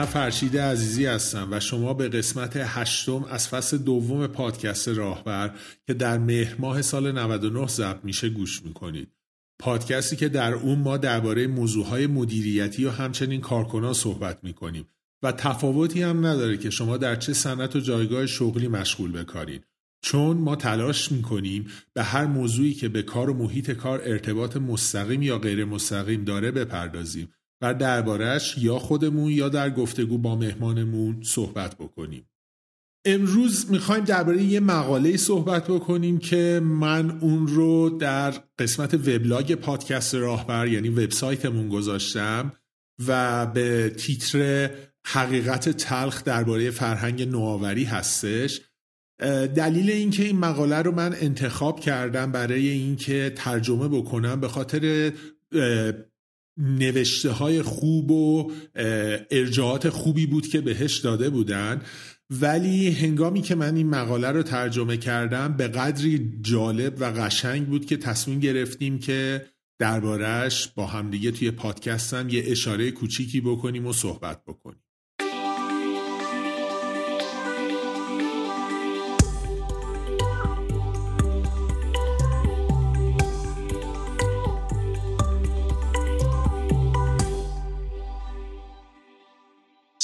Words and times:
من 0.00 0.06
فرشید 0.06 0.58
عزیزی 0.58 1.06
هستم 1.06 1.48
و 1.50 1.60
شما 1.60 1.94
به 1.94 2.08
قسمت 2.08 2.52
هشتم 2.56 3.24
از 3.24 3.48
فصل 3.48 3.78
دوم 3.78 4.26
پادکست 4.26 4.88
راهبر 4.88 5.54
که 5.86 5.94
در 5.94 6.18
مهر 6.18 6.56
ماه 6.58 6.82
سال 6.82 7.12
99 7.12 7.66
ضبط 7.66 8.04
میشه 8.04 8.28
گوش 8.28 8.62
می‌کنید. 8.62 9.08
پادکستی 9.58 10.16
که 10.16 10.28
در 10.28 10.54
اون 10.54 10.78
ما 10.78 10.96
درباره 10.96 11.46
موضوعهای 11.46 12.06
مدیریتی 12.06 12.84
و 12.84 12.90
همچنین 12.90 13.40
کارکنان 13.40 13.92
صحبت 13.92 14.38
می‌کنیم 14.42 14.88
و 15.22 15.32
تفاوتی 15.32 16.02
هم 16.02 16.26
نداره 16.26 16.56
که 16.56 16.70
شما 16.70 16.96
در 16.96 17.16
چه 17.16 17.32
صنعت 17.32 17.76
و 17.76 17.80
جایگاه 17.80 18.26
شغلی 18.26 18.68
مشغول 18.68 19.12
بکارید. 19.12 19.64
چون 20.02 20.36
ما 20.36 20.56
تلاش 20.56 21.12
می‌کنیم 21.12 21.66
به 21.94 22.02
هر 22.02 22.26
موضوعی 22.26 22.74
که 22.74 22.88
به 22.88 23.02
کار 23.02 23.30
و 23.30 23.34
محیط 23.34 23.70
کار 23.70 24.00
ارتباط 24.04 24.56
مستقیم 24.56 25.22
یا 25.22 25.38
غیر 25.38 25.64
مستقیم 25.64 26.24
داره 26.24 26.50
بپردازیم. 26.50 27.28
و 27.62 27.74
دربارهش 27.74 28.54
یا 28.58 28.78
خودمون 28.78 29.32
یا 29.32 29.48
در 29.48 29.70
گفتگو 29.70 30.18
با 30.18 30.36
مهمانمون 30.36 31.22
صحبت 31.22 31.74
بکنیم. 31.76 32.26
امروز 33.04 33.70
می‌خوایم 33.70 34.04
درباره 34.04 34.42
یه 34.42 34.60
مقاله 34.60 35.16
صحبت 35.16 35.64
بکنیم 35.64 36.18
که 36.18 36.60
من 36.64 37.10
اون 37.10 37.46
رو 37.46 37.90
در 37.90 38.30
قسمت 38.58 38.94
وبلاگ 38.94 39.54
پادکست 39.54 40.14
راهبر 40.14 40.68
یعنی 40.68 40.88
وبسایتمون 40.88 41.68
گذاشتم 41.68 42.52
و 43.06 43.46
به 43.46 43.90
تیتر 43.96 44.70
حقیقت 45.06 45.68
تلخ 45.68 46.24
درباره 46.24 46.70
فرهنگ 46.70 47.22
نوآوری 47.22 47.84
هستش. 47.84 48.60
دلیل 49.54 49.90
اینکه 49.90 50.24
این 50.24 50.38
مقاله 50.38 50.76
رو 50.76 50.92
من 50.92 51.14
انتخاب 51.20 51.80
کردم 51.80 52.32
برای 52.32 52.68
اینکه 52.68 53.32
ترجمه 53.36 53.88
بکنم 53.88 54.40
به 54.40 54.48
خاطر 54.48 55.12
نوشته 56.60 57.30
های 57.30 57.62
خوب 57.62 58.10
و 58.10 58.52
ارجاعات 59.30 59.88
خوبی 59.88 60.26
بود 60.26 60.48
که 60.48 60.60
بهش 60.60 60.98
داده 60.98 61.30
بودن. 61.30 61.82
ولی 62.30 62.90
هنگامی 62.90 63.42
که 63.42 63.54
من 63.54 63.76
این 63.76 63.88
مقاله 63.88 64.28
رو 64.28 64.42
ترجمه 64.42 64.96
کردم 64.96 65.56
به 65.56 65.68
قدری 65.68 66.38
جالب 66.40 66.94
و 67.00 67.04
قشنگ 67.04 67.66
بود 67.66 67.86
که 67.86 67.96
تصمیم 67.96 68.40
گرفتیم 68.40 68.98
که 68.98 69.46
دربارهش 69.78 70.68
با 70.76 70.86
همدیگه 70.86 71.30
توی 71.30 71.50
پادکستم 71.50 72.28
یه 72.28 72.42
اشاره 72.46 72.90
کوچیکی 72.90 73.40
بکنیم 73.40 73.86
و 73.86 73.92
صحبت 73.92 74.44
بکنیم. 74.44 74.82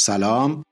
سلام. 0.06 0.62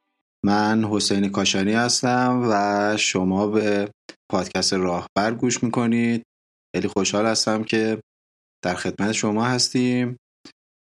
من 0.45 0.85
حسین 0.85 1.29
کاشانی 1.29 1.73
هستم 1.73 2.49
و 2.51 2.97
شما 2.97 3.47
به 3.47 3.91
پادکست 4.31 4.73
راهبر 4.73 5.35
گوش 5.39 5.63
می‌کنید. 5.63 6.23
خیلی 6.77 6.89
خوشحال 6.89 7.27
هستم 7.27 7.65
که 7.65 8.01
در 8.65 8.75
خدمت 8.75 9.13
شما 9.13 9.45
هستیم 9.45 10.17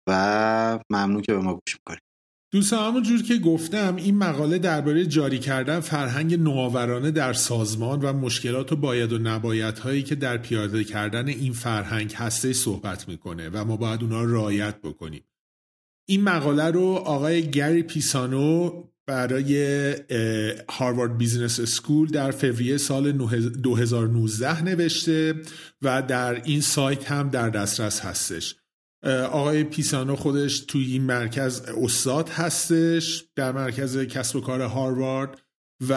و 0.10 0.80
ممنون 0.90 1.22
که 1.22 1.34
به 1.34 1.40
ما 1.40 1.54
گوش 1.54 1.78
می‌کنید. 1.80 2.04
دوستان 2.54 2.88
همون 2.88 3.04
جور 3.04 3.24
که 3.24 3.38
گفتم 3.38 3.96
این 3.96 4.18
مقاله 4.18 4.58
درباره 4.58 5.06
جاری 5.06 5.40
کردن 5.40 5.80
فرهنگ 5.80 6.40
نوآورانه 6.40 7.12
در 7.12 7.34
سازمان 7.34 8.02
و 8.02 8.14
مشکلات 8.14 8.72
و 8.72 8.76
باید 8.76 9.14
و 9.14 9.18
نباید 9.18 9.78
هایی 9.78 10.04
که 10.04 10.16
در 10.16 10.38
پیاده 10.38 10.84
کردن 10.84 11.28
این 11.28 11.54
فرهنگ 11.54 12.14
هسته 12.14 12.54
صحبت 12.54 13.08
می‌کنه 13.08 13.50
و 13.50 13.66
ما 13.66 13.78
باید 13.78 14.04
اونا 14.04 14.24
رعایت 14.24 14.82
بکنیم. 14.82 15.24
این 16.06 16.24
مقاله 16.24 16.72
رو 16.72 16.86
آقای 16.86 17.52
گری 17.52 17.84
پیسانو 17.84 18.72
برای 19.06 19.96
Harvard 20.70 21.18
Business 21.18 21.60
School 21.60 22.08
در 22.08 22.32
فوریه 22.32 22.78
سال 22.78 23.12
2019 23.12 24.64
نوشته 24.64 25.34
و 25.82 26.02
در 26.02 26.42
این 26.44 26.62
سایت 26.62 27.12
هم 27.12 27.30
در 27.30 27.50
دسترس 27.50 28.00
هستش. 28.00 28.56
آقای 29.32 29.64
پیسانو 29.64 30.16
خودش 30.16 30.60
توی 30.60 30.86
این 30.86 31.04
مرکز 31.04 31.62
استاد 31.62 32.30
هستش 32.30 33.26
در 33.36 33.52
مرکز 33.52 33.98
کسب 33.98 34.36
و 34.36 34.42
کار 34.42 34.62
هاروارد 34.62 35.42
و 35.90 35.96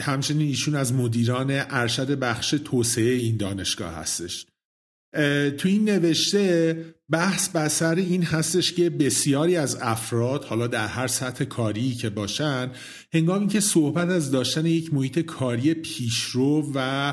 همچنین 0.00 0.48
ایشون 0.48 0.74
از 0.74 0.92
مدیران 0.92 1.46
ارشد 1.50 2.18
بخش 2.18 2.50
توسعه 2.50 3.12
این 3.12 3.36
دانشگاه 3.36 3.94
هستش. 3.94 4.46
تو 5.58 5.68
این 5.68 5.84
نوشته 5.84 6.76
بحث 7.10 7.48
بسر 7.48 7.94
این 7.94 8.22
هستش 8.22 8.72
که 8.72 8.90
بسیاری 8.90 9.56
از 9.56 9.78
افراد 9.80 10.44
حالا 10.44 10.66
در 10.66 10.86
هر 10.86 11.06
سطح 11.06 11.44
کاری 11.44 11.94
که 11.94 12.10
باشن 12.10 12.70
هنگامی 13.14 13.46
که 13.46 13.60
صحبت 13.60 14.08
از 14.08 14.30
داشتن 14.30 14.66
یک 14.66 14.94
محیط 14.94 15.18
کاری 15.18 15.74
پیشرو 15.74 16.72
و 16.74 17.12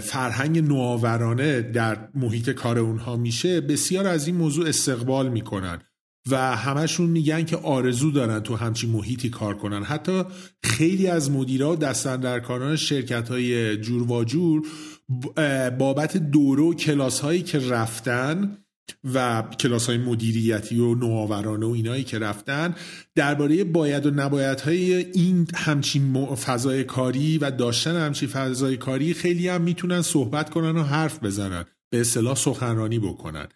فرهنگ 0.00 0.58
نوآورانه 0.58 1.62
در 1.62 2.08
محیط 2.14 2.50
کار 2.50 2.78
اونها 2.78 3.16
میشه 3.16 3.60
بسیار 3.60 4.06
از 4.06 4.26
این 4.26 4.36
موضوع 4.36 4.68
استقبال 4.68 5.28
می‌کنن. 5.28 5.78
و 6.30 6.56
همشون 6.56 7.10
میگن 7.10 7.44
که 7.44 7.56
آرزو 7.56 8.10
دارن 8.10 8.40
تو 8.40 8.56
همچین 8.56 8.90
محیطی 8.90 9.30
کار 9.30 9.56
کنن. 9.56 9.82
حتی 9.82 10.22
خیلی 10.64 11.06
از 11.06 11.30
مدیرا 11.30 11.72
و 11.72 11.76
دستندرکاران 11.76 12.76
شرکت 12.76 13.28
های 13.28 13.76
جور 13.76 14.12
و 14.12 14.62
بابت 15.78 16.16
دوره 16.16 16.62
و 16.62 16.74
کلاس 16.74 17.20
هایی 17.20 17.42
که 17.42 17.58
رفتن 17.58 18.58
و 19.14 19.42
کلاس 19.60 19.86
های 19.86 19.98
مدیریتی 19.98 20.78
و 20.78 20.94
نوآورانه 20.94 21.66
و 21.66 21.70
اینایی 21.70 22.04
که 22.04 22.18
رفتن 22.18 22.74
درباره 23.14 23.64
باید 23.64 24.06
و 24.06 24.10
نباید 24.10 24.60
های 24.60 24.94
این 24.94 25.48
همچین 25.54 26.34
فضای 26.34 26.84
کاری 26.84 27.38
و 27.38 27.50
داشتن 27.50 27.96
همچین 27.96 28.28
فضای 28.28 28.76
کاری 28.76 29.14
خیلی 29.14 29.48
هم 29.48 29.60
می‌تونن 29.60 30.02
صحبت 30.02 30.50
کنن 30.50 30.76
و 30.78 30.82
حرف 30.82 31.24
بزنن. 31.24 31.64
به 31.90 32.00
اصطلاح 32.00 32.34
سخنرانی 32.34 32.98
بکنن. 32.98 33.48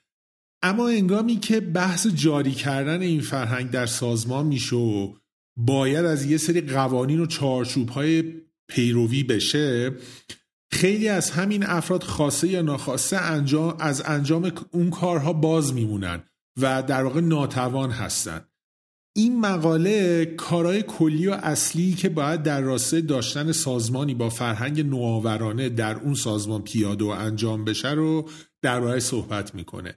اما 0.66 0.88
انگامی 0.88 1.36
که 1.36 1.60
بحث 1.60 2.06
جاری 2.06 2.52
کردن 2.52 3.00
این 3.00 3.20
فرهنگ 3.20 3.70
در 3.70 3.86
سازمان 3.86 4.46
میشه 4.46 4.76
و 4.76 5.14
باید 5.56 6.04
از 6.04 6.24
یه 6.24 6.36
سری 6.36 6.60
قوانین 6.60 7.20
و 7.20 7.26
چارچوب 7.26 7.88
های 7.88 8.34
پیروی 8.68 9.22
بشه 9.22 9.92
خیلی 10.72 11.08
از 11.08 11.30
همین 11.30 11.66
افراد 11.66 12.02
خاصه 12.02 12.48
یا 12.48 12.62
ناخواسته 12.62 13.16
انجام 13.16 13.76
از 13.80 14.02
انجام 14.06 14.52
اون 14.70 14.90
کارها 14.90 15.32
باز 15.32 15.74
میمونن 15.74 16.22
و 16.60 16.82
در 16.82 17.04
واقع 17.04 17.20
ناتوان 17.20 17.90
هستن. 17.90 18.40
این 19.16 19.40
مقاله 19.40 20.24
کارهای 20.24 20.82
کلی 20.82 21.26
و 21.26 21.32
اصلی 21.32 21.92
که 21.92 22.08
باید 22.08 22.42
در 22.42 22.60
راسته 22.60 23.00
داشتن 23.00 23.52
سازمانی 23.52 24.14
با 24.14 24.28
فرهنگ 24.28 24.80
نوآورانه 24.80 25.68
در 25.68 25.96
اون 25.96 26.14
سازمان 26.14 26.62
پیاده 26.62 27.04
و 27.04 27.08
انجام 27.08 27.64
بشه 27.64 27.90
رو 27.90 28.28
درباره 28.62 29.00
صحبت 29.00 29.54
می‌کنه. 29.54 29.94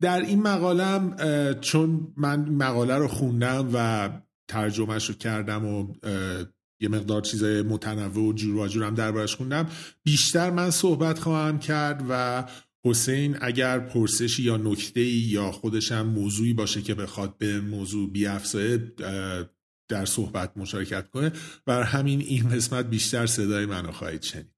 در 0.00 0.20
این 0.20 0.42
مقالم 0.42 1.16
چون 1.60 2.12
من 2.16 2.48
مقاله 2.48 2.94
رو 2.94 3.08
خوندم 3.08 3.70
و 3.74 4.10
ترجمهش 4.48 5.08
رو 5.08 5.14
کردم 5.14 5.64
و 5.64 5.94
یه 6.80 6.88
مقدار 6.88 7.20
چیزای 7.20 7.62
متنوع 7.62 8.28
و 8.28 8.32
جور 8.32 8.56
و 8.56 8.68
جور 8.68 8.84
هم 8.84 8.94
دربارش 8.94 9.36
خوندم 9.36 9.68
بیشتر 10.04 10.50
من 10.50 10.70
صحبت 10.70 11.18
خواهم 11.18 11.58
کرد 11.58 12.04
و 12.08 12.44
حسین 12.84 13.36
اگر 13.40 13.78
پرسشی 13.78 14.42
یا 14.42 14.56
نکته 14.56 15.00
یا 15.04 15.52
خودشم 15.52 16.06
موضوعی 16.06 16.52
باشه 16.52 16.82
که 16.82 16.94
بخواد 16.94 17.38
به 17.38 17.60
موضوع 17.60 18.10
بیافزایه 18.10 18.92
در 19.88 20.04
صحبت 20.04 20.56
مشارکت 20.56 21.10
کنه 21.10 21.32
بر 21.66 21.82
همین 21.82 22.20
این 22.20 22.48
قسمت 22.48 22.86
بیشتر 22.86 23.26
صدای 23.26 23.66
منو 23.66 23.92
خواهید 23.92 24.22
شنید. 24.22 24.56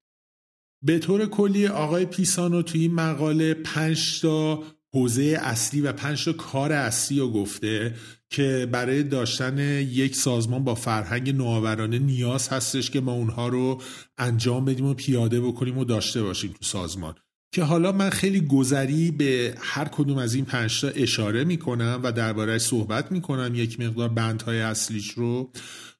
به 0.82 0.98
طور 0.98 1.26
کلی 1.26 1.66
آقای 1.66 2.06
پیسانو 2.06 2.62
توی 2.62 2.80
این 2.80 2.94
مقاله 2.94 3.54
پنج 3.54 4.20
تا 4.20 4.62
حوزه 4.94 5.38
اصلی 5.42 5.80
و 5.80 5.92
پنج 5.92 6.24
تا 6.24 6.32
کار 6.32 6.72
اصلی 6.72 7.18
رو 7.18 7.32
گفته 7.32 7.94
که 8.30 8.68
برای 8.72 9.02
داشتن 9.02 9.58
یک 9.80 10.16
سازمان 10.16 10.64
با 10.64 10.74
فرهنگ 10.74 11.36
نوآورانه 11.36 11.98
نیاز 11.98 12.48
هستش 12.48 12.90
که 12.90 13.00
ما 13.00 13.12
اونها 13.12 13.48
رو 13.48 13.82
انجام 14.18 14.64
بدیم 14.64 14.86
و 14.86 14.94
پیاده 14.94 15.40
بکنیم 15.40 15.78
و 15.78 15.84
داشته 15.84 16.22
باشیم 16.22 16.50
تو 16.50 16.64
سازمان. 16.64 17.14
که 17.52 17.62
حالا 17.62 17.92
من 17.92 18.10
خیلی 18.10 18.40
گذری 18.40 19.10
به 19.10 19.54
هر 19.58 19.84
کدوم 19.84 20.18
از 20.18 20.34
این 20.34 20.44
پنج 20.44 20.80
تا 20.80 20.88
اشاره 20.88 21.44
می‌کنم 21.44 22.00
و 22.02 22.12
دربارهش 22.12 22.62
صحبت 22.62 23.12
می‌کنم 23.12 23.54
یک 23.54 23.80
مقدار 23.80 24.08
بندهای 24.08 24.60
اصلیش 24.60 25.10
رو. 25.10 25.52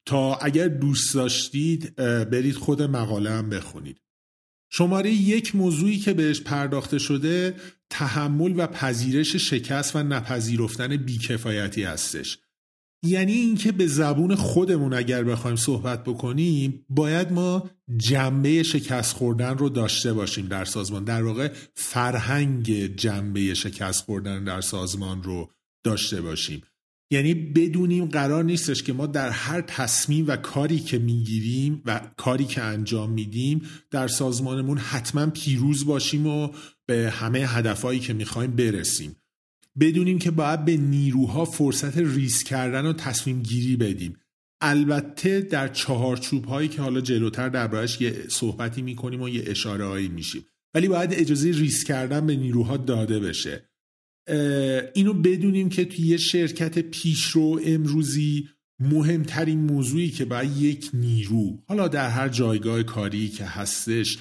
تا 0.07 0.35
اگر 0.35 0.69
دوست 0.69 1.15
داشتید 1.15 1.97
برید 2.31 2.55
خود 2.55 2.83
مقاله 2.83 3.31
هم 3.31 3.49
بخونید. 3.49 4.01
شماره 4.71 5.11
یک 5.11 5.57
موضوعی 5.57 5.99
که 5.99 6.13
بهش 6.13 6.41
پرداخته 6.41 6.99
شده 6.99 7.55
تحمل 7.91 8.55
و 8.57 8.67
پذیرش 8.67 9.37
شکست 9.37 9.97
و 9.97 10.03
نپذیرفتن 10.03 10.97
بیکفایتی 10.97 11.83
هستش. 11.83 12.39
یعنی 13.03 13.33
اینکه 13.33 13.73
به 13.73 13.87
زبون 13.87 14.35
خودمون 14.35 14.95
اگر 14.95 15.25
بخوایم 15.25 15.57
صحبت 15.57 16.05
بکنیم 16.05 16.85
باید 16.89 17.33
ما 17.33 17.71
جنبه 17.97 18.63
شکست 18.63 19.17
خوردن 19.17 19.59
رو 19.59 19.69
داشته 19.69 20.13
باشیم 20.13 20.47
در 20.47 20.65
سازمان. 20.65 21.05
در 21.05 21.23
واقع 21.23 21.53
فرهنگ 21.75 22.97
جنبه 22.97 23.55
شکست 23.55 24.05
خوردن 24.05 24.45
در 24.45 24.61
سازمان 24.61 25.23
رو 25.23 25.51
داشته 25.85 26.21
باشیم. 26.21 26.63
یعنی 27.11 27.35
بدونیم 27.35 28.05
قرار 28.05 28.45
نیستش 28.45 28.83
که 28.83 28.93
ما 28.93 29.07
در 29.07 29.31
هر 29.31 29.61
تصمیم 29.61 30.25
و 30.29 30.37
کاری 30.37 30.79
که 30.79 30.99
می‌گیریم 30.99 31.83
و 31.87 32.01
کاری 32.17 32.45
که 32.45 32.63
انجام 32.63 33.11
میدیم 33.11 33.63
در 33.91 34.09
سازمانمون 34.09 34.79
حتما 34.79 35.27
پیروز 35.27 35.87
باشیم 35.87 36.27
و 36.27 36.49
به 36.87 37.11
همه 37.11 37.39
هدفهایی 37.39 38.01
که 38.01 38.13
می‌خوایم 38.13 38.51
برسیم. 38.51 39.17
بدونیم 39.81 40.19
که 40.19 40.31
باید 40.31 40.65
به 40.65 40.77
نیروها 40.77 41.45
فرصت 41.45 41.99
ریسک 41.99 42.47
کردن 42.47 42.87
و 42.87 42.93
تصمیم 42.93 43.43
گیری 43.43 43.77
بدیم. 43.77 44.17
البته 44.61 45.41
در 45.41 45.69
چهارچوب 45.69 46.45
هایی 46.45 46.69
که 46.69 46.83
حالا 46.83 47.01
جلوتر 47.01 47.49
دربارش 47.49 48.01
یه 48.01 48.25
صحبتی 48.29 48.83
می‌کنیم 48.83 49.23
و 49.23 49.29
یه 49.29 49.43
اشاره 49.47 49.85
هایی 49.85 50.09
میشیم. 50.09 50.45
ولی 50.75 50.89
باید 50.89 51.13
اجازه 51.13 51.51
ریسک 51.51 51.87
کردن 51.87 52.27
به 52.27 52.37
نیروها 52.37 52.77
داده 52.77 53.21
بشه. 53.21 53.69
اینو 54.95 55.13
بدونیم 55.13 55.69
که 55.69 55.85
توی 55.85 56.07
یه 56.07 56.17
شرکت 56.17 56.79
پیشرو 56.79 57.61
امروزی 57.65 58.49
مهمترین 58.81 59.59
موضوعی 59.59 60.11
که 60.11 60.25
باید 60.25 60.57
یک 60.57 60.91
نیرو 60.95 61.63
حالا 61.67 61.89
در 61.89 62.09
هر 62.09 62.29
جایگاه 62.29 62.83
کاری 62.83 63.29
که 63.29 63.45
هستش 63.45 64.19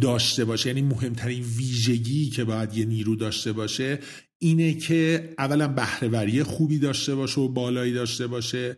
داشته 0.00 0.44
باشه. 0.44 0.68
یعنی 0.68 0.82
مهمترین 0.82 1.42
ویژگی 1.42 2.30
که 2.30 2.44
باید 2.44 2.74
یه 2.74 2.84
نیرو 2.84 3.16
داشته 3.16 3.52
باشه 3.52 3.98
اینه 4.38 4.74
که 4.74 5.34
اولا 5.38 5.68
بهرهوری 5.68 6.42
خوبی 6.42 6.78
داشته 6.78 7.14
باشه 7.14 7.40
و 7.40 7.48
بالایی 7.48 7.92
داشته 7.92 8.26
باشه 8.26 8.76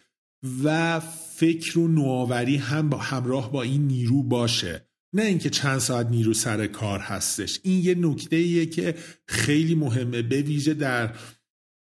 و 0.65 1.01
فکر 1.37 1.79
و 1.79 1.89
نوآوری 1.89 2.57
هم 2.57 2.89
با 2.89 2.99
همراه 2.99 3.53
با 3.53 3.63
این 3.63 3.87
نیرو 3.87 4.23
باشه. 4.23 4.90
نه 5.13 5.23
اینکه 5.23 5.51
چند 5.51 5.79
ساعت 5.79 6.07
نیرو 6.07 6.35
سر 6.35 6.67
کار 6.67 7.01
هستش. 7.01 7.61
این 7.63 7.85
یه 7.85 7.95
نکته 7.95 8.37
ایه 8.37 8.67
که 8.67 8.95
خیلی 9.29 9.75
مهمه. 9.75 10.23
به 10.23 10.43
ویژه 10.43 10.75
در 10.75 11.15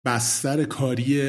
بستر 0.06 0.64
کاری 0.64 1.22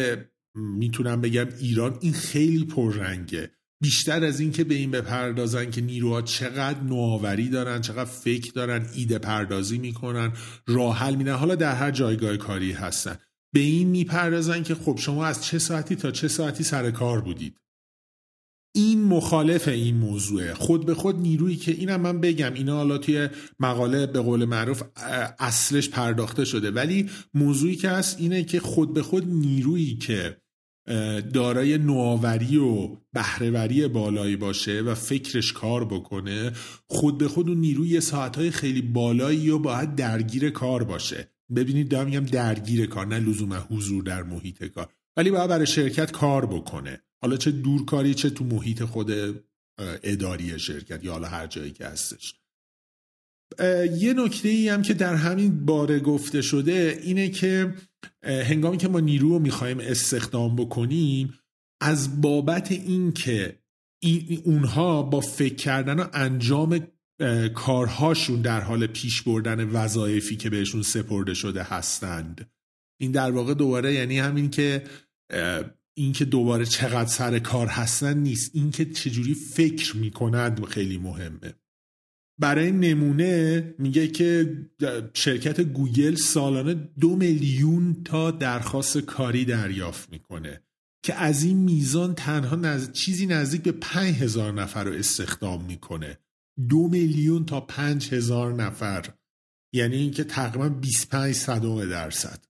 می‌تونم 0.55 1.21
بگم 1.21 1.49
ایران 1.61 1.99
این 2.01 2.13
خیلی 2.13 2.65
پررنگه. 2.65 3.51
بیشتر 3.83 4.25
از 4.25 4.41
اینکه 4.41 4.65
به 4.65 4.75
این 4.75 4.91
بپردازن 4.91 5.71
که 5.71 5.81
نیروها 5.81 6.23
چقدر 6.23 6.81
نوآوری 6.81 7.49
دارن 7.49 7.81
چقدر 7.81 8.11
فکر 8.11 8.53
دارن 8.53 8.87
ایده 8.95 9.19
پردازی 9.19 9.79
می‌کنن 9.79 10.33
راه 10.67 10.99
حل 10.99 11.15
میدن. 11.15 11.35
حالا 11.35 11.55
در 11.55 11.75
هر 11.75 11.91
جایگاه 11.91 12.37
کاری 12.37 12.73
هستن. 12.73 13.17
به 13.55 13.61
این 13.61 13.89
می‌پردازن 13.89 14.63
که 14.63 14.75
خب 14.75 14.99
شما 14.99 15.27
از 15.27 15.45
چه 15.45 15.59
ساعتی 15.59 15.97
تا 15.97 16.11
چه 16.11 16.29
ساعتی 16.29 16.65
سر 16.65 16.91
کار 16.91 17.21
بودید؟ 17.21 17.57
این 18.79 19.05
مخالف 19.05 19.69
این 19.69 19.97
موضوعه. 19.97 20.55
خود 20.55 20.87
به 20.87 20.95
خود 20.95 21.21
نیرویی 21.21 21.57
که 21.57 21.73
اینم 21.73 22.01
من 22.01 22.21
بگم 22.21 22.55
اینا 22.55 22.77
حالا 22.77 22.99
توی 22.99 23.29
مقاله 23.61 24.07
به 24.07 24.21
قول 24.21 24.45
معروف 24.45 24.83
اصلش 25.39 25.89
پرداخته 25.89 26.45
شده. 26.45 26.71
ولی 26.71 27.11
موضوعی 27.35 27.77
که 27.77 27.89
هست 27.89 28.21
اینه 28.21 28.45
که 28.45 28.61
خود 28.61 28.95
به 28.95 29.03
خود 29.03 29.29
نیرویی 29.29 29.97
که 29.97 30.37
دارای 31.35 31.79
نوآوری 31.79 32.57
و 32.57 32.97
بهرهوری 33.13 33.89
بالایی 33.89 34.37
باشه 34.37 34.81
و 34.81 34.95
فکرش 34.95 35.53
کار 35.53 35.85
بکنه 35.85 36.53
خود 36.87 37.19
به 37.19 37.29
خود 37.29 37.49
اون 37.49 37.59
نیروی 37.59 38.01
ساعتهای 38.01 38.51
خیلی 38.51 38.83
بالایی 38.83 39.51
و 39.51 39.59
باید 39.59 39.95
درگیر 39.95 40.51
کار 40.51 40.85
باشه. 40.85 41.33
ببینید 41.57 41.89
دارم 41.89 42.07
میگم 42.07 42.25
درگیر 42.25 42.87
کار 42.87 43.07
نه 43.07 43.19
لزوما 43.19 43.57
حضور 43.57 44.03
در 44.03 44.23
محیط 44.23 44.65
کار. 44.65 44.89
ولی 45.17 45.31
باید 45.31 45.51
برای 45.51 45.67
شرکت 45.67 46.11
کار 46.11 46.47
بکنه. 46.47 47.03
حالا 47.23 47.37
چه 47.37 47.51
دورکاری 47.51 48.15
چه 48.15 48.31
تو 48.31 48.45
محیط 48.45 48.85
خود 48.85 49.11
اداری 49.81 50.59
شرکت 50.59 51.05
یا 51.05 51.13
حالا 51.13 51.29
هر 51.29 51.47
جایی 51.47 51.71
که 51.71 51.87
هستش. 51.87 52.35
یه 53.99 54.15
نکته 54.17 54.49
ای 54.49 54.69
هم 54.69 54.83
که 54.83 54.95
در 54.95 55.15
همین 55.15 55.65
باره 55.65 56.01
گفته 56.01 56.43
شده 56.43 57.01
اینه 57.03 57.29
که 57.29 57.75
هنگامی 58.23 58.77
که 58.77 58.89
ما 58.89 59.01
نیرو 59.01 59.29
رو 59.29 59.39
می‌خوایم 59.39 59.81
استخدام 59.81 60.57
بکنیم 60.57 61.35
از 61.81 62.21
بابت 62.21 62.73
اینکه 62.73 63.59
این 64.03 64.43
اونها 64.45 65.03
با 65.03 65.21
فکر 65.21 65.55
کردن 65.55 66.01
و 66.01 66.07
انجام 66.13 66.87
کارهاشون 67.55 68.43
در 68.43 68.61
حال 68.61 68.87
پیش 68.87 69.23
بردن 69.23 69.65
وظایفی 69.65 70.37
که 70.37 70.51
بهشون 70.51 70.83
سپرده 70.83 71.35
شده 71.35 71.63
هستند. 71.63 72.51
این 73.01 73.13
در 73.13 73.31
واقع 73.31 73.55
دوباره 73.55 73.95
یعنی 73.95 74.19
همین 74.19 74.51
که 74.51 74.85
اینکه 75.99 76.25
دوباره 76.25 76.67
چقدر 76.67 77.09
سر 77.09 77.39
کار 77.39 77.67
هستن 77.67 78.19
نیست. 78.19 78.51
اینکه 78.55 78.85
چجوری 78.85 79.35
فکر 79.35 79.97
می‌کنند 79.97 80.65
خیلی 80.65 80.99
مهمه. 80.99 81.55
برای 82.41 82.73
نمونه 82.73 83.75
میگه 83.79 84.09
که 84.09 84.57
شرکت 85.15 85.61
گوگل 85.61 86.15
سالانه 86.15 86.75
دو 86.75 87.17
میلیون 87.17 88.03
تا 88.05 88.31
درخواست 88.31 88.99
کاری 88.99 89.45
دریافت 89.45 90.13
می‌کنه 90.13 90.63
که 91.03 91.15
از 91.15 91.43
این 91.43 91.59
میزان 91.59 92.15
تنها 92.15 92.87
چیزی 92.87 93.27
نزدیک 93.27 93.63
به 93.63 93.73
پنج 93.73 94.15
هزار 94.15 94.53
نفر 94.53 94.85
رو 94.85 94.93
استخدام 94.93 95.65
می‌کنه. 95.65 96.19
دو 96.69 96.89
میلیون 96.89 97.45
تا 97.45 97.61
پنج 97.61 98.15
هزار 98.15 98.53
نفر. 98.55 99.05
یعنی 99.75 99.97
اینکه 99.97 100.25
تقریبا 100.25 100.69
25 100.69 101.35
صدم 101.35 101.91
درصد. 101.91 102.48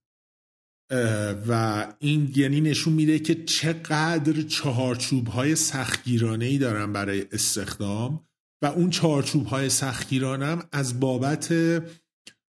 و 1.47 1.85
این 1.99 2.31
یعنی 2.35 2.61
نشون 2.61 2.93
میده 2.93 3.19
که 3.19 3.35
چقدر 3.35 4.41
چهارچوب 4.41 5.27
های 5.27 5.55
سختگیرانه 5.55 6.45
ای 6.45 6.57
دارن 6.57 6.93
برای 6.93 7.25
استخدام 7.31 8.27
و 8.61 8.65
اون 8.65 8.89
چهارچوب 8.89 9.45
های 9.45 9.69
سختگیرانم 9.69 10.63
از 10.71 10.99
بابت 10.99 11.53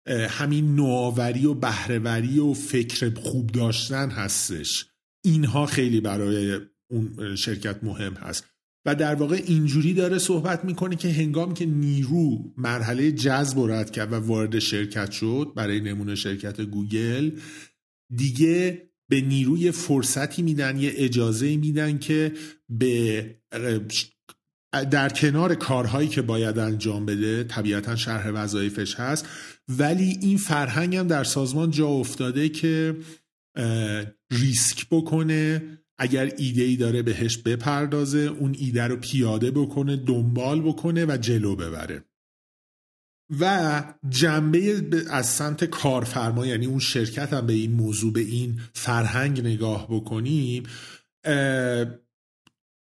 همین 0.08 0.74
نوآوری 0.74 1.46
و 1.46 1.54
بهرهوری 1.54 2.38
و 2.38 2.52
فکر 2.54 3.14
خوب 3.14 3.46
داشتن 3.46 4.10
هستش. 4.10 4.86
اینها 5.24 5.66
خیلی 5.66 6.00
برای 6.00 6.60
اون 6.90 7.36
شرکت 7.36 7.84
مهم 7.84 8.14
هست. 8.14 8.44
و 8.86 8.94
در 8.94 9.14
واقع 9.14 9.42
اینجوری 9.46 9.94
داره 9.94 10.18
صحبت 10.18 10.64
می‌کنه 10.64 10.96
که 10.96 11.12
هنگام 11.12 11.54
که 11.54 11.66
نیرو 11.66 12.52
مرحله 12.56 13.12
جذب 13.12 13.70
رد 13.70 13.90
کرد 13.90 14.12
و 14.12 14.16
وارد 14.16 14.58
شرکت 14.58 15.10
شد 15.10 15.52
برای 15.56 15.80
نمونه 15.80 16.14
شرکت 16.14 16.60
گوگل 16.60 17.30
دیگه 18.16 18.90
به 19.10 19.20
نیروی 19.20 19.70
فرصتی 19.70 20.42
میدن 20.42 20.78
یه 20.78 20.92
اجازه 20.94 21.56
میدن 21.56 21.98
که 21.98 22.32
به 22.68 23.36
در 24.90 25.08
کنار 25.08 25.54
کارهایی 25.54 26.08
که 26.08 26.22
باید 26.22 26.58
انجام 26.58 27.06
بده 27.06 27.44
طبیعتا 27.44 27.96
شرح 27.96 28.30
وظایفش 28.30 28.94
هست. 28.94 29.26
ولی 29.68 30.18
این 30.22 30.36
فرهنگ 30.36 30.96
هم 30.96 31.06
در 31.06 31.24
سازمان 31.24 31.70
جا 31.70 31.88
افتاده 31.88 32.48
که 32.48 32.96
ریسک 34.30 34.86
بکنه. 34.90 35.62
اگر 35.98 36.32
ایده 36.38 36.62
ای 36.62 36.76
داره 36.76 37.02
بهش 37.02 37.38
بپردازه 37.38 38.18
اون 38.18 38.56
ایده 38.58 38.84
رو 38.84 38.96
پیاده 38.96 39.50
بکنه 39.50 39.96
دنبال 39.96 40.60
بکنه 40.60 41.06
و 41.06 41.16
جلو 41.16 41.56
ببره. 41.56 42.04
و 43.40 43.82
جنبه 44.08 44.82
از 45.10 45.26
سمت 45.26 45.64
کارفرما 45.64 46.46
یعنی 46.46 46.66
اون 46.66 46.78
شرکت 46.78 47.32
هم 47.32 47.46
به 47.46 47.52
این 47.52 47.72
موضوع 47.72 48.12
به 48.12 48.20
این 48.20 48.60
فرهنگ 48.74 49.40
نگاه 49.40 49.86
بکنیم 49.90 50.62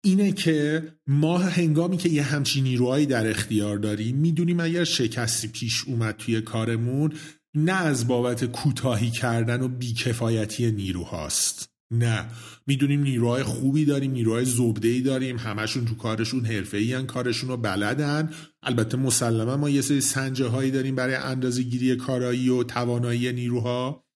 اینه 0.05 0.33
که 0.33 0.83
ما 1.07 1.39
هنگامی 1.39 1.97
که 1.97 2.09
یه 2.09 2.23
همچین 2.23 2.65
نیروهایی 2.65 3.07
در 3.07 3.31
اختیار 3.31 3.79
داریم 3.79 4.17
می‌دونیم 4.17 4.61
اگر 4.61 4.85
شکستی 4.85 5.49
پیش 5.49 5.85
اومد 5.85 6.17
توی 6.17 6.41
کارمون 6.41 7.13
نه 7.55 7.73
از 7.73 8.07
بابت 8.07 8.45
کوتاهی 8.45 9.11
کردن 9.11 9.63
و 9.63 9.69
بیکفایتی 9.69 10.73
نیروهاست. 10.73 11.71
نه. 11.93 12.27
می‌دونیم 12.71 13.03
نیروهای 13.03 13.43
خوبی 13.43 13.85
داریم 13.85 14.11
نیروهای 14.11 14.45
زبده 14.45 15.01
داریم 15.01 15.39
همشون 15.39 15.85
تو 15.85 15.95
کارشون 15.95 16.45
حرفه 16.45 16.77
ای 16.77 17.03
کارشون 17.03 17.49
رو 17.49 17.57
بلدن. 17.57 18.31
البته 18.63 18.97
مسلما 18.97 19.57
ما 19.57 19.71
یه 19.71 19.81
سری 19.81 20.01
سنجه 20.01 20.47
هایی 20.47 20.71
داریم 20.71 20.95
برای 20.95 21.15
اندازه 21.15 21.63
گیری 21.63 21.97
کارایی 21.97 22.49
و 22.49 22.63
توانایی 22.63 23.33
نیروها. 23.33 24.07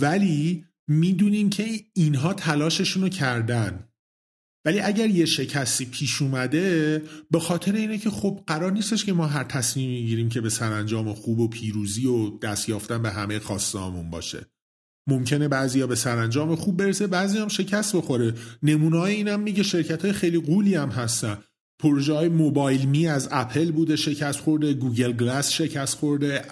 ولی 0.00 0.64
می‌دونیم 0.88 1.50
که 1.50 1.64
اینها 1.94 2.34
تلاششون 2.34 3.02
رو 3.02 3.08
کردن. 3.08 3.88
ولی 4.64 4.80
اگر 4.80 5.06
یه 5.06 5.24
شکستی 5.24 5.84
پیش 5.84 6.22
اومده 6.22 7.02
به 7.30 7.40
خاطر 7.40 7.72
اینه 7.72 7.98
که 7.98 8.10
خب 8.10 8.44
قرار 8.46 8.72
نیستش 8.72 9.04
که 9.04 9.12
ما 9.12 9.26
هر 9.26 9.44
تصمیمی 9.44 10.00
می‌گیریم 10.00 10.28
که 10.28 10.40
به 10.40 10.50
سرانجام 10.50 11.14
خوب 11.14 11.40
و 11.40 11.48
پیروزی 11.48 12.06
و 12.06 12.38
دست 12.38 12.68
یافتن 12.68 13.02
به 13.02 13.10
همه 13.10 13.38
خواستهامون 13.38 14.10
باشه. 14.10 14.46
ممکنه 15.06 15.48
بعضیا 15.48 15.86
به 15.86 15.94
سرانجام 15.94 16.54
خوب 16.54 16.76
برسه 16.76 17.06
بعضی 17.06 17.38
هم 17.38 17.48
شکست 17.48 17.96
بخوره. 17.96 18.34
نمونه 18.62 19.00
اینم 19.00 19.40
میگه 19.40 19.62
شرکت 19.62 20.04
های 20.04 20.12
خیلی 20.12 20.40
غولی 20.40 20.74
هم 20.74 20.88
هستن. 20.88 21.38
پروژه 21.82 22.12
های 22.12 22.28
MobileMe 22.28 23.06
از 23.06 23.28
اپل 23.30 23.70
بوده 23.70 23.96
شکست 23.96 24.40
خورده 24.40 24.74
Google 24.74 25.12
Glass 25.12 25.50
شکست 25.50 25.96
خورده 25.96 26.42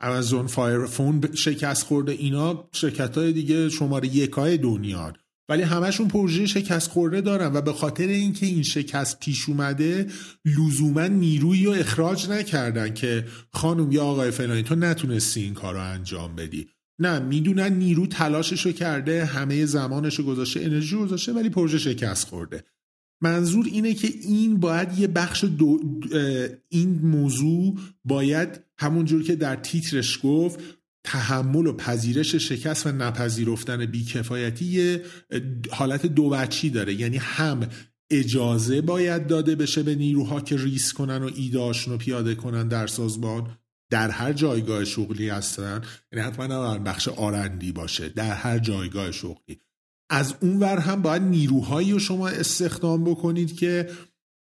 امازون 0.00 0.46
فون 0.86 1.20
شکست 1.34 1.86
خورده 1.86 2.12
اینا 2.12 2.68
شرکت 2.72 3.18
های 3.18 3.32
دیگه 3.32 3.68
شماره 3.68 4.16
یکای 4.16 4.58
دنیا 4.58 5.12
ولی 5.48 5.62
همشون 5.62 6.08
پروژه 6.08 6.46
شکست 6.46 6.90
خورده 6.90 7.20
دارن 7.20 7.52
و 7.52 7.60
به 7.60 7.72
خاطر 7.72 8.06
اینکه 8.06 8.46
این 8.46 8.62
شکست 8.62 9.20
پیش 9.20 9.48
اومده 9.48 10.06
لزوما 10.44 11.06
نیرویی 11.06 11.64
رو 11.64 11.72
اخراج 11.72 12.30
نکردن 12.30 12.94
که 12.94 13.26
خانم 13.52 13.92
یا 13.92 14.04
آقای 14.04 14.30
فلانی 14.30 14.62
تو 14.62 14.74
نتونستی 14.74 15.42
این 15.42 15.54
کار 15.54 15.74
رو 15.74 15.80
انجام 15.80 16.36
بدی. 16.36 16.68
نه 16.98 17.18
می‌دونن 17.18 17.72
نیرو 17.72 18.06
تلاششو 18.06 18.72
کرده 18.72 19.24
همه 19.24 19.66
زمانشو 19.66 20.22
گذاشته 20.22 20.60
انرژی 20.60 20.96
گذاشته 20.96 21.32
ولی 21.32 21.48
پروژه 21.48 21.78
شکست 21.78 22.28
خورده. 22.28 22.64
منظور 23.20 23.66
اینه 23.66 23.94
که 23.94 24.08
این 24.22 24.60
باید 24.60 24.98
یه 24.98 25.06
بخش 25.06 25.44
دو 25.44 25.80
این 26.68 26.98
موضوع 27.02 27.78
باید 28.04 28.60
همونجور 28.78 29.22
که 29.22 29.36
در 29.36 29.56
تیترش 29.56 30.20
گفت 30.22 30.60
تحمل 31.04 31.66
و 31.66 31.72
پذیرش 31.72 32.34
شکست 32.34 32.86
و 32.86 32.92
نپذیرفتن 32.92 33.86
بیکفایتی 33.86 34.64
یه 34.64 35.02
حالت 35.70 36.06
دو 36.06 36.46
داره. 36.74 36.94
یعنی 36.94 37.16
هم 37.16 37.68
اجازه 38.10 38.80
باید 38.80 39.26
داده 39.26 39.54
بشه 39.54 39.82
به 39.82 39.94
نیروها 39.94 40.40
که 40.40 40.56
ریس 40.56 40.92
کنن 40.92 41.22
و 41.22 41.30
ایداشون 41.34 41.92
رو 41.92 41.98
پیاده 41.98 42.34
کنن 42.34 42.68
در 42.68 42.86
سازمان 42.86 43.48
در 43.90 44.10
هر 44.10 44.32
جایگاه 44.32 44.84
شغلی 44.84 45.28
هستن 45.28 45.82
یعنی 46.12 46.24
حتما 46.24 46.46
در 46.46 46.78
بخش 46.78 47.08
آرندی 47.08 47.72
باشه 47.72 48.08
در 48.08 48.34
هر 48.34 48.58
جایگاه 48.58 49.12
شغلی. 49.12 49.60
از 50.10 50.34
اون 50.40 50.58
ور 50.58 50.78
هم 50.78 51.02
باید 51.02 51.22
نیروهایی 51.22 51.92
رو 51.92 51.98
شما 51.98 52.28
استخدام 52.28 53.04
بکنید 53.04 53.56
که 53.56 53.90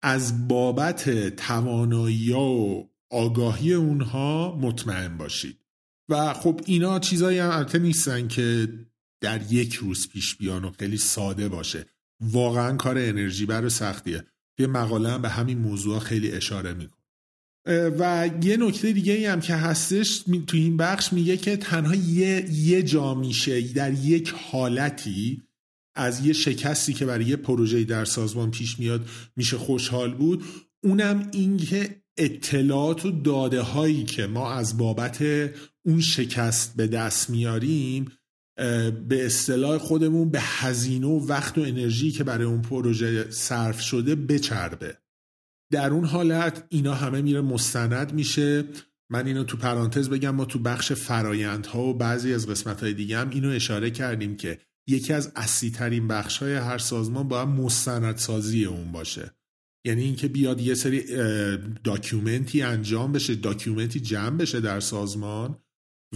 از 0.04 0.48
بابت 0.48 1.30
توانایی 1.36 2.32
و 2.34 2.84
آگاهی 3.12 3.74
اونها 3.74 4.58
مطمئن 4.62 5.18
باشید. 5.18 5.60
و 6.10 6.34
خب 6.34 6.62
اینا 6.66 7.00
چیزایی 7.00 7.40
هم 7.40 7.50
البته 7.50 7.80
نیستن 7.80 8.28
که 8.28 8.68
در 9.22 9.54
یک 9.54 9.74
روز 9.74 10.10
پیش 10.10 10.36
بیان 10.36 10.66
و 10.66 10.72
خیلی 10.72 10.98
ساده 10.98 11.50
باشه. 11.50 11.86
واقعا 12.22 12.78
کار 12.78 12.98
انرژی 12.98 13.46
بر 13.46 13.70
سختیه. 13.70 14.26
یه 14.60 14.68
مقاله 14.68 15.10
هم 15.10 15.22
به 15.22 15.30
همین 15.30 15.58
موضوع 15.58 16.00
خیلی 16.00 16.32
اشاره 16.32 16.74
می‌کنه 16.74 17.03
و 17.66 18.30
یه 18.44 18.58
نکته 18.58 18.92
دیگه 18.92 19.32
هم 19.32 19.42
که 19.42 19.56
هستش 19.56 20.24
تو 20.48 20.58
این 20.58 20.78
بخش 20.78 21.14
میگه 21.14 21.38
که 21.38 21.58
تنها 21.58 21.96
یه, 21.96 22.46
یه 22.52 22.84
جا 22.84 23.14
میشه 23.14 23.62
در 23.62 23.94
یک 23.94 24.34
حالتی 24.52 25.42
از 25.96 26.26
یه 26.26 26.34
شکستی 26.34 26.94
که 26.94 27.06
برای 27.06 27.26
یه 27.26 27.36
پروژه 27.36 27.84
در 27.84 28.06
سازمان 28.06 28.52
پیش 28.52 28.80
میاد 28.80 29.10
میشه 29.36 29.58
خوشحال 29.58 30.14
بود. 30.14 30.44
اونم 30.84 31.30
این 31.34 31.58
که 31.58 32.04
اطلاعات 32.18 33.06
و 33.06 33.12
داده 33.12 33.62
هایی 33.62 34.04
که 34.04 34.28
ما 34.28 34.52
از 34.52 34.78
بابت 34.78 35.26
اون 35.86 36.02
شکست 36.02 36.76
به 36.76 36.88
دست 36.88 37.30
میاریم 37.30 38.12
به 39.08 39.26
اصطلاح 39.26 39.78
خودمون 39.78 40.30
به 40.30 40.40
هزینه 40.42 41.08
و 41.08 41.28
وقت 41.28 41.58
و 41.58 41.62
انرژی 41.62 42.12
که 42.12 42.24
برای 42.24 42.46
اون 42.46 42.62
پروژه 42.62 43.32
صرف 43.32 43.82
شده 43.82 44.16
بچربه. 44.16 45.03
در 45.74 45.90
اون 45.90 46.06
حالت 46.06 46.66
اینا 46.70 46.94
همه 46.94 47.22
میره 47.22 47.42
مستند 47.42 48.14
میشه. 48.14 48.64
من 49.10 49.28
اینو 49.28 49.44
تو 49.44 49.58
پرانتز 49.58 50.10
بگم 50.10 50.36
ما 50.36 50.46
تو 50.46 50.60
بخش 50.60 50.92
فرایندها 50.92 51.82
و 51.82 51.94
بعضی 51.94 52.34
از 52.34 52.48
قسمت 52.48 52.84
های 52.84 52.94
دیگه 52.94 53.18
هم 53.18 53.30
اینو 53.30 53.50
اشاره 53.50 53.92
کردیم 53.92 54.38
که 54.38 54.60
یکی 54.88 55.14
از 55.14 55.32
اصلی 55.36 55.72
ترین 55.72 56.08
بخش 56.08 56.38
های 56.38 56.56
هر 56.56 56.78
سازمان 56.78 57.28
باید 57.28 57.48
مستندسازی 57.48 58.66
اون 58.66 58.92
باشه. 58.92 59.32
یعنی 59.86 60.04
اینکه 60.04 60.28
بیاد 60.28 60.62
یه 60.62 60.74
سری 60.74 61.04
document 61.84 62.53
ی 62.53 62.62
انجام 62.62 63.12
بشه 63.12 63.36
document 63.36 63.93
ی 63.93 64.00
جمع 64.00 64.38
بشه 64.38 64.60
در 64.60 64.80
سازمان 64.80 65.58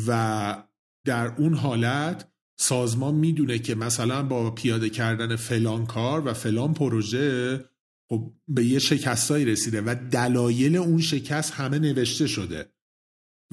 و 0.08 0.64
در 1.06 1.28
اون 1.28 1.54
حالت 1.54 2.32
سازمان 2.60 3.16
می‌دونه 3.16 3.60
که 3.60 3.76
مثلا 3.76 4.24
با 4.24 4.52
پیاده 4.52 4.90
کردن 4.90 5.36
فلان 5.36 5.86
کار 5.86 6.28
و 6.28 6.34
فلان 6.34 6.74
پروژه 6.74 7.60
خب 8.10 8.34
به 8.48 8.66
یه 8.66 8.80
شکستایی 8.80 9.46
رسیده 9.46 9.82
و 9.82 9.96
دلایل 10.12 10.76
اون 10.76 11.02
شکست 11.02 11.54
همه 11.54 11.80
نوشته 11.80 12.28
شده. 12.28 12.66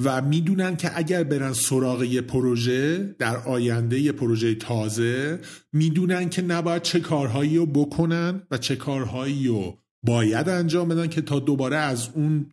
و 0.04 0.23
می‌دونن 0.23 0.76
که 0.76 0.99
اگر 0.99 1.25
برن 1.25 1.52
سراغ 1.52 2.02
یه 2.02 2.20
پروژه 2.20 2.99
در 3.18 3.37
آینده 3.37 4.00
یه 4.00 4.12
پروژه 4.12 4.54
تازه 4.54 5.40
می‌دونن 5.73 6.28
که 6.28 6.42
نباید 6.42 6.82
چه 6.82 7.00
کارهایی 7.00 7.56
رو 7.56 7.66
بکنن 7.66 8.46
و 8.50 8.58
چه 8.58 8.76
کارهایی 8.76 9.49
رو 9.49 9.78
باید 10.06 10.49
انجام 10.49 10.88
بدن 10.88 11.06
که 11.06 11.20
تا 11.20 11.38
دوباره 11.38 11.76
از 11.76 12.08
اون 12.14 12.46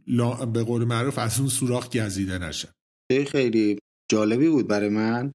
به 0.54 0.64
قول 0.64 0.84
معروف 0.84 1.18
از 1.18 1.40
اون 1.40 1.50
سوراخ 1.50 1.90
گزیده 1.90 2.38
نشه. 2.38 2.70
خیلی 3.28 3.80
جالبی 4.12 4.50
بود 4.50 4.68
برای 4.68 4.90
من. 4.90 5.32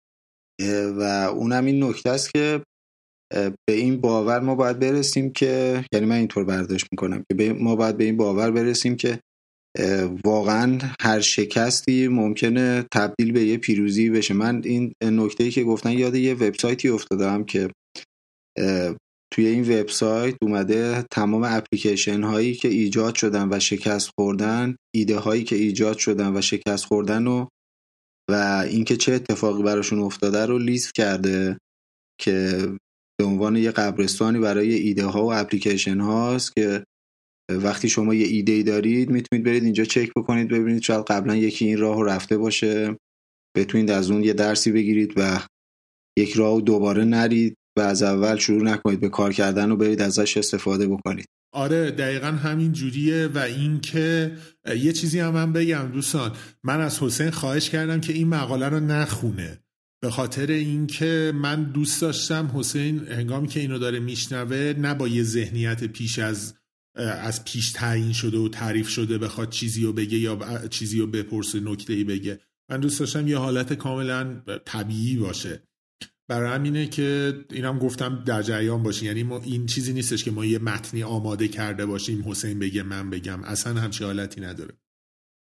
و 0.98 1.02
اونم 1.34 1.64
این 1.64 1.84
نکته 1.84 2.10
است 2.10 2.32
که 2.32 2.62
به 3.30 3.72
این 3.74 4.00
باور 4.00 4.40
ما 4.40 4.54
باید 4.54 4.78
برسیم 4.78 5.32
که 5.32 5.84
یعنی 5.92 6.06
من 6.06 6.16
اینطور 6.16 6.44
برداشت 6.44 6.86
می‌کنم 6.92 7.24
که 7.28 7.52
ما 7.52 7.76
باید 7.76 7.96
به 7.96 8.04
این 8.04 8.16
باور 8.16 8.50
برسیم 8.50 8.96
که 8.96 9.20
واقعا 10.24 10.78
هر 11.00 11.20
شکستی 11.20 12.08
ممکنه 12.08 12.84
تبدیل 12.92 13.32
به 13.32 13.44
یه 13.44 13.56
پیروزی 13.56 14.10
بشه. 14.10 14.34
من 14.34 14.62
این 14.64 14.92
نکته 15.04 15.44
ای 15.44 15.50
که 15.50 15.64
گفتن 15.64 15.92
یاد 15.92 16.14
یه 16.14 16.34
وبسایتی 16.34 16.88
افتادم 16.88 17.44
که 17.44 17.70
توی 19.32 19.46
این 19.46 19.80
وبسایت 19.80 20.36
اومده 20.42 21.04
تمام 21.10 21.42
اپلیکیشن 21.44 22.22
هایی 22.22 22.54
که 22.54 22.68
ایجاد 22.68 23.14
شدن 23.14 23.48
و 23.52 23.60
شکست 23.60 24.10
خوردن 24.18 24.76
ایده 24.94 25.16
هایی 25.16 25.44
که 25.44 25.56
ایجاد 25.56 25.98
شدن 25.98 26.36
و 26.36 26.40
شکست 26.40 26.84
خوردن 26.84 27.26
و 27.26 27.46
و 28.30 28.64
اینکه 28.70 28.96
چه 28.96 29.12
اتفاقی 29.12 29.62
براشون 29.62 29.98
افتاده 29.98 30.46
رو 30.46 30.58
لیست 30.58 30.94
کرده 30.94 31.58
که 32.20 32.66
به 33.18 33.24
عنوان 33.24 33.56
یه 33.56 33.70
قبرستانی 33.70 34.38
برای 34.38 34.74
ایده 34.74 35.04
ها 35.04 35.24
و 35.24 35.32
اپلیکیشن 35.34 36.00
هاست 36.00 36.56
که 36.56 36.84
وقتی 37.50 37.88
شما 37.88 38.14
یه 38.14 38.26
ایده 38.26 38.52
ای 38.52 38.62
دارید 38.62 39.10
می‌تونید 39.10 39.46
برید 39.46 39.64
اینجا 39.64 39.84
چک 39.84 40.10
بکنید 40.16 40.48
ببینید 40.48 40.82
شاید 40.82 41.04
قبلا 41.04 41.36
یکی 41.36 41.64
این 41.64 41.78
راه 41.78 42.04
رفته 42.04 42.38
باشه. 42.38 42.96
بتونید 43.56 43.90
از 43.90 44.10
اون 44.10 44.24
یه 44.24 44.32
درسی 44.32 44.72
بگیرید 44.72 45.12
و 45.16 45.40
یک 46.18 46.32
راه 46.32 46.60
دوباره 46.60 47.04
نرید 47.04 47.56
و 47.78 47.80
از 47.80 48.02
اول 48.02 48.36
شروع 48.36 48.62
نکنید 48.62 49.00
به 49.00 49.08
کار 49.08 49.32
کردن 49.32 49.70
و 49.70 49.76
برید 49.76 50.02
ازش 50.02 50.36
استفاده 50.36 50.88
بکنید. 50.88 51.26
آره 51.52 51.90
دقیقا 51.90 52.26
همین 52.26 52.72
جوریه 52.72 53.26
و 53.26 53.38
اینکه 53.38 54.36
یه 54.76 54.92
چیزی 54.92 55.20
هم 55.20 55.34
من 55.34 55.52
بگم 55.52 55.90
دوستان. 55.92 56.32
من 56.64 56.80
از 56.80 57.02
حسین 57.02 57.30
خواهش 57.30 57.70
کردم 57.70 58.00
که 58.00 58.12
این 58.12 58.28
مقاله 58.28 58.68
رو 58.68 58.80
نخونه. 58.80 59.65
به 60.02 60.10
خاطر 60.10 60.46
اینکه 60.46 61.32
من 61.34 61.64
دوست 61.64 62.02
داشتم 62.02 62.50
حسین 62.54 63.08
هنگامی 63.08 63.48
که 63.48 63.60
اینو 63.60 63.78
داره 63.78 63.98
میشنوه 63.98 64.74
نه 64.78 64.94
با 64.94 65.08
یه 65.08 65.22
ذهنیت 65.22 65.84
پیش 65.84 66.18
از 66.18 66.54
از 66.96 67.44
پیش 67.44 67.72
تعیین 67.72 68.12
شده 68.12 68.38
و 68.38 68.48
تعریف 68.48 68.88
شده 68.88 69.18
بخواد 69.18 69.50
چیزی 69.50 69.84
رو 69.84 69.92
بگه 69.92 70.18
یا 70.18 70.68
چیزی 70.68 71.00
رو 71.00 71.06
بپرسه 71.06 71.60
نکته 71.60 71.92
ای 71.92 72.04
بگه. 72.04 72.40
من 72.70 72.80
دوست 72.80 73.00
داشتم 73.00 73.28
یه 73.28 73.38
حالت 73.38 73.72
کاملا 73.72 74.42
طبیعی 74.64 75.16
باشه. 75.16 75.62
برای 76.28 76.52
همینه 76.52 76.86
که 76.86 77.34
اینم 77.50 77.78
گفتم 77.78 78.24
در 78.26 78.42
جریان 78.42 78.82
باشی. 78.82 79.06
یعنی 79.06 79.22
ما 79.22 79.40
این 79.42 79.66
چیزی 79.66 79.92
نیستش 79.92 80.24
که 80.24 80.30
ما 80.30 80.44
یه 80.44 80.58
متنی 80.58 81.02
آماده 81.02 81.48
کرده 81.48 81.86
باشیم 81.86 82.30
حسین 82.30 82.58
بگه 82.58 82.82
من 82.82 83.10
بگم. 83.10 83.42
اصلا 83.42 83.80
همچی 83.80 84.04
حالتی 84.04 84.40
نداره. 84.40 84.74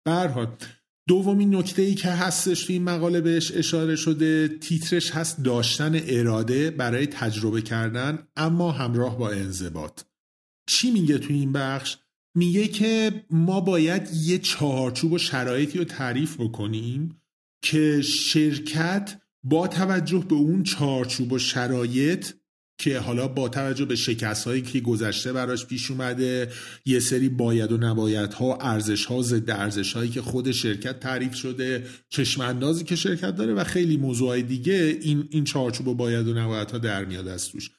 برحال 0.05 0.57
دومین 1.07 1.55
نکته 1.55 1.81
ای 1.81 1.95
که 1.95 2.09
هستش 2.09 2.63
توی 2.63 2.75
این 2.75 2.83
مقاله 2.83 3.21
بهش 3.21 3.51
اشاره 3.55 3.95
شده 3.95 4.47
تیترش 4.47 5.11
هست 5.11 5.43
داشتن 5.43 6.01
اراده 6.07 6.71
برای 6.71 7.07
تجربه 7.07 7.61
کردن 7.61 8.27
اما 8.35 8.71
همراه 8.71 9.17
با 9.17 9.29
انضباط. 9.29 10.01
چی 10.69 10.91
میگه 10.91 11.17
توی 11.17 11.35
این 11.35 11.51
بخش؟ 11.51 11.97
میگه 12.35 12.67
که 12.67 13.25
ما 13.29 13.59
باید 13.59 14.09
یه 14.13 14.37
چهارچوب 14.37 15.11
و 15.11 15.17
شرایطی 15.17 15.77
رو 15.77 15.83
تعریف 15.83 16.41
بکنیم 16.41 17.21
که 17.61 18.01
شرکت 18.01 19.21
با 19.43 19.67
توجه 19.67 20.25
به 20.29 20.35
اون 20.35 20.63
چارچوب 20.63 21.31
و 21.31 21.39
شرایط 21.39 22.33
که 22.77 22.99
حالا 22.99 23.27
با 23.27 23.49
توجه 23.49 23.85
به 23.85 23.95
شکست 23.95 24.47
هایی 24.47 24.61
که 24.61 24.79
گذشته 24.79 25.33
براش 25.33 25.65
پیش 25.65 25.91
اومده 25.91 26.51
یه 26.85 26.99
سری 26.99 27.29
باید 27.29 27.71
و 27.71 27.77
نباید 27.77 28.33
ها 28.33 28.57
ارزش 28.61 29.05
ها 29.05 29.21
ضد 29.21 29.49
ارزش 29.49 29.93
هایی 29.93 30.09
که 30.09 30.21
خود 30.21 30.51
شرکت 30.51 30.99
تعریف 30.99 31.35
شده 31.35 31.83
چشم 32.09 32.41
اندازی 32.41 32.83
که 32.83 32.95
شرکت 32.95 33.35
داره 33.35 33.53
و 33.53 33.63
خیلی 33.63 33.97
موضوع 33.97 34.41
دیگه 34.41 34.97
این 35.01 35.27
این 35.31 35.43
چارچوب 35.43 35.87
و 35.87 35.93
باید 35.93 36.27
و 36.27 36.33
نباید 36.33 36.71
ها 36.71 36.77
در 36.77 37.05
میاد 37.05 37.27
از 37.27 37.49
توش. 37.49 37.71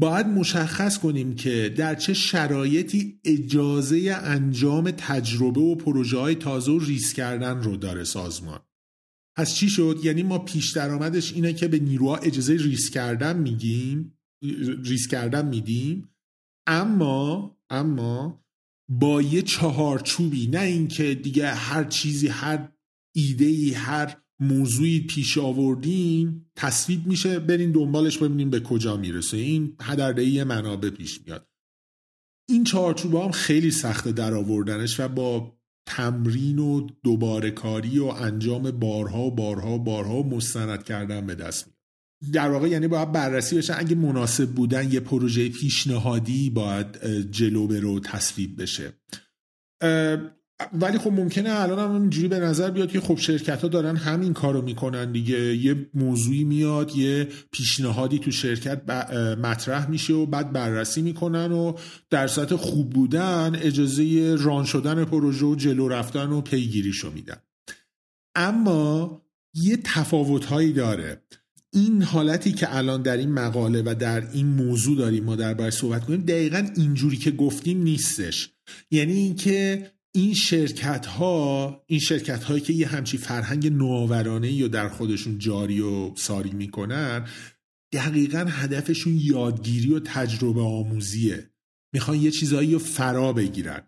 باید 0.00 0.26
مشخص 0.26 0.98
کنیم 0.98 1.34
که 1.34 1.74
در 1.76 1.94
چه 1.94 2.14
شرایطی 2.14 3.20
اجازه 3.24 4.20
انجام 4.22 4.90
تجربه 4.90 5.60
و 5.60 5.74
پروژه 5.74 6.18
های 6.18 6.34
تازه 6.34 6.72
و 6.72 6.78
ریسک 6.78 7.12
کردن 7.12 7.62
رو 7.62 7.76
داره 7.76 8.04
سازمان. 8.04 8.60
پس 9.36 9.54
چی 9.54 9.68
شد؟ 9.68 10.00
یعنی 10.02 10.22
ما 10.22 10.38
پیش 10.38 10.72
درآمدش 10.72 11.32
اینه 11.32 11.52
که 11.52 11.68
به 11.68 11.78
نیروها 11.78 12.16
اجازه 12.16 12.56
ریسک 12.56 12.90
کردن 12.90 13.38
میگیم. 13.38 14.17
ریسک 14.84 15.08
کردن 15.08 15.48
میدیم. 15.48 16.08
اما 16.66 17.56
اما 17.70 18.44
با 18.90 19.22
یه 19.22 19.42
چهارچوبی 19.42 20.46
نه 20.46 20.60
اینکه 20.60 21.14
دیگه 21.14 21.48
هر 21.48 21.84
چیزی 21.84 22.28
هر 22.28 22.72
ایده 23.16 23.76
هر 23.76 24.16
موضوعی 24.40 25.00
پیش 25.00 25.38
آوردیم 25.38 26.50
تصویب 26.56 27.06
میشه. 27.06 27.38
برین 27.38 27.72
دنبالش 27.72 28.18
ببینیم 28.18 28.50
به 28.50 28.60
کجا 28.60 28.96
می‌رسه. 28.96 29.36
این 29.36 29.76
هدردهی 29.80 30.44
منابع 30.44 30.90
پیش 30.90 31.20
میاد. 31.26 31.48
این 32.48 32.64
چهارچوب 32.64 33.14
هم 33.14 33.30
خیلی 33.30 33.70
سخت 33.70 34.08
در 34.08 34.34
آوردنش 34.34 35.00
و 35.00 35.08
با 35.08 35.58
تمرین 35.86 36.58
و 36.58 36.86
دوباره 37.02 37.50
کاری 37.50 37.98
و 37.98 38.04
انجام 38.04 38.70
بارها 38.70 39.20
و 39.20 39.34
بارها 39.34 39.70
و 39.70 39.84
بارها 39.84 40.22
مستند 40.22 40.84
کردن 40.84 41.26
به 41.26 41.34
دست 41.34 41.66
میاد. 41.66 41.77
در 42.32 42.50
واقع 42.50 42.68
یعنی 42.68 42.88
باید 42.88 43.12
بررسی 43.12 43.56
بشه. 43.56 43.78
اگه 43.78 43.94
مناسب 43.94 44.50
بودن 44.50 44.92
یه 44.92 45.00
پروژه 45.00 45.48
پیشنهادی 45.48 46.50
باید 46.50 47.06
جلو 47.30 47.66
بره 47.66 47.88
و 47.88 48.00
تصویب 48.00 48.62
بشه. 48.62 48.92
ولی 50.72 50.98
خب 50.98 51.12
ممکنه 51.12 51.50
الان 51.50 51.78
هم 51.78 52.00
اینجوری 52.00 52.28
به 52.28 52.38
نظر 52.38 52.70
بیاد 52.70 52.90
که 52.90 53.00
خب 53.00 53.16
شرکت 53.16 53.62
ها 53.62 53.68
دارن 53.68 53.96
همین 53.96 54.32
کارو 54.32 54.62
می‌کنن 54.62 55.12
دیگه. 55.12 55.56
یه 55.56 55.90
موضوعی 55.94 56.44
میاد 56.44 56.96
یه 56.96 57.28
پیشنهادی 57.52 58.18
تو 58.18 58.30
شرکت 58.30 58.90
مطرح 59.38 59.90
میشه 59.90 60.12
و 60.12 60.26
بعد 60.26 60.52
بررسی 60.52 61.02
می‌کنن 61.02 61.52
و 61.52 61.72
در 62.10 62.26
سطح 62.26 62.56
خوب 62.56 62.90
بودن 62.90 63.56
اجازه 63.56 64.36
ران 64.38 64.64
شدن 64.64 65.04
پروژه 65.04 65.46
و 65.46 65.54
جلو 65.54 65.88
رفتن 65.88 66.28
و 66.28 66.40
پیگیریشو 66.40 67.10
میدن. 67.10 67.42
اما 68.34 69.22
یه 69.54 69.76
تفاوت 69.84 70.44
هایی 70.44 70.72
داره. 70.72 71.22
این 71.72 72.02
حالتی 72.02 72.52
که 72.52 72.76
الان 72.76 73.02
در 73.02 73.16
این 73.16 73.32
مقاله 73.32 73.82
و 73.86 73.94
در 73.94 74.30
این 74.30 74.46
موضوع 74.46 74.96
داریم 74.96 75.24
ما 75.24 75.36
درباره 75.36 75.70
صحبت 75.70 76.04
کنیم 76.04 76.20
دقیقا 76.20 76.68
اینجوری 76.76 77.16
که 77.16 77.30
گفتیم 77.30 77.82
نیستش. 77.82 78.50
یعنی 78.90 79.12
اینکه 79.12 79.90
این 80.14 80.34
شرکت 80.34 81.06
ها 81.06 81.82
این 81.86 82.00
شرکت 82.00 82.44
هایی 82.44 82.60
که 82.60 82.72
یه 82.72 82.86
همچی 82.86 83.18
فرهنگ 83.18 83.72
نوآورانه 83.72 84.52
یا 84.52 84.68
در 84.68 84.88
خودشون 84.88 85.38
جاری 85.38 85.80
و 85.80 86.16
ساری 86.16 86.50
می‌کنن 86.50 87.28
دقیقا 87.92 88.46
هدفشون 88.48 89.18
یادگیری 89.20 89.94
و 89.94 90.00
تجربه 90.00 90.60
آموزیه. 90.60 91.50
می‌خوان 91.92 92.22
یه 92.22 92.30
چیزایی 92.30 92.72
رو 92.72 92.78
فرا 92.78 93.32
بگیرن. 93.32 93.82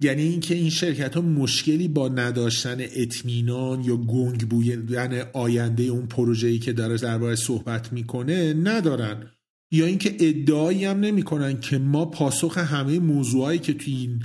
یعنی 0.00 0.22
اینکه 0.22 0.54
این 0.54 0.70
شرکت 0.70 1.14
ها 1.14 1.20
مشکلی 1.20 1.88
با 1.88 2.08
نداشتن 2.08 2.76
اطمینان 2.80 3.84
یا 3.84 3.96
گنگ 3.96 4.48
بودن 4.48 5.22
آینده 5.32 5.82
اون 5.82 6.06
پروژه‌ای 6.06 6.58
که 6.58 6.72
داره 6.72 6.96
درباره 6.96 7.36
صحبت 7.36 7.92
می‌کنه 7.92 8.54
ندارن. 8.54 9.30
یا 9.72 9.86
اینکه 9.86 10.16
ادعایی 10.20 10.84
هم 10.84 11.00
نمی‌کنن 11.00 11.60
که 11.60 11.78
ما 11.78 12.04
پاسخ 12.04 12.58
همه 12.58 12.98
موضوعایی 12.98 13.58
که 13.58 13.74
توی 13.74 13.94
این 13.94 14.22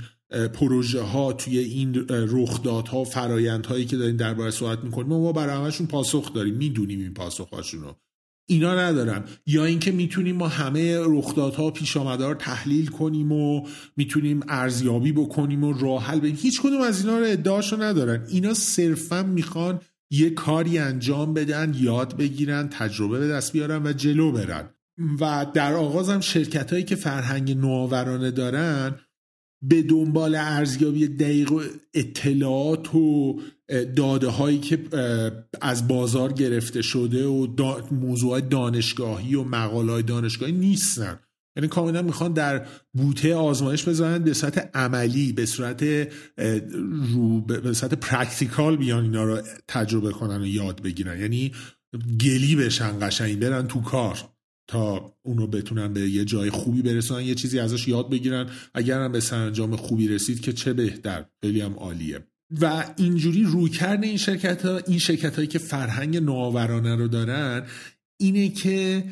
پروژه 0.48 1.00
ها 1.00 1.32
توی 1.32 1.58
این 1.58 2.04
رخدادها 2.08 3.04
فرایندهایی 3.04 3.84
که 3.84 3.96
داریم 3.96 4.16
درباره 4.16 4.50
صحبت 4.50 4.84
می‌کنیم 4.84 5.08
ما 5.08 5.32
برای 5.32 5.56
همشون 5.56 5.86
پاسخ 5.86 6.34
داریم. 6.34 6.54
می‌دونیم 6.54 7.00
این 7.00 7.14
پاسخهاشون 7.14 7.80
رو 7.80 7.96
اینا 8.50 8.74
ندارم 8.74 9.24
یا 9.46 9.64
اینکه 9.64 9.92
می‌تونیم 9.92 10.36
ما 10.36 10.48
همه 10.48 10.98
رخدادها 11.00 11.70
پیش 11.70 11.96
آمده 11.96 12.26
رو 12.26 12.34
تحلیل 12.34 12.86
کنیم 12.86 13.32
و 13.32 13.66
می‌تونیم 13.96 14.40
ارزیابی 14.48 15.12
بکنیم 15.12 15.64
و 15.64 15.72
راه 15.72 16.04
حل 16.04 16.18
بدیم. 16.18 16.38
هیچ 16.40 16.60
کدوم 16.60 16.80
از 16.80 17.04
اینا 17.04 17.18
رو 17.18 17.24
ادعاشو 17.28 17.82
ندارن. 17.82 18.26
اینا 18.28 18.54
صرفا 18.54 19.22
می‌خوان 19.22 19.80
یه 20.10 20.30
کاری 20.30 20.78
انجام 20.78 21.34
بدن 21.34 21.74
یاد 21.78 22.16
بگیرن 22.16 22.68
تجربه 22.68 23.18
به 23.18 23.28
دست 23.28 23.52
بیارن 23.52 23.86
و 23.86 23.92
جلو 23.92 24.32
برن. 24.32 24.70
و 25.20 25.46
در 25.54 25.74
آغازم 25.74 26.20
شرکت 26.20 26.72
هایی 26.72 26.84
که 26.84 26.96
فرهنگ 26.96 27.56
نوآورانه 27.56 28.30
دارن 28.30 28.94
به 29.62 29.82
دنبال 29.82 30.34
ارزیابی 30.34 31.08
دقیق 31.08 31.52
اطلاعات 31.94 32.94
و 32.94 33.40
داده 33.96 34.28
هایی 34.28 34.58
که 34.58 34.78
از 35.60 35.88
بازار 35.88 36.32
گرفته 36.32 36.82
شده 36.82 37.26
و 37.26 37.46
موضوع 37.90 38.40
دانشگاهی 38.40 39.34
و 39.34 39.44
مقاله 39.44 40.02
دانشگاهی 40.02 40.52
نیستن. 40.52 41.18
یعنی 41.56 41.68
کاملا 41.68 42.02
می‌خوان 42.02 42.32
در 42.32 42.66
بوته 42.92 43.34
آزمایش 43.34 43.82
بذارن 43.82 44.18
به 44.18 44.34
صورت 44.34 44.70
عملی 44.74 45.32
به 45.32 45.46
صورت 45.46 45.82
رو 47.12 47.40
به 47.40 47.72
صورت 47.72 47.94
practical 47.94 48.76
بیان 48.76 49.04
اینا 49.04 49.24
رو 49.24 49.42
تجربه 49.68 50.10
کنن 50.10 50.42
و 50.42 50.46
یاد 50.46 50.82
بگیرن. 50.82 51.20
یعنی 51.20 51.52
گلی 52.20 52.56
بشن 52.56 53.08
قشنگ 53.08 53.38
برن 53.38 53.66
تو 53.66 53.80
کار. 53.80 54.29
تا 54.70 55.14
اونو 55.22 55.46
بتونن 55.46 55.92
به 55.92 56.00
یه 56.00 56.24
جای 56.24 56.50
خوبی 56.50 56.82
برسونن 56.82 57.24
یه 57.24 57.34
چیزی 57.34 57.58
ازش 57.58 57.88
یاد 57.88 58.10
بگیرن. 58.10 58.46
اگر 58.74 59.00
هم 59.00 59.12
به 59.12 59.20
سرانجام 59.20 59.76
خوبی 59.76 60.08
رسید 60.08 60.40
که 60.40 60.52
چه 60.52 60.72
بهتر. 60.72 61.24
خیلی 61.42 61.60
هم 61.60 61.72
عالیه. 61.72 62.26
و 62.60 62.84
اینجوری 62.96 63.42
روی 63.42 63.70
کرده 63.70 64.06
این 64.06 64.16
شرکت 64.16 64.64
ها 64.66 64.78
این 64.78 64.98
شرکت 64.98 65.36
هایی 65.36 65.48
که 65.48 65.58
فرهنگ 65.58 66.16
نوآورانه 66.16 66.96
رو 66.96 67.08
دارن 67.08 67.66
اینه 68.20 68.48
که 68.48 69.04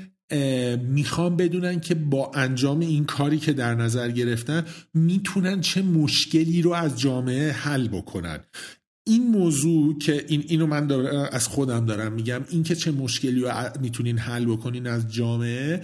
می‌خوان 0.83 1.37
بدونن 1.37 1.81
که 1.81 1.94
با 1.94 2.31
انجام 2.35 2.81
این 2.81 3.05
کاری 3.05 3.38
که 3.38 3.53
در 3.53 3.75
نظر 3.75 4.11
گرفتن 4.11 4.64
می‌تونن 4.94 5.61
چه 5.61 5.83
مشکلی 5.83 6.62
رو 6.62 6.73
از 6.73 6.99
جامعه 6.99 7.53
حل 7.53 7.88
بکنن. 7.88 8.40
این 9.09 9.27
موضوع 9.27 9.99
که 9.99 10.25
این 10.29 10.44
اینو 10.49 10.66
من 10.66 10.90
از 11.33 11.49
خودم 11.49 11.87
دارم 11.87 12.12
میگم 12.12 12.44
این 12.49 12.62
که 12.62 12.75
چه 12.75 12.90
مشکلی 12.90 13.40
رو 13.40 13.53
می‌تونین 13.81 14.18
حل 14.18 14.44
بکنین 14.44 14.87
از 14.87 15.12
جامعه 15.12 15.83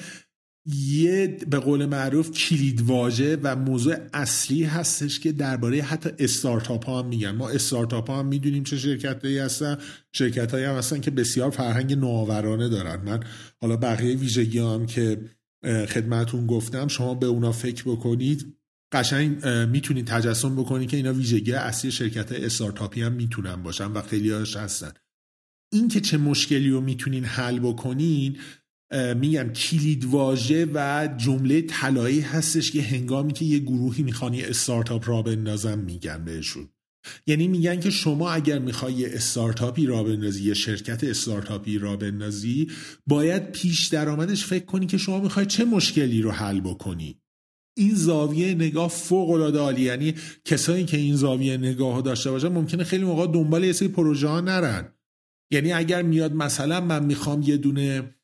یه 0.87 1.39
به 1.51 1.59
قول 1.59 1.87
معروف 1.87 2.31
کلید 2.31 2.83
واژه 2.83 3.37
و 3.43 3.57
موضوع 3.57 3.97
اصلی 4.13 4.65
هستش 4.65 5.21
که 5.21 5.33
درباره 5.33 5.83
حتی 5.83 6.11
استارتاپ 6.19 6.87
ها 6.87 7.03
هم 7.03 7.09
میگن 7.09 7.31
ما 7.31 7.49
استارتاپ 7.49 8.11
ها 8.11 8.19
هم 8.19 8.27
می‌دونیم 8.27 8.65
چه 8.65 8.77
شرکت 8.77 9.25
هایی 9.25 9.39
هستن 9.39 9.79
شرکت 10.13 10.53
هایی 10.53 10.65
هم 10.65 10.75
هستن 10.75 11.01
که 11.01 11.11
بسیار 11.11 11.51
فرهنگ 11.51 11.93
نوآورانه 11.93 12.69
دارن. 12.69 13.05
من 13.05 13.21
حالا 13.61 13.77
بقیه 13.77 14.17
ویژگی 14.17 14.59
هم 14.59 14.87
که 14.87 15.21
خدمتون 15.65 16.47
گفتم 16.47 16.89
شما 16.89 17.15
به 17.15 17.27
اونا 17.27 17.53
فکر 17.53 17.85
بکنید. 17.85 18.57
قشنگ 18.95 19.47
می‌تونید 19.47 20.07
تجسم 20.07 20.57
بکنید 20.57 20.91
که 20.91 20.97
اینا 20.97 21.13
ویژگی 21.13 21.53
اصلی 21.53 21.91
شرکت 21.91 22.33
استارتاپی 22.33 23.03
هم 23.03 23.13
می‌تونن 23.13 23.57
باشن 23.57 23.87
و 23.87 24.03
خیلی 24.03 24.31
هاش 24.31 24.57
هستن. 24.57 24.93
این 25.73 25.89
که 25.89 26.01
چه 26.01 26.17
مشکلی 26.17 26.71
رو 26.71 26.81
می‌تونین 26.81 27.25
حل 27.25 27.59
بکنین 27.59 28.37
میگم 29.17 29.49
کلید 29.49 30.05
واژه 30.05 30.69
و 30.75 31.09
جمله 31.17 31.63
طلایی 31.63 32.21
هستش 32.21 32.71
که 32.71 32.83
هنگامی 32.83 33.33
که 33.33 33.45
یه 33.45 33.59
گروهی 33.59 34.03
می‌خوان 34.03 34.35
یه 34.35 34.47
استارتاپ 34.49 35.09
را 35.09 35.23
بندازن 35.23 35.79
میگن 35.79 36.25
بهشون. 36.25 36.69
یعنی 37.27 37.49
میگن 37.49 37.81
که 37.81 37.91
شما 37.91 38.31
اگر 38.31 38.59
می‌خوای 38.59 38.93
یه 38.93 39.09
استارتاپی 39.13 39.87
را 39.87 40.05
بندازی 40.05 40.45
یه 40.45 40.55
شرکت 40.55 41.05
استارتاپی 41.05 41.79
را 41.79 41.97
بندازی 41.97 42.71
باید 43.07 43.53
پیش 43.53 43.87
درآمدش 43.87 44.45
فکر 44.45 44.65
کنی 44.65 44.87
که 44.87 44.99
شما 44.99 45.21
می‌خوای 45.21 45.47
چه 45.47 45.65
مشکلی 45.65 46.23
رو 46.23 46.31
حل 46.31 46.61
بکنی. 46.61 47.21
این 47.77 47.95
زاویه 47.95 48.55
نگاه 48.55 48.89
فوق 48.89 49.31
العاده 49.31 49.59
عالی. 49.59 49.83
یعنی 49.83 50.15
کسایی 50.45 50.85
که 50.85 50.97
این 50.97 51.17
زاویه 51.17 51.57
نگاه 51.57 52.03
داشته 52.03 52.31
باشن 52.31 52.49
ممکنه 52.49 52.85
خیلی 52.85 53.05
موقع 53.05 53.27
دنبال 53.27 53.65
یه 53.65 53.73
سری 53.73 53.89
پروژه 53.89 54.29
ها 54.29 54.41
نرن. 54.41 54.89
یعنی 55.53 55.73
اگر 55.73 56.03
میاد 56.03 56.33
مثلا 56.33 56.81
من 56.81 57.05
می‌خوام 57.05 57.43
یه 57.43 57.57
دونه 57.57 58.15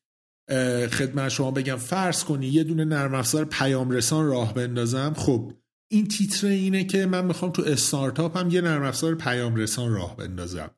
خدمت 0.91 1.29
شما 1.29 1.51
بگم 1.51 1.77
فرض 1.77 2.25
کنی 2.25 2.47
یه 2.47 2.65
دونه 2.65 2.85
نرم 2.85 3.15
افزار 3.15 3.45
پیام 3.45 3.91
رسان 3.91 4.27
راه 4.27 4.55
بندازم 4.55 5.15
خب 5.17 5.53
این 5.91 6.09
تیتر 6.09 6.47
اینه 6.47 6.85
که 6.85 7.07
من 7.07 7.25
می‌خوام 7.25 7.53
تو 7.53 7.63
استارتاپ 7.63 8.37
هم 8.37 8.51
یه 8.51 8.61
نرم 8.61 8.83
افزار 8.83 9.15
پیام 9.15 9.57
رسان 9.57 9.93
راه 9.93 10.17
بندازم. 10.17 10.71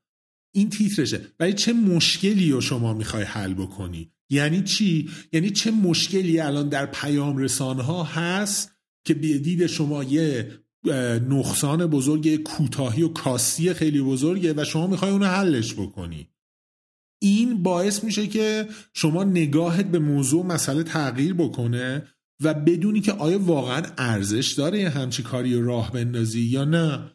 این 0.54 0.70
تیترشه. 0.70 1.20
ولی 1.40 1.52
چه 1.52 1.72
مشکلی 1.72 2.50
رو 2.50 2.60
شما 2.60 2.94
می‌خوای 2.94 3.22
حل 3.22 3.54
بکنی؟ 3.54 4.12
یعنی 4.32 4.62
چی؟ 4.62 5.10
یعنی 5.32 5.50
چه 5.50 5.70
مشکلی 5.70 6.40
الان 6.40 6.68
در 6.68 6.86
پیام 6.86 7.36
رسانه 7.36 7.82
ها 7.82 8.02
هست 8.04 8.72
که 9.04 9.14
به 9.14 9.38
دید 9.38 9.66
شما 9.66 10.04
یه 10.04 10.50
نقصان 11.28 11.86
بزرگ 11.86 12.42
کوتاهی 12.42 13.02
و 13.02 13.08
کاستی 13.08 13.74
خیلی 13.74 14.02
بزرگه 14.02 14.54
و 14.56 14.64
شما 14.64 14.86
می‌خوای 14.86 15.10
اونو 15.10 15.26
حلش 15.26 15.74
بکنی. 15.74 16.28
این 17.22 17.62
باعث 17.62 18.04
میشه 18.04 18.26
که 18.26 18.68
شما 18.94 19.24
نگاهت 19.24 19.86
به 19.86 19.98
موضوع 19.98 20.46
مسئله 20.46 20.82
تغییر 20.82 21.34
بکنه 21.34 22.08
و 22.42 22.54
بدونی 22.54 23.00
که 23.00 23.12
آیا 23.12 23.38
واقعا 23.38 23.82
ارزش 23.98 24.52
داره 24.52 24.78
یه 24.78 24.88
همچی 24.88 25.22
کاری 25.22 25.62
راه 25.62 25.92
بندازی 25.92 26.40
یا 26.40 26.64
نه. 26.64 27.10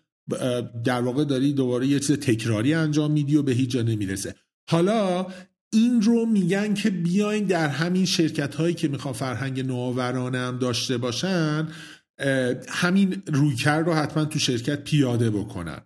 در 0.84 1.02
واقع 1.02 1.24
داری 1.24 1.54
دوباره 1.54 1.88
یه 1.88 2.00
چیز 2.00 2.12
تکراری 2.12 2.74
انجام 2.74 3.12
میدی 3.12 3.36
و 3.36 3.44
به 3.44 3.52
هیچ 3.52 3.70
جا 3.70 3.82
نمی‌رسه 3.82 4.36
حالا 4.70 5.28
این 5.74 6.02
رو 6.02 6.26
میگن 6.26 6.74
که 6.74 6.90
بیاین 6.90 7.46
در 7.46 7.68
همین 7.68 8.06
شرکت 8.06 8.56
هایی 8.56 8.74
که 8.74 8.88
می‌خوان 8.88 9.14
فرهنگ 9.14 9.66
نوآورانه 9.66 10.38
هم 10.38 10.58
داشته 10.58 10.98
باشن 10.98 11.68
همین 12.70 13.24
رویکرد 13.28 13.86
رو 13.86 13.94
حتما 13.94 14.26
تو 14.26 14.40
شرکت 14.40 14.84
پیاده 14.84 15.30
بکنن. 15.30 15.82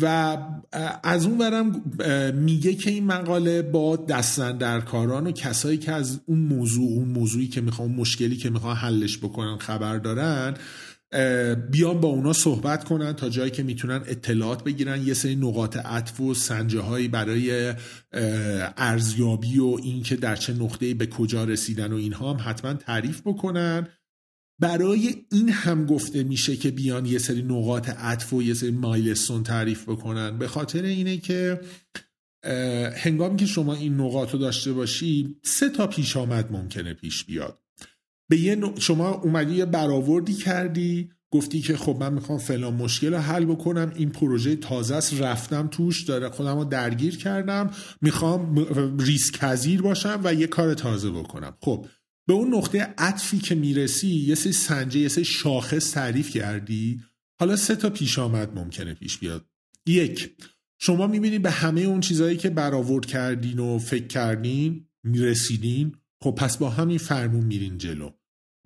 و 0.00 0.36
از 1.02 1.26
اون 1.26 1.38
برم 1.38 1.82
میگه 2.34 2.74
که 2.74 2.90
این 2.90 3.06
مقاله 3.06 3.62
با 3.62 3.96
دستن 3.96 4.58
در 4.58 4.80
کاران 4.80 5.26
و 5.26 5.32
کسایی 5.32 5.78
که 5.78 5.92
از 5.92 6.20
اون 6.26 6.38
موضوع 6.38 6.90
اون 6.90 7.08
موضوعی 7.08 7.48
که 7.48 7.60
می‌خوان 7.60 7.90
مشکلی 7.90 8.36
که 8.36 8.50
می‌خوان 8.50 8.76
حلش 8.76 9.18
بکنن 9.18 9.56
خبر 9.56 9.98
دارن 9.98 10.54
بیان 11.70 12.00
با 12.00 12.08
اونا 12.08 12.32
صحبت 12.32 12.84
کنن 12.84 13.12
تا 13.12 13.28
جایی 13.28 13.50
که 13.50 13.62
می‌تونن 13.62 14.02
اطلاعات 14.06 14.64
بگیرن. 14.64 15.06
یه 15.06 15.14
سری 15.14 15.36
نقاط 15.36 15.76
عطف 15.76 16.20
و 16.20 16.34
سنجه 16.34 16.80
هایی 16.80 17.08
برای 17.08 17.74
ارزیابی 18.76 19.58
و 19.58 19.76
اینکه 19.82 20.16
در 20.16 20.36
چه 20.36 20.52
نقطه‌ای 20.52 20.94
به 20.94 21.06
کجا 21.06 21.44
رسیدن 21.44 21.92
و 21.92 21.96
اینها 21.96 22.32
هم 22.32 22.50
حتما 22.50 22.74
تعریف 22.74 23.20
بکنن. 23.20 23.88
برای 24.60 25.14
این 25.32 25.48
هم 25.48 25.86
گفته 25.86 26.22
میشه 26.22 26.56
که 26.56 26.70
بیان 26.70 27.06
یه 27.06 27.18
سری 27.18 27.42
نقاط 27.42 27.88
عطف 27.88 28.32
و 28.32 28.42
یه 28.42 28.54
سری 28.54 28.70
مایلستون 28.70 29.42
تعریف 29.42 29.88
بکنن. 29.88 30.38
به 30.38 30.48
خاطر 30.48 30.82
اینه 30.82 31.18
که 31.18 31.60
هنگامی 32.96 33.36
که 33.36 33.46
شما 33.46 33.74
این 33.74 33.94
نقاط 33.94 34.30
رو 34.30 34.38
داشته 34.38 34.72
باشی 34.72 35.36
سه 35.44 35.68
تا 35.68 35.86
پیش 35.86 36.16
آمد 36.16 36.52
ممکنه 36.52 36.94
پیش 36.94 37.24
بیاد. 37.24 37.61
به 38.32 38.38
یه 38.38 38.56
شما 38.78 39.10
اومدی 39.10 39.54
یه 39.54 39.64
برآوردی 39.64 40.34
کردی 40.34 41.10
گفتی 41.30 41.60
که 41.60 41.76
خب 41.76 41.96
من 42.00 42.12
می‌خوام 42.12 42.38
فلان 42.38 42.74
مشکل 42.74 43.14
رو 43.14 43.18
حل 43.18 43.44
بکنم 43.44 43.92
این 43.96 44.10
پروژه 44.10 44.56
تازه 44.56 44.94
است 44.94 45.20
رفتم 45.20 45.66
توش 45.66 46.02
داره 46.02 46.28
خودم 46.28 46.58
رو 46.58 46.64
درگیر 46.64 47.16
کردم 47.16 47.70
می‌خوام 48.00 48.66
ریسک 49.00 49.38
پذیر 49.38 49.82
باشم 49.82 50.20
و 50.24 50.34
یه 50.34 50.46
کار 50.46 50.74
تازه 50.74 51.10
بکنم. 51.10 51.56
خب 51.60 51.86
به 52.26 52.34
اون 52.34 52.54
نقطه 52.54 52.94
عطفی 52.98 53.38
که 53.38 53.54
می‌رسی 53.54 54.08
یه 54.08 54.34
سری 54.34 54.52
سنجه 54.52 55.00
یه 55.00 55.08
سری 55.08 55.24
شاخص 55.24 55.92
تعریف 55.92 56.30
کردی 56.30 57.00
حالا 57.40 57.56
سه 57.56 57.76
تا 57.76 57.90
پیش 57.90 58.18
آمد 58.18 58.58
ممکنه 58.58 58.94
پیش 58.94 59.18
بیاد. 59.18 59.46
یک 59.86 60.36
شما 60.80 61.06
می‌بینید 61.06 61.42
به 61.42 61.50
همه 61.50 61.80
اون 61.80 62.00
چیزهایی 62.00 62.36
که 62.36 62.50
برآورد 62.50 63.06
کردین 63.06 63.58
و 63.58 63.78
فکر 63.78 64.06
کردین 64.06 64.86
می‌رسیدین 65.04 65.92
خب 66.22 66.30
پس 66.30 66.56
با 66.56 66.70
همین 66.70 66.98
فرمون 66.98 67.44
میرین 67.44 67.78
جلو. 67.78 68.10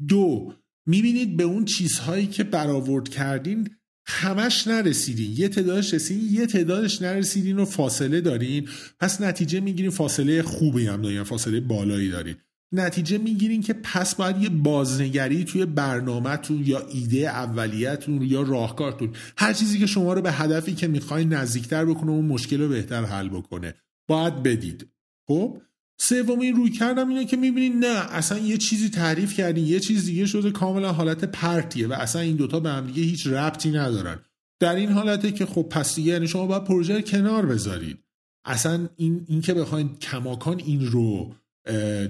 دو 0.09 0.53
می‌بینید 0.87 1.37
به 1.37 1.45
اون 1.45 1.65
چیزهایی 1.65 2.27
که 2.27 2.45
برآورد 2.45 3.09
کردین 3.09 3.69
همش 4.07 4.67
نرسیدین. 4.67 5.33
یه 5.37 5.49
تعدادش 5.49 5.95
رسیدین 5.95 6.41
یه 6.41 6.47
تعدادش 6.47 7.03
نرسیدین 7.03 7.59
و 7.59 7.65
فاصله 7.65 8.21
دارین. 8.21 8.69
پس 9.01 9.21
نتیجه 9.21 9.61
می‌گیرین 9.61 9.91
فاصله 9.91 10.43
خوبی 10.43 10.87
هم 10.87 11.03
دارین 11.03 11.23
فاصله 11.23 11.61
بالایی 11.61 12.09
دارین. 12.09 12.35
نتیجه 12.73 13.19
می‌گیرین 13.19 13.63
که 13.63 13.73
پس 13.73 14.15
باید 14.15 14.43
یه 14.43 14.49
بازنگری 14.49 15.45
توی 15.45 15.67
برنامهتون 15.67 16.63
یا 16.67 16.87
ایده 16.89 17.29
اولیتون 17.29 18.23
یا 18.23 18.43
راهکارتون 18.43 19.13
هر 19.37 19.53
چیزی 19.53 19.79
که 19.79 19.87
شما 19.87 20.13
رو 20.13 20.23
به 20.23 20.33
هدفی 20.33 20.75
که 20.75 20.89
می‌خواین 20.89 21.33
نزدیکتر 21.33 21.85
بکنه 21.85 22.11
اون 22.11 22.25
مشکل 22.25 22.61
رو 22.61 22.69
بهتر 22.69 23.05
حل 23.05 23.29
بکنه. 23.29 23.75
باید 24.09 24.43
بدید. 24.43 24.87
خب؟ 25.29 25.63
سومین 25.99 26.57
روی 26.57 26.71
کردم 26.71 27.09
اینه 27.09 27.25
که 27.25 27.37
می‌بینین 27.37 27.79
نه 27.79 28.15
اصلا 28.15 28.39
یه 28.39 28.57
چیزی 28.57 28.91
تعریف 28.91 29.35
کردین 29.35 29.67
یه 29.67 29.81
چیز 29.81 30.07
دیگه 30.07 30.27
شده 30.27 30.51
کاملا 30.51 30.93
حالت 30.93 31.25
پرتیه 31.25 31.87
و 31.87 31.93
اصلا 31.93 32.23
این 32.23 32.37
دوتا 32.37 32.61
به 32.61 32.71
هم 32.71 32.87
دیگه 32.87 33.03
هیچ 33.03 33.27
ربطی 33.27 33.71
ندارن. 33.71 34.19
در 34.61 34.75
این 34.75 34.89
حالته 34.89 35.33
که 35.33 35.47
خب 35.47 35.63
پس 35.63 35.95
دیگه 35.95 36.13
یعنی 36.13 36.29
شما 36.29 36.47
باید 36.47 36.65
پروژه 36.65 37.03
کنار 37.03 37.47
بذارید. 37.47 37.99
اصلا 38.45 38.89
این, 38.97 39.25
این 39.29 39.41
که 39.41 39.55
بخواید 39.55 39.99
کماکان 39.99 40.59
این 40.59 40.87
رو 40.87 41.35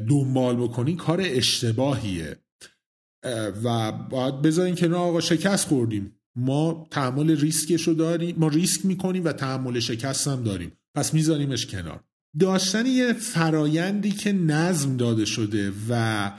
دنبال 0.09 0.57
بکنین 0.57 0.97
کار 0.97 1.21
اشتباهیه. 1.25 2.37
و 3.65 3.93
باید 3.93 4.43
بذارین 4.43 4.77
نه 4.81 4.97
آقا 4.97 5.21
شکست 5.21 5.69
خوردیم. 5.69 6.13
ما 6.37 6.87
تحمل 6.91 7.37
ریسکش 7.37 7.83
رو 7.83 7.95
داریم 7.95 8.37
ما 8.39 8.49
ریسک 8.49 8.87
می‌کنیم 8.87 9.25
و 9.25 9.33
تحمل 9.33 9.81
شکست 9.81 10.29
هم 10.29 10.43
داریم. 10.43 10.73
پس 10.95 11.15
میذاریمش 11.15 11.67
کنار. 11.67 12.01
داشتن 12.39 12.87
یه 12.87 13.13
فرایندی 13.13 14.11
که 14.11 14.33
نظم 14.33 14.97
داده 14.97 15.25
شده 15.25 15.73
و 15.91 16.33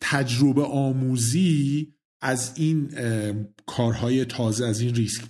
تجربه 0.00 0.62
آموزی 0.62 1.94
از 2.22 2.52
این 2.56 2.90
کارهای 3.66 4.24
تازه 4.24 4.66
از 4.66 4.80
این 4.80 4.94
ریسک 4.94 5.24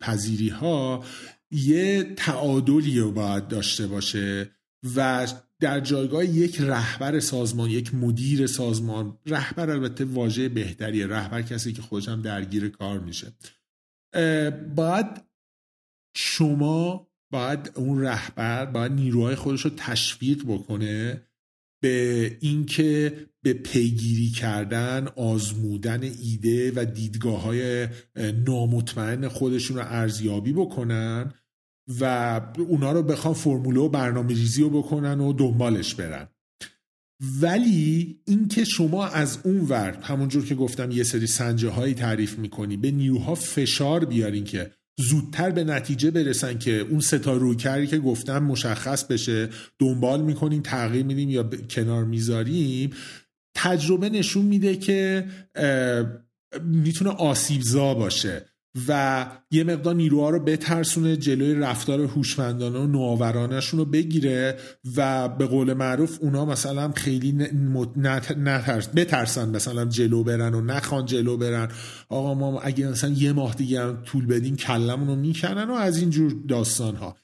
پذیری 0.00 0.48
ها 0.48 1.04
یه 1.50 2.14
تعادلی 2.16 2.98
رو 2.98 3.12
باید 3.12 3.48
داشته 3.48 3.86
باشه 3.86 4.50
و 4.96 5.26
در 5.60 5.80
جایگاه 5.80 6.24
یک 6.24 6.60
رهبر 6.60 7.20
سازمان 7.20 7.70
یک 7.70 7.94
مدیر 7.94 8.46
سازمان 8.46 9.18
رهبر 9.26 9.70
البته 9.70 10.04
واژه 10.04 10.48
بهتریه 10.48 11.06
رهبر 11.06 11.42
کسی 11.42 11.72
که 11.72 11.82
خودشم 11.82 12.22
درگیر 12.22 12.68
کار 12.68 13.00
میشه. 13.00 13.32
باید 14.76 15.06
شما 16.16 17.11
باید 17.32 17.72
اون 17.74 18.00
رهبر 18.00 18.66
باید 18.66 18.92
نیروهای 18.92 19.34
خودش 19.34 19.60
رو 19.60 19.70
تشویق 19.76 20.44
بکنه 20.44 21.22
به 21.82 22.36
اینکه 22.40 23.16
به 23.42 23.52
پیگیری 23.52 24.30
کردن 24.30 25.08
آزمودن 25.16 26.02
ایده 26.02 26.72
و 26.76 26.84
دیدگاه 26.84 27.42
های 27.42 27.88
نامطمئن 28.46 29.28
خودشون 29.28 29.76
رو 29.76 29.82
ارزیابی 29.86 30.52
بکنن 30.52 31.34
و 32.00 32.40
اونا 32.58 32.92
رو 32.92 33.02
بخوان 33.02 33.34
فرموله 33.34 33.80
و 33.80 33.88
برنامه 33.88 34.28
ریزی 34.28 34.62
رو 34.62 34.70
بکنن 34.70 35.20
و 35.20 35.32
دنبالش 35.32 35.94
برن. 35.94 36.28
ولی 37.40 38.20
اینکه 38.26 38.64
شما 38.64 39.06
از 39.06 39.38
اون 39.44 39.60
ور 39.60 39.98
همونجور 40.02 40.44
که 40.44 40.54
گفتم 40.54 40.90
یه 40.90 41.02
سری 41.02 41.26
سنجه 41.26 41.68
هایی 41.68 41.94
تعریف 41.94 42.38
می‌کنی 42.38 42.76
به 42.76 42.90
نیروها 42.90 43.34
فشار 43.34 44.04
بیارین 44.04 44.44
که 44.44 44.70
زودتر 44.98 45.50
به 45.50 45.64
نتیجه 45.64 46.10
برسن 46.10 46.58
که 46.58 46.78
اون 46.78 47.00
ستا 47.00 47.36
روی 47.36 47.56
کردی 47.56 47.86
که 47.86 47.98
گفتم 47.98 48.38
مشخص 48.42 49.04
بشه 49.04 49.48
دنبال 49.78 50.22
می‌کنیم 50.22 50.62
تغییر 50.62 51.06
میدیم 51.06 51.30
یا 51.30 51.50
کنار 51.70 52.04
می‌ذاریم. 52.04 52.90
تجربه 53.54 54.08
نشون 54.08 54.44
میده 54.44 54.76
که 54.76 55.26
می‌تونه 56.64 57.10
آسیبزا 57.10 57.94
باشه. 57.94 58.51
و 58.88 59.26
یه 59.50 59.64
مقدار 59.64 59.94
نیروها 59.94 60.30
رو 60.30 60.38
بترسونه 60.38 61.16
جلوی 61.16 61.54
رفتار 61.54 62.00
هوشمندانه 62.00 62.78
و 62.78 62.86
نوآورانشون 62.86 63.78
رو 63.80 63.84
بگیره 63.84 64.58
و 64.96 65.28
به 65.28 65.46
قول 65.46 65.72
معروف 65.72 66.18
اونا 66.20 66.44
مثلا 66.44 66.92
خیلی 66.92 67.32
نترس 68.36 68.88
بترسن 68.88 69.48
مثلا 69.48 69.84
جلو 69.84 70.24
برن 70.24 70.54
و 70.54 70.60
نخوان 70.60 71.06
جلو 71.06 71.36
برن. 71.36 71.68
آقا 72.08 72.34
ما 72.34 72.60
اگه 72.60 72.88
مثلا 72.88 73.10
یه 73.10 73.32
ماه 73.32 73.54
دیگه 73.54 73.82
هم 73.82 74.02
طول 74.02 74.26
بدیم 74.26 74.56
کلمون 74.56 75.08
رو 75.08 75.16
می‌کنن 75.16 75.70
و 75.70 75.72
از 75.72 75.96
اینجور 75.98 76.34
داستان 76.48 76.96
ها 76.96 77.16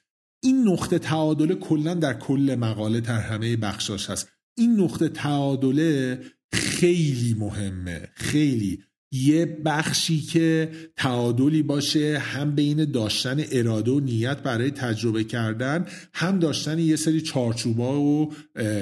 این 0.43 0.69
نقطه 0.69 0.99
تعادله 0.99 1.55
کلا 1.55 1.95
در 1.95 2.15
کل 2.15 2.57
مقاله 2.61 3.01
در 3.01 3.21
همه 3.21 3.57
بخشاش 3.57 4.11
هست. 4.11 4.29
این 4.57 4.81
نقطه 4.81 5.09
تعادله 5.09 6.21
خیلی 6.53 7.35
مهمه. 7.39 8.09
خیلی. 8.15 8.83
یه 9.13 9.47
بخشی 9.47 10.21
که 10.21 10.71
تعادلی 10.97 11.63
باشه 11.63 12.19
هم 12.19 12.55
بین 12.55 12.85
داشتن 12.85 13.45
اراده 13.53 13.91
و 13.91 14.01
نیت 14.01 14.43
برای 14.43 14.71
تجربه 14.71 15.25
کردن 15.25 15.87
هم 16.15 16.39
داشتن 16.39 16.79
یه 16.79 16.97
سری 16.97 17.21
چارچوبا 17.21 18.01
و 18.01 18.31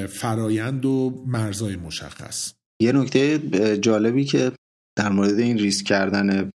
فرایند 0.09 0.87
و 0.87 1.25
مرزای 1.27 1.77
مشخص. 1.77 2.53
یه 2.83 2.93
نکته 2.93 3.39
جالبی 3.79 4.25
که 4.25 4.53
در 4.99 5.09
مورد 5.09 5.39
این 5.39 5.59
ریسک 5.59 5.87
کردن 5.87 6.51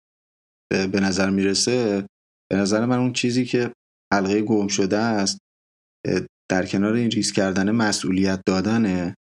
به 0.69 0.99
نظر 0.99 1.29
می‌رسه 1.29 2.05
به 2.51 2.57
نظر 2.57 2.85
من 2.85 2.97
اون 2.97 3.13
چیزی 3.13 3.45
که 3.45 3.73
حلقه 4.13 4.41
گم 4.41 4.67
شده 4.67 4.97
است 4.97 5.37
در 6.51 6.65
کنار 6.65 6.93
این 6.93 7.11
ریسک 7.11 7.35
کردن 7.35 7.71
مسئولیت 7.71 8.41
دادنه 8.45 9.15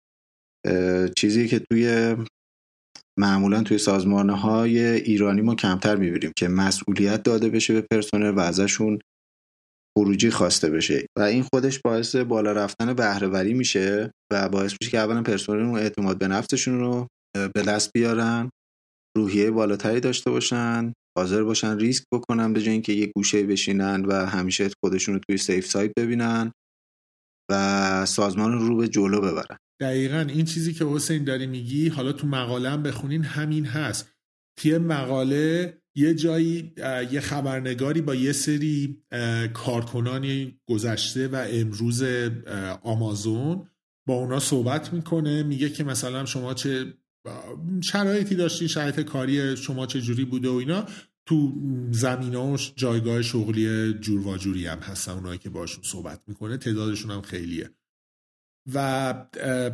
چیزی 1.17 1.49
که 1.49 1.59
توی 1.71 2.17
معمولا 3.19 3.63
توی 3.63 3.79
سازمان 3.79 4.31
های 4.31 4.79
ایرانی 4.81 5.41
ما 5.41 5.55
کمتر 5.55 5.97
می‌بینیم 5.97 6.33
که 6.39 6.49
مسئولیت 6.49 7.23
داده 7.23 7.49
بشه 7.49 7.75
به 7.75 7.87
پرسنل 7.91 8.31
و 8.31 8.41
ازشون 8.41 8.99
خروجی 9.99 10.31
خواسته 10.31 10.71
بشه. 10.71 11.07
و 11.19 11.23
این 11.23 11.43
خودش 11.43 11.81
باعث 11.85 12.17
بالا 12.17 12.53
رفتن 12.53 12.93
بهرهوری 12.93 13.55
میشه 13.55 14.11
و 14.33 14.49
باعث 14.49 14.77
میشه 14.81 14.91
که 14.91 14.99
اولا 14.99 15.23
پرسنل 15.23 15.61
اون 15.61 15.79
اعتماد 15.79 16.19
به 16.19 16.29
نفسشون 16.29 16.79
رو 16.79 17.07
به 17.55 17.63
دست 17.63 17.91
بیارن 17.95 18.51
روحیه 19.17 19.51
بالاتری 19.51 20.01
داشته 20.01 20.31
باشن 20.31 20.93
حاضر 21.19 21.43
باشن 21.43 21.79
ریسک 21.79 22.05
بکنن 22.15 22.53
به 22.53 22.63
جای 22.63 22.73
اینکه 22.73 22.93
یه 22.93 23.13
گوشه 23.17 23.43
بشینن 23.43 24.05
و 24.05 24.27
همیشه 24.27 24.71
خودشون 24.85 25.15
رو 25.15 25.21
توی 25.29 25.39
سیف 25.39 25.67
سایت 25.67 25.93
ببینن 25.97 26.53
و 27.51 28.07
سازمان 28.07 28.53
رو 28.53 28.69
رو 28.69 28.77
به 28.77 28.89
جلو 28.89 29.21
ببرن. 29.21 29.57
دقیقا 29.85 30.27
این 30.29 30.45
چیزی 30.45 30.73
که 30.73 30.85
حسین 30.85 31.25
داری 31.25 31.47
میگی 31.47 31.89
حالا 31.89 32.13
تو 32.13 32.27
مقاله 32.27 32.71
هم 32.71 32.83
بخونین 32.83 33.25
همین 33.25 33.65
هست. 33.65 34.09
توی 34.57 34.79
مقاله 34.79 35.79
یه 35.97 36.15
جایی 36.15 36.73
یه 37.13 37.21
خبرنگاری 37.21 38.01
با 38.01 38.15
یه 38.15 38.33
سری 38.33 39.03
کارکنانی 39.55 40.59
گذشته 40.67 41.29
و 41.29 41.45
امروز 41.51 42.03
آمازون 42.83 43.67
با 44.07 44.15
اونا 44.15 44.41
صحبت 44.41 44.93
می‌کنه 44.93 45.43
میگه 45.43 45.71
که 45.71 45.85
مثلا 45.85 46.25
شما 46.25 46.55
چه 46.55 46.95
شرایطی 47.83 48.35
داشتین 48.35 48.69
شرایط 48.69 49.01
کاری 49.01 49.57
شما 49.57 49.87
چه 49.87 50.01
جوری 50.01 50.25
بوده 50.25 50.49
و 50.49 50.55
اینا. 50.55 50.87
تو 51.27 51.53
زمین 51.91 52.35
و 52.35 52.57
جایگاه 52.77 53.23
شغلی 53.23 53.93
جور 53.93 54.27
و 54.27 54.37
جوری 54.37 54.67
هم 54.67 54.79
هستن 54.79 55.13
اونایی 55.13 55.39
که 55.39 55.51
باشون 55.51 55.85
صحبت 55.85 56.23
می‌کنه. 56.27 56.57
تعدادشون 56.57 57.11
هم 57.11 57.23
خیلیه. 57.23 57.71
و 58.73 59.15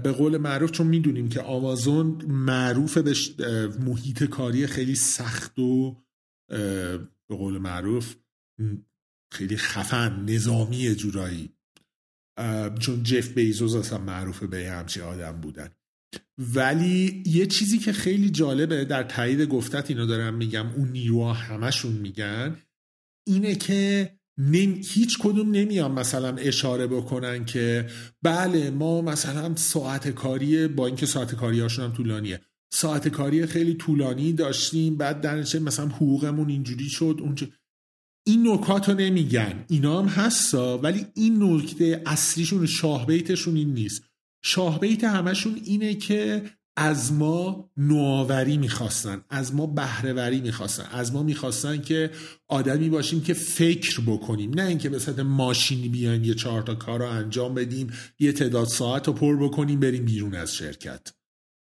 به 0.02 0.12
قول 0.12 0.36
معروف 0.36 0.70
چون 0.70 0.86
می‌دونیم 0.86 1.28
که 1.28 1.40
آمازون 1.40 2.24
معروف 2.28 2.98
به 2.98 3.14
محیط 3.80 4.24
کاری 4.24 4.66
خیلی 4.66 4.94
سخت 4.94 5.58
و 5.58 5.96
به 7.28 7.36
قول 7.36 7.58
معروف 7.58 8.16
خیلی 9.32 9.56
خفن 9.56 10.24
نظامی 10.24 10.94
جورایی. 10.94 11.52
چون 12.80 13.02
جف 13.02 13.28
بیزوز 13.28 13.74
اصلا 13.74 13.98
معروف 13.98 14.42
به 14.42 14.70
همچی 14.70 15.00
آدم 15.00 15.40
بودن. 15.40 15.70
ولی 16.38 17.22
یه 17.26 17.46
چیزی 17.46 17.78
که 17.78 17.92
خیلی 17.92 18.30
جالبه 18.30 18.84
در 18.84 19.02
تایید 19.02 19.42
گفتت 19.42 19.90
اینو 19.90 20.06
دارم 20.06 20.34
میگم 20.34 20.66
اون 20.70 20.88
نیروها 20.88 21.32
همشون 21.32 21.92
میگن 21.92 22.56
اینه 23.26 23.54
که 23.54 24.12
هیچ 24.82 25.18
کدوم 25.18 25.50
نمیان 25.50 25.92
مثلا 25.92 26.36
اشاره 26.36 26.86
بکنن 26.86 27.44
که 27.44 27.86
بله 28.22 28.70
ما 28.70 29.02
مثلا 29.02 29.56
ساعت 29.56 30.08
کاری 30.08 30.68
با 30.68 30.86
اینکه 30.86 31.06
ساعت 31.06 31.34
کاری 31.34 31.60
هاشون 31.60 31.84
هم 31.84 31.92
طولانیه. 31.92 32.40
ساعت 32.72 33.08
کاری 33.08 33.46
خیلی 33.46 33.74
طولانی 33.74 34.32
داشتیم 34.32 34.96
بعد 34.96 35.20
در 35.20 35.36
مثلا 35.36 35.86
حقوقمون 35.86 36.48
اینجوری 36.48 36.88
شد 36.88 37.16
اونجا 37.20 37.46
این 38.26 38.48
نکات 38.48 38.88
رو 38.88 38.94
نمیگن. 38.94 39.64
اینا 39.68 40.02
هم 40.02 40.08
هستا 40.08 40.78
ولی 40.78 41.06
این 41.14 41.42
نکته 41.42 42.02
اصلیشون 42.06 42.66
شاهبیتشون 42.66 43.56
این 43.56 43.74
نیست. 43.74 44.02
شاهبیت 44.44 45.04
همشون 45.04 45.60
اینه 45.64 45.94
که 45.94 46.42
از 46.82 47.12
ما 47.12 47.70
نوآوری 47.76 48.56
می‌خواستن 48.56 49.24
از 49.30 49.54
ما 49.54 49.66
بهرهوری 49.66 50.40
می‌خواستن 50.40 50.84
از 50.92 51.12
ما 51.12 51.22
می‌خواستن 51.22 51.80
که 51.80 52.10
آدمی 52.48 52.88
باشیم 52.88 53.20
که 53.20 53.34
فکر 53.34 54.00
بکنیم. 54.00 54.54
نه 54.54 54.66
اینکه 54.66 54.88
به 54.88 54.98
صورت 54.98 55.18
ماشینی 55.18 55.88
بیایم 55.88 56.24
یه 56.24 56.34
چهار 56.34 56.62
تا 56.62 56.74
کار 56.74 56.98
رو 56.98 57.08
انجام 57.08 57.54
بدیم 57.54 57.92
یه 58.18 58.32
تعداد 58.32 58.66
ساعت 58.66 59.06
رو 59.06 59.12
پر 59.12 59.36
بکنیم 59.36 59.80
بریم 59.80 60.04
بیرون 60.04 60.34
از 60.34 60.54
شرکت. 60.54 61.12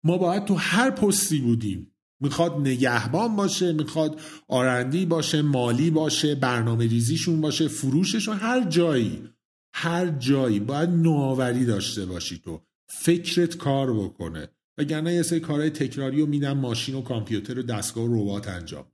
ما 0.03 0.17
باید 0.17 0.45
تو 0.45 0.55
هر 0.55 0.91
پستی 0.91 1.39
بودیم. 1.39 1.91
می‌خواد 2.21 2.59
نگهبان 2.59 3.35
باشه 3.35 3.73
می‌خواد 3.73 4.21
آرندی 4.47 5.05
باشه 5.05 5.41
مالی 5.41 5.89
باشه 5.89 6.35
برنامه 6.35 6.87
ریزیشون 6.87 7.41
باشه 7.41 7.67
فروششون 7.67 8.37
هر 8.37 8.69
جایی 8.69 9.29
هر 9.73 10.07
جایی 10.07 10.59
باید 10.59 10.89
نوآوری 10.89 11.65
داشته 11.65 12.05
باشی 12.05 12.39
تو. 12.39 12.61
فکرت 12.89 13.57
کار 13.57 13.93
بکنه. 13.93 14.49
وگرنه 14.77 15.13
یه 15.13 15.21
سری 15.21 15.39
کارهای 15.39 15.69
تکراری 15.69 16.21
رو 16.21 16.27
میدن 16.27 16.53
ماشین 16.53 16.95
و 16.95 17.01
کامپیوتر 17.01 17.59
و 17.59 17.63
دستگاه 17.63 18.03
و 18.05 18.15
ربات 18.15 18.47
انجام. 18.47 18.85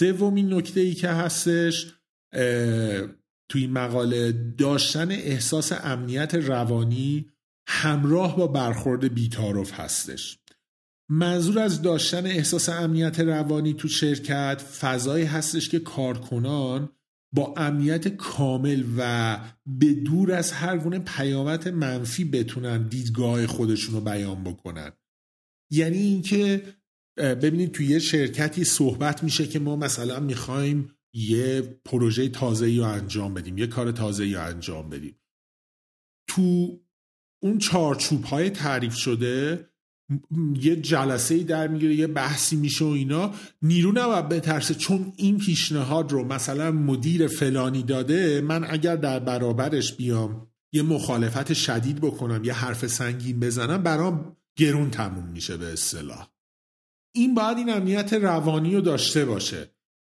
سومین 0.00 0.54
نکته 0.54 0.80
ای 0.80 0.94
که 0.94 1.08
هستش 1.08 1.94
توی 3.48 3.60
این 3.60 3.70
مقاله 3.70 4.32
داشتن 4.58 5.10
احساس 5.10 5.72
امنیت 5.72 6.34
روانی 6.34 7.30
همراه 7.68 8.36
با 8.36 8.46
برخورد 8.46 9.14
بیتارف 9.14 9.80
هستش. 9.80 10.38
منظور 11.10 11.58
از 11.58 11.82
داشتن 11.82 12.26
احساس 12.26 12.68
امنیت 12.68 13.20
روانی 13.20 13.74
تو 13.74 13.88
شرکت 13.88 14.62
فضایی 14.80 15.24
هستش 15.24 15.68
که 15.68 15.78
کارکنان 15.78 16.88
با 17.34 17.54
امنیت 17.56 18.08
کامل 18.08 18.84
و 18.98 19.38
به 19.66 19.92
دور 19.94 20.32
از 20.32 20.52
هر 20.52 20.78
گونه 20.78 20.98
پیامت 20.98 21.66
منفی 21.66 22.24
بتونن 22.24 22.88
دیدگاه 22.88 23.46
خودشون 23.46 23.94
رو 23.94 24.00
بیان 24.00 24.44
بکنن. 24.44 24.92
یعنی 25.70 25.98
اینکه 25.98 26.62
ببینید 27.20 27.72
توی 27.72 27.86
یه 27.86 27.98
شرکتی 27.98 28.64
صحبت 28.64 29.24
میشه 29.24 29.46
که 29.46 29.58
ما 29.58 29.76
مثلا 29.76 30.20
می‌خوایم 30.20 30.90
یه 31.14 31.60
پروژه 31.84 32.28
تازه 32.28 32.76
رو 32.76 32.84
انجام 32.84 33.34
بدیم 33.34 33.58
یه 33.58 33.66
کار 33.66 33.92
تازه 33.92 34.32
رو 34.34 34.44
انجام 34.44 34.90
بدیم. 34.90 35.16
تو 36.28 36.78
اون 37.42 37.58
چارچوب 37.58 38.24
های 38.24 38.50
تعریف 38.50 38.94
شده 38.94 39.66
یه 40.60 40.76
جلسه 40.76 41.34
ای 41.34 41.44
در 41.44 41.68
می‌گیره 41.68 41.94
یه 41.94 42.06
بحثی 42.06 42.56
میشه 42.56 42.84
و 42.84 42.88
اینا. 42.88 43.34
نیرو 43.62 43.92
نباید 43.92 44.28
بترسه 44.28 44.74
چون 44.74 45.12
این 45.16 45.38
پیشنهاد 45.38 46.12
رو 46.12 46.24
مثلا 46.24 46.70
مدیر 46.70 47.26
فلانی 47.26 47.82
داده 47.82 48.40
من 48.40 48.64
اگر 48.70 48.96
در 48.96 49.18
برابرش 49.18 49.96
بیام 49.96 50.46
یه 50.72 50.82
مخالفت 50.82 51.52
شدید 51.52 52.00
بکنم 52.00 52.44
یه 52.44 52.52
حرف 52.52 52.86
سنگین 52.86 53.40
بزنم 53.40 53.82
برام 53.82 54.36
گرون 54.56 54.90
تموم 54.90 55.24
میشه 55.32 55.56
به 55.56 55.72
اصطلاح. 55.72 56.28
این 57.12 57.34
باید 57.34 57.58
این 57.58 57.70
امنیت 57.70 58.12
روانی 58.12 58.74
رو 58.74 58.80
داشته 58.80 59.24
باشه. 59.24 59.70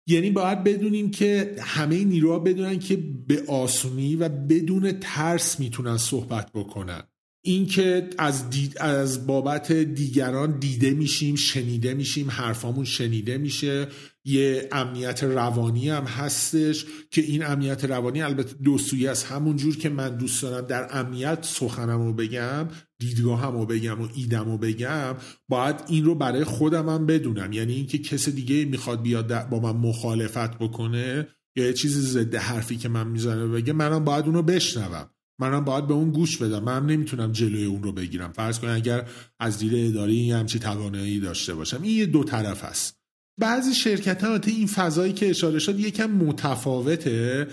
یعنی 0.08 0.32
باید 0.32 0.64
بدونیم 0.64 1.12
که 1.12 1.56
همه 1.60 2.04
نیروها 2.04 2.40
بدونن 2.40 2.80
که 2.80 2.96
به 3.28 3.44
آسونی 3.48 4.16
و 4.16 4.30
بدون 4.30 4.92
ترس 4.92 5.60
می‌تونن 5.60 5.98
صحبت 5.98 6.52
بکنن. 6.52 7.04
اینکه 7.46 8.10
از, 8.18 8.46
از 8.80 9.28
بابت 9.28 9.72
دیگران 9.72 10.60
دیده 10.60 10.92
میشیم 10.92 11.36
شنیده 11.36 11.94
میشیم 11.94 12.32
حرفامون 12.32 12.86
شنیده 12.86 13.38
میشه. 13.38 13.88
یه 14.26 14.70
امنیت 14.72 15.24
روانی 15.24 15.90
هم 15.90 16.04
هستش 16.04 16.86
که 17.12 17.22
این 17.22 17.46
امنیت 17.46 17.86
روانی 17.86 18.22
البته 18.22 18.56
دو 18.64 18.78
سویه 18.78 19.12
است 19.12 19.26
همون 19.26 19.58
جور 19.58 19.78
که 19.78 19.90
من 19.90 20.18
دوست 20.18 20.42
دارم 20.42 20.68
در 20.68 20.88
امنیت 20.92 21.40
سخنم 21.42 22.02
رو 22.02 22.14
بگم 22.14 22.68
دیدگاهم 23.08 23.52
رو 23.58 23.66
بگم 23.66 24.02
و 24.02 24.08
ایدم 24.16 24.46
رو 24.46 24.58
بگم 24.58 25.16
باید 25.50 25.76
این 25.88 26.06
رو 26.06 26.16
برای 26.16 26.44
خودم 26.44 26.90
هم 26.90 27.06
بدونم. 27.06 27.54
یعنی 27.54 27.74
اینکه 27.74 27.98
کس 27.98 28.30
دیگه 28.30 28.66
می‌خواد 28.66 29.02
بیاد 29.02 29.50
با 29.50 29.60
من 29.60 29.80
مخالفت 29.80 30.58
بکنه 30.58 31.28
یا 31.56 31.66
یه 31.66 31.74
چیزی 31.74 32.02
ضد 32.02 32.36
حرفی 32.36 32.78
که 32.78 32.90
من 32.90 33.08
می‌زنه 33.08 33.48
بگه 33.48 33.74
منم 33.74 34.06
باید 34.06 34.26
اونو 34.26 34.42
بشنوم. 34.42 35.10
منم 35.40 35.66
باید 35.66 35.88
به 35.88 35.94
اون 35.94 36.12
گوش 36.12 36.38
بدم. 36.38 36.64
من 36.64 36.86
نمی‌تونم 36.86 37.32
جلوی 37.32 37.66
اون 37.66 37.84
رو 37.84 37.92
بگیرم. 37.92 38.32
فرض 38.32 38.60
کنید 38.60 38.74
اگر 38.74 39.08
از 39.40 39.58
دید 39.58 39.96
اداری 39.96 40.32
همچی 40.32 40.60
توانایی 40.60 41.20
داشته 41.20 41.54
باشم. 41.54 41.82
این 41.82 41.98
یه 41.98 42.06
دو 42.06 42.24
طرف 42.24 42.64
است. 42.64 43.00
بعضی 43.40 43.74
شرکت 43.74 44.24
ها 44.24 44.40
این 44.46 44.68
فضایی 44.68 45.14
که 45.14 45.30
اشاره 45.30 45.60
شد 45.60 45.80
یکم 45.80 46.12
متفاوته. 46.12 47.48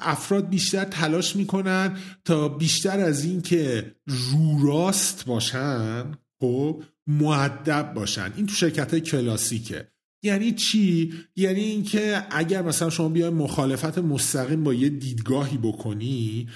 افراد 0.00 0.48
بیشتر 0.48 0.84
تلاش 0.84 1.36
می‌کنن 1.36 1.96
تا 2.24 2.48
بیشتر 2.48 3.00
از 3.00 3.24
این 3.24 3.42
که 3.42 3.94
رو 4.04 4.66
راست 4.66 5.24
باشن 5.24 6.04
خب 6.40 6.82
معدب 7.06 7.92
باشن. 7.94 8.32
این 8.36 8.46
تو 8.46 8.54
شرکت 8.54 8.90
های 8.90 9.00
کلاسیکه. 9.00 9.88
یعنی 10.24 10.52
چی؟ 10.52 11.14
یعنی 11.36 11.60
اینکه 11.60 12.26
اگر 12.30 12.62
مثلا 12.62 12.90
شما 12.90 13.08
بیای 13.08 13.30
مخالفت 13.30 13.98
مستقیم 13.98 14.64
با 14.64 14.74
یه 14.74 14.88
دیدگاهی 14.88 15.58
بکنی 15.58 16.48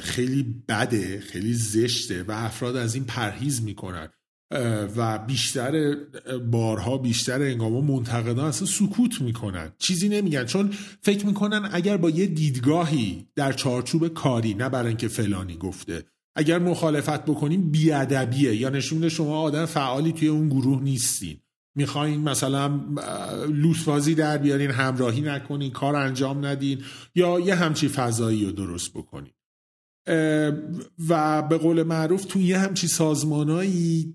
خیلی 0.00 0.42
بده 0.68 1.20
خیلی 1.20 1.54
زشته 1.54 2.22
و 2.22 2.32
افراد 2.32 2.76
از 2.76 2.94
این 2.94 3.04
پرهیز 3.04 3.62
می‌کنن. 3.62 4.08
و 4.96 5.18
بیشتر 5.18 5.96
بارها 6.50 6.98
بیشتر 6.98 7.42
انگاما 7.42 7.80
منتقدان 7.80 8.44
اصلا 8.44 8.66
سکوت 8.66 9.20
می‌کنن. 9.20 9.72
چیزی 9.78 10.08
نمیگن 10.08 10.44
چون 10.44 10.70
فکر 11.02 11.26
می‌کنن 11.26 11.68
اگر 11.72 11.96
با 11.96 12.10
یه 12.10 12.26
دیدگاهی 12.26 13.26
در 13.36 13.52
چارچوب 13.52 14.08
کاری 14.08 14.54
نه 14.54 14.68
برای 14.68 14.88
اینکه 14.88 15.08
فلانی 15.08 15.56
گفته. 15.56 16.04
اگر 16.36 16.58
مخالفت 16.58 17.24
بکنیم 17.24 17.70
بیادبیه. 17.70 18.56
یا 18.56 18.68
نشون 18.68 19.08
شما 19.08 19.40
آدم 19.40 19.66
فعالی 19.66 20.12
توی 20.12 20.28
اون 20.28 20.48
گروه 20.48 20.82
نیستین. 20.82 21.36
می‌خواین 21.74 22.20
مثلا 22.20 22.80
لوسبازی 23.48 24.14
در 24.14 24.38
بیارین 24.38 24.70
همراهی 24.70 25.20
نکنین 25.20 25.70
کار 25.70 25.96
انجام 25.96 26.46
ندین 26.46 26.82
یا 27.14 27.40
یه 27.40 27.54
همچی 27.54 27.88
فضایی 27.88 28.44
رو 28.44 28.52
درست 28.52 28.90
بکنین. 28.90 29.32
و 31.08 31.42
به 31.42 31.58
قول 31.58 31.82
معروف 31.82 32.24
تو 32.24 32.40
یه 32.40 32.58
همچی 32.58 32.88
سازمانایی 32.88 34.14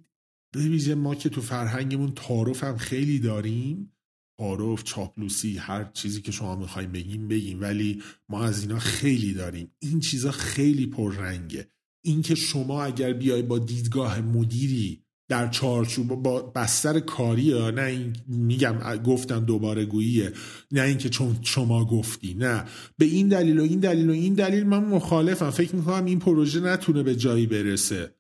به 0.54 0.96
ما 0.96 1.16
که 1.16 1.30
تو 1.30 1.42
فرهنگمون 1.42 2.12
تعارف 2.12 2.64
هم 2.64 2.78
خیلی 2.78 3.20
داریم. 3.20 3.94
تعارف 4.40 4.84
چاپلوسی 4.84 5.58
هر 5.58 5.84
چیزی 5.94 6.22
که 6.22 6.32
شما 6.32 6.56
می‌خوایم 6.56 6.92
بگیم 6.92 7.28
بگیم. 7.28 7.62
ولی 7.62 8.04
ما 8.30 8.44
از 8.44 8.62
اینا 8.62 8.80
خیلی 8.80 9.34
داریم. 9.34 9.72
این 9.80 10.00
چیزا 10.00 10.32
خیلی 10.32 10.86
پررنگه. 10.86 11.68
اینکه 12.06 12.36
شما 12.36 12.84
اگر 12.84 13.14
بیای 13.14 13.42
با 13.42 13.60
دیدگاه 13.60 14.22
مدیری 14.22 15.04
در 15.30 15.50
چارچوب 15.50 16.08
با 16.08 16.42
بستر 16.42 17.00
کاری 17.00 17.52
ها 17.52 17.72
نه 17.72 17.82
این 17.82 18.16
میگم 18.28 18.98
گفتم 18.98 19.46
دوباره 19.46 19.86
گوییه. 19.86 20.34
نه 20.72 20.82
اینکه 20.82 21.10
چون 21.10 21.38
شما 21.42 21.86
گفتی 21.86 22.34
نه. 22.34 22.66
به 22.98 23.06
این 23.06 23.28
دلیل 23.28 23.60
و 23.60 23.64
این 23.64 23.80
دلیل 23.80 24.10
و 24.10 24.14
این 24.14 24.34
دلیل 24.34 24.64
من 24.64 24.86
مخالفم. 24.86 25.50
فکر 25.50 25.76
می‌کنم 25.76 26.06
این 26.06 26.20
پروژه 26.20 26.60
نتونه 26.60 27.04
به 27.04 27.16
جایی 27.16 27.48
برسه. 27.48 28.17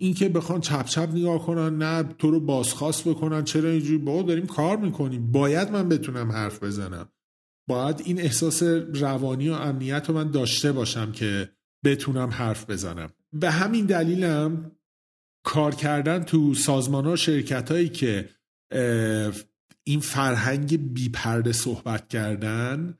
اینکه 0.00 0.28
بخوان 0.28 0.60
چپ 0.60 0.86
چپ 0.86 1.08
نگاه 1.12 1.46
کنن 1.46 1.78
نه 1.78 2.02
تو 2.02 2.30
رو 2.30 2.40
بازخواست 2.40 3.08
بکنن 3.08 3.44
چرا 3.44 3.70
اینجوری؟ 3.70 3.98
با 3.98 4.22
داریم 4.22 4.46
کار 4.46 4.76
می‌کنیم. 4.76 5.32
باید 5.32 5.70
من 5.70 5.88
بتونم 5.88 6.32
حرف 6.32 6.62
بزنم. 6.62 7.08
باید 7.68 8.02
این 8.04 8.20
احساس 8.20 8.62
روانی 8.94 9.48
و 9.48 9.52
امنیت 9.52 10.08
رو 10.08 10.14
من 10.14 10.30
داشته 10.30 10.72
باشم 10.72 11.12
که 11.12 11.50
بتونم 11.84 12.30
حرف 12.30 12.70
بزنم. 12.70 13.10
به 13.32 13.50
همین 13.50 13.86
دلیلم 13.86 14.72
کار 15.44 15.74
کردن 15.74 16.24
تو 16.24 16.54
سازمان 16.54 17.04
ها 17.04 17.16
شرکت 17.16 17.70
هایی 17.70 17.88
که 17.88 18.28
این 19.84 20.00
فرهنگ 20.00 20.92
بیپرده 20.92 21.52
صحبت 21.52 22.08
کردن 22.08 22.98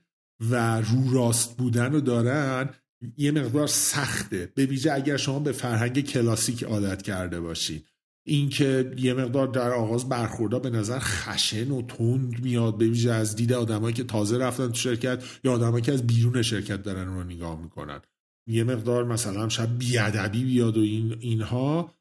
و 0.49 0.81
رو 0.81 1.13
راست 1.13 1.57
بودن 1.57 1.91
رو 1.91 2.01
دارن 2.01 2.69
یه 3.17 3.31
مقدار 3.31 3.67
سخته. 3.67 4.51
به 4.55 4.65
ویژه 4.65 4.93
اگر 4.93 5.17
شما 5.17 5.39
به 5.39 5.51
فرهنگ 5.51 6.01
کلاسیک 6.01 6.63
عادت 6.63 7.01
کرده 7.01 7.39
باشید 7.39 7.85
اینکه 8.25 8.93
یه 8.97 9.13
مقدار 9.13 9.47
در 9.47 9.71
آغاز 9.71 10.09
برخوردا 10.09 10.59
به 10.59 10.69
نظر 10.69 10.99
خشن 10.99 11.71
و 11.71 11.81
تند 11.81 12.39
میاد. 12.43 12.77
به 12.77 12.87
ویژه 12.87 13.11
از 13.11 13.35
دید 13.35 13.53
آدمایی 13.53 13.93
که 13.93 14.03
تازه 14.03 14.37
رفتن 14.37 14.67
تو 14.67 14.75
شرکت 14.75 15.23
یا 15.43 15.53
آدمایی 15.53 15.83
که 15.83 15.93
از 15.93 16.07
بیرون 16.07 16.41
شرکت 16.41 16.83
دارن 16.83 17.07
رو 17.07 17.23
نگاه 17.23 17.61
می‌کنن. 17.61 18.01
یه 18.47 18.63
مقدار 18.63 19.05
مثلا 19.05 19.49
شاید 19.49 19.77
بیادبی 19.77 20.43
بیاد 20.43 20.77
و 20.77 20.81
این 20.81 21.17
اینها 21.19 21.91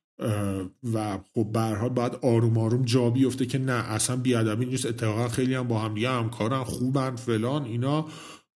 و 0.93 1.19
خب 1.35 1.45
برها 1.53 1.89
باید 1.89 2.15
آروم 2.23 2.59
آروم 2.59 2.85
جا 2.85 3.11
بیفته 3.11 3.47
که 3.47 3.59
نه 3.59 3.73
اصلا 3.73 4.17
بیادبی 4.17 4.67
نیست. 4.67 4.87
اتفاقا 4.87 5.29
خیلی 5.29 5.55
هم 5.55 5.69
با 5.69 5.79
هم 5.79 5.95
دیگه 5.95 6.11
همکارن 6.11 6.65
خوبن 6.65 7.17
فلان 7.17 7.65
اینا. 7.65 8.09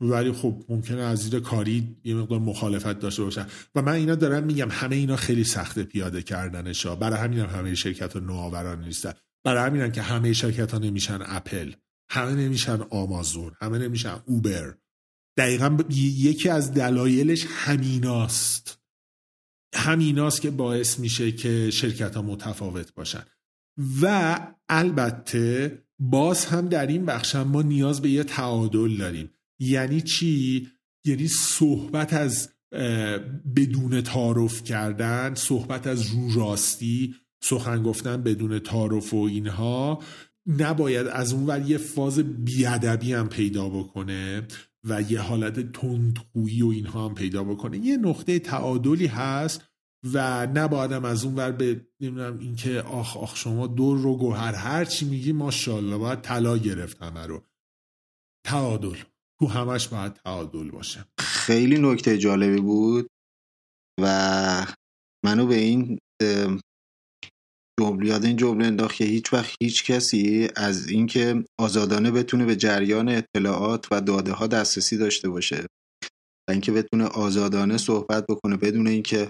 ولی 0.02 0.32
خب 0.32 0.64
ممکنه 0.70 1.02
از 1.02 1.20
زیر 1.20 1.40
کاری 1.40 1.98
یه 2.04 2.16
مقدار 2.16 2.40
مخالفت 2.40 3.00
داشته 3.00 3.24
باشن 3.24 3.48
و 3.76 3.82
من 3.82 3.94
اینا 3.94 4.16
دارم 4.16 4.44
میگم 4.44 4.68
همه 4.72 4.96
اینا 4.96 5.16
خیلی 5.16 5.44
سخت 5.44 5.80
پیاده 5.80 6.22
کردنشا 6.22 6.96
برای 6.96 7.20
همین 7.20 7.40
هم 7.40 7.60
همه 7.60 7.76
شرکت 7.76 8.14
ها 8.14 8.20
نوآوران 8.20 8.84
نیستن. 8.84 9.14
برای 9.44 9.66
همین 9.66 9.82
هم 9.82 9.92
که 9.92 10.02
همه 10.02 10.34
شرکت 10.34 10.72
ها 10.72 10.78
نمیشن 10.78 11.20
اپل. 11.22 11.72
همه 12.10 12.32
نمیشن 12.32 12.82
آمازون. 12.90 13.52
همه 13.62 13.78
نمیشن 13.78 14.24
اوبر. 14.26 14.74
دقیقا 15.38 15.78
یکی 15.90 16.50
از 16.50 16.74
دلایلش 16.74 17.46
همیناست. 17.50 18.80
همیناست 19.76 20.42
که 20.42 20.52
باعث 20.52 21.00
میشه 21.00 21.32
که 21.32 21.70
شرکت 21.72 22.16
ها 22.16 22.22
متفاوت 22.22 22.94
باشن. 22.94 23.24
و 24.02 24.38
البته 24.70 25.84
باز 26.00 26.46
هم 26.46 26.68
در 26.68 26.88
این 26.88 27.06
بخش 27.06 27.36
ما 27.36 27.62
نیاز 27.62 28.02
به 28.02 28.10
یه 28.10 28.24
تعادل 28.24 28.98
داریم. 28.98 29.30
یعنی 29.60 30.02
چی؟ 30.02 30.68
یعنی 31.06 31.28
صحبت 31.28 32.14
از 32.14 32.50
بدون 33.56 34.02
تعارف 34.02 34.64
کردن 34.64 35.34
صحبت 35.36 35.88
از 35.88 36.12
رو 36.12 36.34
راستی 36.36 37.16
سخن 37.44 37.84
گفتن 37.84 38.24
بدون 38.24 38.60
تعارف 38.60 39.14
و 39.14 39.18
اینها. 39.18 40.04
نباید 40.48 41.08
از 41.08 41.34
اون 41.34 41.46
ور 41.46 41.70
یه 41.70 41.78
فاز 41.78 42.20
بیادبی 42.20 43.14
هم 43.14 43.30
پیدا 43.30 43.70
بکنه 43.70 44.48
و 44.84 45.02
یه 45.02 45.20
حالت 45.20 45.72
تندخویی 45.72 46.62
و 46.62 46.68
اینها 46.68 47.06
هم 47.06 47.16
پیدا 47.16 47.44
بکنه. 47.44 47.78
یه 47.78 47.98
نقطه 47.98 48.40
تعادلی 48.40 49.08
هست 49.08 49.62
و 50.14 50.48
نبایدم 50.54 51.06
از 51.06 51.24
اون 51.24 51.36
ور 51.36 51.52
به 51.52 51.88
نمی‌دونم 52.00 52.40
اینکه 52.40 52.82
آخ 52.82 53.18
آخ 53.18 53.38
شما 53.38 53.68
دور 53.68 53.98
رو 53.98 54.18
گوهر 54.18 54.54
هر 54.56 54.86
چی 54.86 55.06
میگی 55.06 55.32
ماشاءالله 55.32 55.98
باید 55.98 56.22
طلا 56.22 56.58
گرفت 56.58 57.02
همه 57.02 57.26
رو 57.26 57.44
تعادل. 58.46 58.98
تو 59.40 59.48
همش 59.48 59.88
باید 59.88 60.14
تعادل 60.14 60.72
باشه. 60.72 61.06
خیلی 61.20 61.78
نکته 61.80 62.18
جالبی 62.18 62.62
بود 62.62 63.08
و 64.02 64.66
منو 65.26 65.48
به 65.48 65.56
این 65.56 66.00
جمله 67.80 68.08
یاد 68.08 68.26
این 68.26 68.38
جمله 68.38 68.66
انداخت 68.66 68.96
که 68.96 69.06
هیچ 69.06 69.34
وقت 69.34 69.56
هیچ 69.62 69.92
کسی 69.92 70.50
از 70.56 70.88
اینکه 70.88 71.46
آزادانه 71.60 72.12
بتونه 72.12 72.46
به 72.46 72.56
جریان 72.56 73.10
اطلاعات 73.10 73.88
و 73.92 74.02
داده 74.02 74.32
ها 74.32 74.48
دسترسی 74.48 74.98
داشته 74.98 75.30
باشه 75.30 75.66
و 76.50 76.52
اینکه 76.52 76.72
بتونه 76.72 77.06
آزادانه 77.06 77.78
صحبت 77.78 78.26
بکنه 78.30 78.58
بدون 78.58 78.88
اینکه 78.88 79.30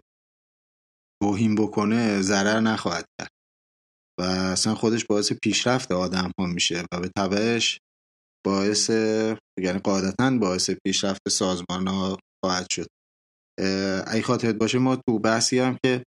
توهین 1.24 1.56
بکنه 1.56 2.22
ضرر 2.22 2.60
نخواهد 2.60 3.06
کرد. 3.20 3.32
و 4.20 4.24
اصلا 4.24 4.76
خودش 4.76 5.06
باعث 5.06 5.34
پیشرفت 5.34 5.92
آدم 5.92 6.32
ها 6.40 6.46
میشه 6.46 6.86
و 6.94 7.00
به 7.00 7.12
طبعش 7.18 7.80
باعث 8.46 8.90
یعنی 9.60 9.80
قاعدتا 9.84 10.38
باعث 10.42 10.70
پیشرفت 10.86 11.30
سازمان 11.30 11.88
ها 11.88 12.18
خواهد 12.46 12.68
شد. 12.72 12.88
ای 14.14 14.22
خاطرت 14.22 14.56
باشه 14.56 14.78
ما 14.78 14.96
تو 14.96 15.20
بحثی 15.20 15.60
هم 15.60 15.78
که 15.86 16.04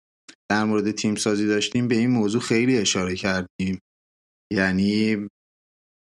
در 0.51 0.65
مورد 0.65 0.91
تیم 0.91 1.15
سازی 1.15 1.47
داشتیم 1.47 1.89
به 1.89 1.95
این 1.95 2.11
موضوع 2.11 2.41
خیلی 2.41 2.79
اشاره 2.79 3.17
کردیم. 3.17 3.79
یعنی 4.53 5.29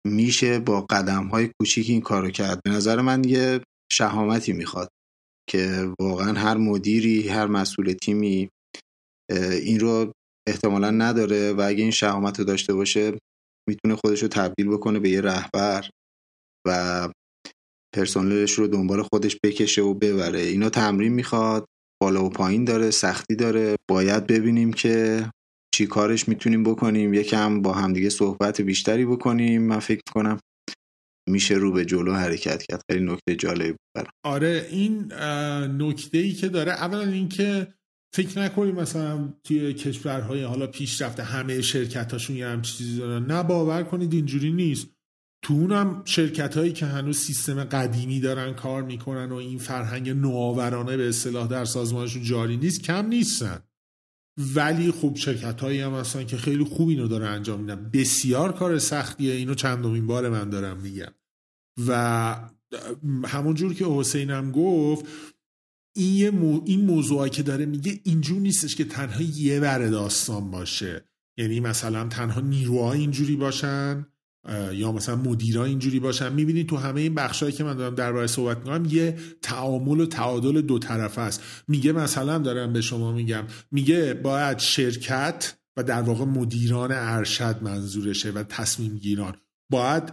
میشه 0.06 0.58
با 0.58 0.80
قدم 0.80 1.26
های 1.26 1.50
کوچیک 1.60 1.90
این 1.90 2.00
کارو 2.00 2.30
کرد. 2.30 2.60
به 2.64 2.70
نظر 2.70 3.00
من 3.00 3.24
یه 3.24 3.60
شهامتی 3.92 4.52
می‌خواد 4.52 4.88
که 5.50 5.92
واقعا 6.00 6.32
هر 6.32 6.56
مدیری 6.56 7.28
هر 7.28 7.46
مسئول 7.46 7.92
تیمی 7.92 8.48
این 9.62 9.80
رو 9.80 10.12
احتمالا 10.48 10.90
نداره 10.90 11.52
و 11.52 11.60
اگه 11.60 11.82
این 11.82 11.90
شهامت 11.90 12.38
رو 12.38 12.44
داشته 12.44 12.74
باشه 12.74 13.18
می‌تونه 13.68 13.96
خودش 13.96 14.22
رو 14.22 14.28
تبدیل 14.28 14.68
بکنه 14.68 14.98
به 14.98 15.10
یه 15.10 15.20
رهبر. 15.20 15.90
و 16.66 17.08
پرسنلش 17.94 18.52
رو 18.52 18.66
دنبال 18.66 19.02
خودش 19.02 19.36
بکشه 19.44 19.82
و 19.82 19.94
ببره. 19.94 20.40
اینا 20.40 20.70
تمرین 20.70 21.12
می‌خواد 21.12 21.66
بالا 22.02 22.24
و 22.24 22.30
پایین 22.30 22.64
داره 22.64 22.90
سختی 22.90 23.36
داره. 23.36 23.76
باید 23.90 24.26
ببینیم 24.26 24.72
که 24.72 25.26
چی 25.74 25.86
کارش 25.86 26.28
می‌تونیم 26.28 26.62
بکنیم. 26.62 27.14
یکم 27.14 27.62
با 27.62 27.72
همدیگه 27.72 28.10
صحبت 28.10 28.60
بیشتری 28.60 29.06
بکنیم 29.06 29.62
من 29.62 29.78
فکر 29.78 30.02
کنم 30.14 30.38
میشه 31.28 31.54
رو 31.54 31.72
به 31.72 31.84
جلو 31.84 32.12
حرکت 32.12 32.62
کرد. 32.62 32.82
خیلی 32.90 33.04
نکته 33.04 33.36
جالبی 33.36 33.70
بود 33.70 34.06
آره 34.24 34.68
این 34.70 35.12
نکته 35.82 36.18
ای 36.18 36.32
که 36.32 36.48
داره 36.48 36.72
اولا 36.72 37.02
اینکه 37.02 37.74
فکر 38.14 38.38
نکنیم 38.38 38.74
مثلا 38.74 39.34
توی 39.44 39.74
کشورهای 39.74 40.42
حالا 40.42 40.66
پیشرفته 40.66 41.22
همه 41.22 41.60
شرکت 41.60 42.12
هاشون 42.12 42.36
یه 42.36 42.46
هم 42.46 42.62
چیزی 42.62 42.98
دارن. 42.98 43.24
نه 43.24 43.42
باور 43.42 43.82
کنید 43.82 44.14
اینجوری 44.14 44.52
نیست. 44.52 44.93
تو 45.44 45.54
اونم 45.54 46.02
شرکت 46.04 46.56
هایی 46.56 46.72
که 46.72 46.86
هنوز 46.86 47.18
سیستم 47.18 47.64
قدیمی 47.64 48.20
دارن 48.20 48.54
کار 48.54 48.82
می‌کنن 48.82 49.32
و 49.32 49.34
این 49.34 49.58
فرهنگ 49.58 50.10
نوآورانه 50.10 50.96
به 50.96 51.08
اصطلاح 51.08 51.48
در 51.48 51.64
سازمانشون 51.64 52.22
جاری 52.22 52.56
نیست 52.56 52.82
کم 52.82 53.06
نیستن. 53.06 53.58
ولی 54.54 54.90
خب 54.90 55.16
شرکت 55.16 55.60
هایی 55.60 55.80
هم 55.80 55.94
هستن 55.94 56.26
که 56.26 56.36
خیلی 56.36 56.64
خوب 56.64 56.88
اینو 56.88 57.08
داره 57.08 57.26
انجام 57.26 57.60
میدن. 57.60 57.90
بسیار 57.92 58.52
کار 58.52 58.78
سختیه 58.78 59.34
اینو 59.34 59.54
چندمین 59.54 60.06
بار 60.06 60.28
من 60.28 60.50
دارم 60.50 60.76
میگم. 60.76 61.12
و 61.86 62.50
همون 63.24 63.54
جور 63.54 63.74
که 63.74 63.84
حسینم 63.84 64.50
گفت 64.50 65.06
این, 65.96 66.30
مو... 66.30 66.62
این 66.64 66.84
موضوعی 66.84 67.30
که 67.30 67.42
داره 67.42 67.66
میگه 67.66 68.00
اینجور 68.04 68.40
نیستش 68.40 68.76
که 68.76 68.84
تنها 68.84 69.22
یه 69.22 69.60
ور 69.60 69.88
داستان 69.88 70.50
باشه. 70.50 71.08
یعنی 71.38 71.60
مثلا 71.60 72.08
تنها 72.08 72.40
نیروها 72.40 72.92
اینجوری 72.92 73.36
باشن. 73.36 74.06
یا 74.72 74.92
مثلا 74.92 75.16
مدیرا 75.16 75.64
اینجوری 75.64 76.00
باشن. 76.00 76.32
می‌بینید 76.32 76.68
تو 76.68 76.76
همه 76.76 77.00
این 77.00 77.14
بخشایی 77.14 77.52
که 77.52 77.64
من 77.64 77.76
دارم 77.76 77.94
درباره 77.94 78.26
صحبت 78.26 78.58
می‌کنم 78.58 78.84
یه 78.90 79.16
تعامل 79.42 80.00
و 80.00 80.06
تعادل 80.06 80.60
دو 80.60 80.78
طرفه 80.78 81.20
است. 81.20 81.42
میگه 81.68 81.92
مثلا 81.92 82.38
دارم 82.38 82.72
به 82.72 82.80
شما 82.80 83.12
میگم 83.12 83.44
میگه 83.70 84.14
باید 84.14 84.58
شرکت 84.58 85.54
و 85.76 85.82
در 85.82 86.02
واقع 86.02 86.24
مدیران 86.24 86.92
ارشد 86.92 87.58
منظورشه 87.62 88.30
و 88.30 88.42
تصمیم 88.42 88.98
گیران 88.98 89.34
باید 89.70 90.12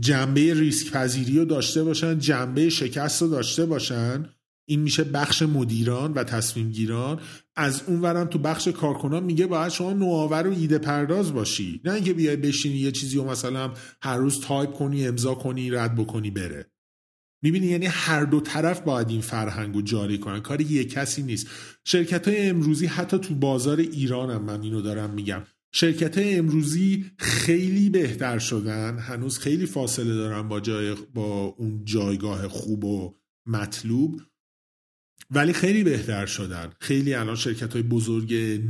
جنبه 0.00 0.54
ریسک 0.54 0.92
پذیری 0.92 1.38
رو 1.38 1.44
داشته 1.44 1.84
باشن 1.84 2.18
جنبه 2.18 2.68
شکست 2.68 3.22
رو 3.22 3.28
داشته 3.28 3.66
باشن. 3.66 4.28
این 4.66 4.80
میشه 4.80 5.04
بخش 5.04 5.42
مدیران 5.42 6.12
و 6.12 6.24
تصمیم 6.24 6.70
گیران 6.70 7.20
از 7.56 7.82
اون 7.86 8.00
ورم 8.00 8.26
تو 8.26 8.38
بخش 8.38 8.68
کارکنان 8.68 9.22
میگه 9.22 9.46
باید 9.46 9.72
شما 9.72 9.92
نوآور 9.92 10.46
و 10.46 10.52
ایده 10.52 10.78
پرداز 10.78 11.32
باشی. 11.32 11.80
نه 11.84 11.92
اینکه 11.92 12.14
بیای 12.14 12.36
بشینی 12.36 12.76
یه 12.76 12.92
چیزی 12.92 13.18
و 13.18 13.24
مثلا 13.24 13.72
هر 14.02 14.16
روز 14.16 14.40
تایپ 14.40 14.72
کنی 14.72 15.06
امضا 15.06 15.34
کنی 15.34 15.70
رد 15.70 15.94
بکنی 15.94 16.30
بره. 16.30 16.70
می‌بینی 17.42 17.66
یعنی 17.66 17.86
هر 17.86 18.24
دو 18.24 18.40
طرف 18.40 18.80
باید 18.80 19.10
این 19.10 19.20
فرهنگ 19.20 19.74
رو 19.74 19.82
جاری 19.82 20.18
کنن. 20.18 20.40
کار 20.40 20.60
یه 20.60 20.84
کسی 20.84 21.22
نیست. 21.22 21.46
شرکت 21.84 22.28
های 22.28 22.48
امروزی 22.48 22.86
حتی 22.86 23.18
تو 23.18 23.34
بازار 23.34 23.78
ایران 23.78 24.30
هم 24.30 24.42
من 24.42 24.62
اینو 24.62 24.80
دارم 24.80 25.10
میگم. 25.10 25.42
شرکت 25.72 26.18
های 26.18 26.36
امروزی 26.36 27.04
خیلی 27.18 27.90
بهتر 27.90 28.38
شدن. 28.38 28.98
هنوز 28.98 29.38
خیلی 29.38 29.66
فاصله 29.66 30.14
دارن 30.14 30.48
با, 30.48 30.60
جای 30.60 30.94
با 31.14 31.54
اون 31.58 31.84
جایگاه 31.84 32.48
خوب 32.48 32.84
و 32.84 33.14
مطلوب. 33.46 34.20
ولی 35.30 35.52
خیلی 35.52 35.84
بهتر 35.84 36.26
شدن. 36.26 36.72
خیلی 36.80 37.14
الان 37.14 37.36
شرکت 37.36 37.72
های 37.72 37.82
بزرگ 37.82 38.60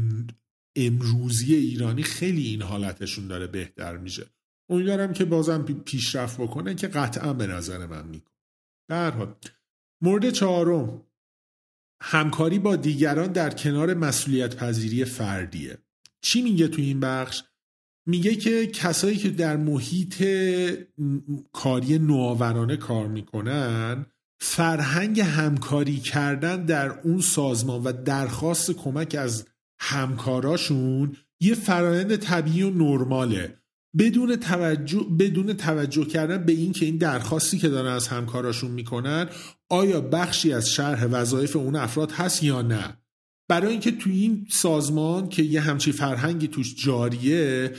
امروزی 0.77 1.55
ایرانی 1.55 2.03
خیلی 2.03 2.47
این 2.47 2.63
حالتشون 2.63 3.27
داره 3.27 3.47
بهتر 3.47 3.97
میشه. 3.97 4.27
امیدوارم 4.71 5.13
که 5.13 5.25
بازم 5.25 5.63
پیشرفت 5.63 6.41
بکنه 6.41 6.75
که 6.75 6.89
قطعا 6.89 7.33
به 7.33 7.47
نظر 7.47 7.87
من 7.87 8.07
می‌کنه. 8.07 8.35
در 8.89 9.11
حال 9.11 9.35
مورد 10.03 10.31
چهارم 10.31 11.03
همکاری 12.03 12.59
با 12.59 12.77
دیگران 12.77 13.33
در 13.33 13.51
کنار 13.51 13.95
مسئولیت 13.95 14.57
پذیری 14.57 15.05
فردیه. 15.05 15.79
چی 16.21 16.43
میگه 16.43 16.69
تو 16.69 16.83
این 16.83 17.01
بخش؟ 17.01 17.43
میگه 18.07 18.35
که 18.35 18.67
کسایی 18.67 19.17
که 19.17 19.31
در 19.31 19.57
محیط 19.57 20.25
کاری 21.53 21.99
نوآورانه 21.99 22.77
کار 22.77 23.09
می‌کنن 23.09 24.07
فرهنگ 24.47 25.21
همکاری 25.21 26.01
کردن 26.01 26.65
در 26.65 27.01
اون 27.01 27.21
سازمان 27.21 27.83
و 27.83 27.93
درخواست 27.93 28.71
کمک 28.71 29.17
از 29.19 29.45
همکاراشون 29.79 31.17
یه 31.41 31.55
فرایند 31.55 32.17
طبیعی 32.17 32.63
و 32.63 32.71
نرماله. 32.71 33.59
بدون 33.99 34.37
توجه 34.37 35.07
بدون 35.19 35.53
توجه 35.53 36.05
کردن 36.05 36.45
به 36.45 36.53
این 36.53 36.73
که 36.73 36.87
این 36.87 36.97
درخواستی 36.97 37.59
که 37.59 37.69
دارن 37.69 37.93
از 37.93 38.09
همکاراشون 38.09 38.71
می‌کنن 38.71 39.29
آیا 39.69 40.01
بخشی 40.01 40.53
از 40.53 40.71
شرح 40.71 41.05
وظایف 41.05 41.57
اون 41.57 41.77
افراد 41.77 42.13
هست 42.13 42.43
یا 42.43 42.63
نه؟ 42.63 42.99
برای 43.49 43.71
اینکه 43.71 43.91
تو 43.91 44.11
این 44.11 44.47
سازمان 44.51 45.29
که 45.29 45.43
یه 45.43 45.61
همچی 45.61 45.93
فرهنگی 45.93 46.49
توش 46.49 46.85
جاریه 46.85 47.73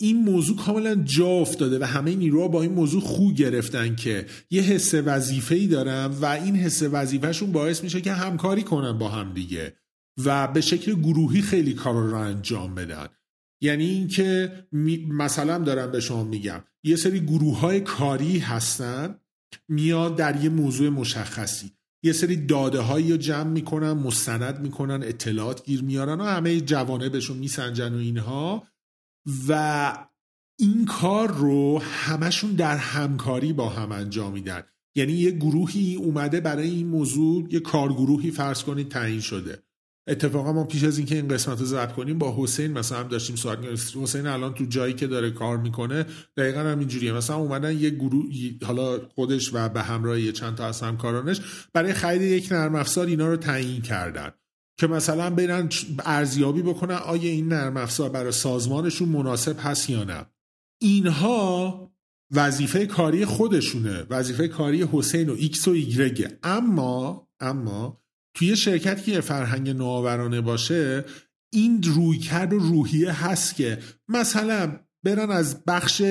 این 0.00 0.24
موضوع 0.24 0.56
کاملا 0.56 0.94
جا 0.94 1.26
افتاده 1.26 1.78
و 1.78 1.84
همه 1.84 2.14
نیروها 2.14 2.48
با 2.48 2.62
این 2.62 2.72
موضوع 2.72 3.00
خو 3.00 3.32
گرفتن 3.32 3.96
که 3.96 4.26
یه 4.50 4.62
حس 4.62 4.94
وظیفه 4.94 5.54
ای 5.54 5.66
دارن 5.66 6.06
و 6.06 6.26
این 6.26 6.56
حس 6.56 6.82
وظیفهشون 6.82 7.52
باعث 7.52 7.82
میشه 7.82 8.00
که 8.00 8.12
همکاری 8.12 8.62
کنن 8.62 8.98
با 8.98 9.08
هم 9.08 9.32
دیگه 9.32 9.76
و 10.24 10.48
به 10.48 10.60
شکل 10.60 10.94
گروهی 10.94 11.42
خیلی 11.42 11.74
کار 11.74 11.94
رو 11.94 12.16
انجام 12.16 12.74
بدن. 12.74 13.08
یعنی 13.62 13.84
اینکه 13.84 14.52
مثلا 15.08 15.58
دارم 15.58 15.90
به 15.90 16.00
شما 16.00 16.24
میگم 16.24 16.64
یه 16.84 16.96
سری 16.96 17.20
گروه 17.20 17.60
های 17.60 17.80
کاری 17.80 18.38
هستن 18.38 19.18
میاد 19.68 20.16
در 20.16 20.44
یه 20.44 20.48
موضوع 20.48 20.88
مشخصی. 20.88 21.72
یه 22.02 22.12
سری 22.12 22.36
داده 22.36 22.80
هایی 22.80 23.10
رو 23.10 23.16
جمع 23.16 23.50
می‌کنن 23.50 23.92
مستند 23.92 24.60
می‌کنن 24.60 25.02
اطلاعات 25.02 25.64
گیر 25.64 25.82
میارن 25.82 26.20
و 26.20 26.24
همه 26.24 26.60
جوانبشون 26.60 27.36
میسنجن 27.36 27.94
و 27.94 27.98
اینها. 27.98 28.67
و 29.48 29.92
این 30.58 30.84
کار 30.84 31.32
رو 31.32 31.82
همشون 31.82 32.52
در 32.52 32.76
همکاری 32.76 33.52
با 33.52 33.68
هم 33.68 33.92
انجام 33.92 34.32
میدن. 34.32 34.62
یعنی 34.96 35.12
یه 35.12 35.30
گروهی 35.30 35.96
اومده 35.96 36.40
برای 36.40 36.70
این 36.70 36.86
موضوع 36.86 37.48
یه 37.50 37.60
کارگروهی 37.60 38.30
فرض 38.30 38.62
کنید 38.62 38.88
تعیین 38.88 39.20
شده. 39.20 39.62
اتفاقا 40.08 40.52
ما 40.52 40.64
پیش 40.64 40.84
از 40.84 40.98
اینکه 40.98 41.14
این 41.14 41.28
قسمت 41.28 41.60
رو 41.60 41.66
ضبط 41.66 41.92
کنیم 41.92 42.18
با 42.18 42.34
حسین 42.38 42.72
مثلا 42.72 42.98
هم 42.98 43.08
داشتیم 43.08 43.36
صحبت 43.36 43.58
حسین 43.96 44.26
الان 44.26 44.54
تو 44.54 44.64
جایی 44.64 44.94
که 44.94 45.06
داره 45.06 45.30
کار 45.30 45.56
می‌کنه 45.56 46.06
دقیقا 46.36 46.60
هم 46.60 46.78
اینجوریه. 46.78 47.12
مثلا 47.12 47.36
اومدن 47.36 47.78
یه 47.78 47.90
گروه 47.90 48.26
حالا 48.64 48.98
خودش 49.14 49.50
و 49.54 49.68
به 49.68 49.82
همراه 49.82 50.20
یه 50.20 50.32
چند 50.32 50.54
تا 50.54 50.66
از 50.66 50.80
همکارانش 50.80 51.40
برای 51.72 51.92
خرید 51.92 52.22
یک 52.22 52.52
نرم 52.52 52.74
افزار 52.74 53.06
اینا 53.06 53.28
رو 53.28 53.36
تعیین 53.36 53.82
کردن. 53.82 54.30
که 54.78 54.86
مثلا 54.86 55.30
برن 55.30 55.68
ارزیابی 56.04 56.62
بکنن 56.62 56.94
آیا 56.94 57.30
این 57.30 57.48
نرم 57.48 57.76
افزار 57.76 58.10
برای 58.10 58.32
سازمانشون 58.32 59.08
مناسب 59.08 59.56
هست 59.60 59.90
یا 59.90 60.04
نه. 60.04 60.26
اینها 60.80 61.92
وظیفه 62.34 62.86
کاری 62.86 63.24
خودشونه 63.24 64.06
وظیفه 64.10 64.48
کاری 64.48 64.88
حسین 64.92 65.28
و 65.28 65.34
ایکس 65.38 65.68
و 65.68 65.70
ایگرگه. 65.70 66.38
اما 66.42 67.28
اما 67.40 68.02
توی 68.34 68.56
شرکتی 68.56 69.12
که 69.12 69.20
فرهنگ 69.20 69.70
نوآورانه 69.70 70.40
باشه 70.40 71.04
این 71.52 71.82
رویکرد 71.82 72.52
و 72.52 72.58
روحیه 72.58 73.24
هست 73.24 73.54
که 73.54 73.78
مثلا 74.08 74.80
برن 75.04 75.30
از 75.30 75.64
بخش 75.64 76.02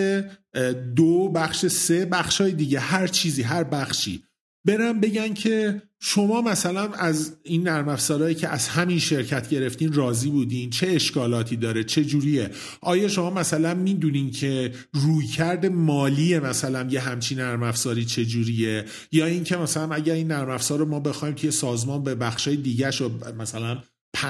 دو 0.95 1.29
بخش 1.29 1.65
سه 1.65 2.05
بخش 2.05 2.41
های 2.41 2.51
دیگه 2.51 2.79
هر 2.79 3.07
چیزی 3.07 3.41
هر 3.41 3.63
بخشی. 3.63 4.23
برن 4.67 4.99
بگن 4.99 5.33
که 5.33 5.81
شما 5.99 6.41
مثلا 6.41 6.91
از 6.91 7.37
این 7.43 7.63
نرم 7.63 7.89
افزارهایی 7.89 8.35
که 8.35 8.47
از 8.47 8.67
همین 8.67 8.99
شرکت 8.99 9.49
گرفتین 9.49 9.93
راضی 9.93 10.29
بودین؟ 10.29 10.69
چه 10.69 10.87
اشکالاتی 10.87 11.55
داره؟ 11.55 11.83
چه 11.83 12.05
جوریه؟ 12.05 12.49
آیا 12.81 13.07
شما 13.07 13.29
مثلا 13.29 13.73
می‌دونین 13.73 14.31
که 14.31 14.71
رویکرد 14.93 15.65
مالی 15.65 16.39
مثلا 16.39 16.87
یه 16.89 16.99
همچین 16.99 17.39
نرم 17.39 17.63
افزاری 17.63 18.05
چه 18.05 18.25
جوریه؟ 18.25 18.85
یا 19.11 19.25
اینکه 19.25 19.57
مثلا 19.57 19.95
اگر 19.95 20.13
این 20.13 20.27
نرم 20.27 20.49
افزار 20.49 20.79
رو 20.79 20.85
ما 20.85 20.99
بخوایم 20.99 21.35
که 21.35 21.51
سازمان 21.51 22.03
به 22.03 22.15
بخشای 22.15 22.55
دیگه 22.55 22.91
شو 22.91 23.11
مثلا 23.37 23.77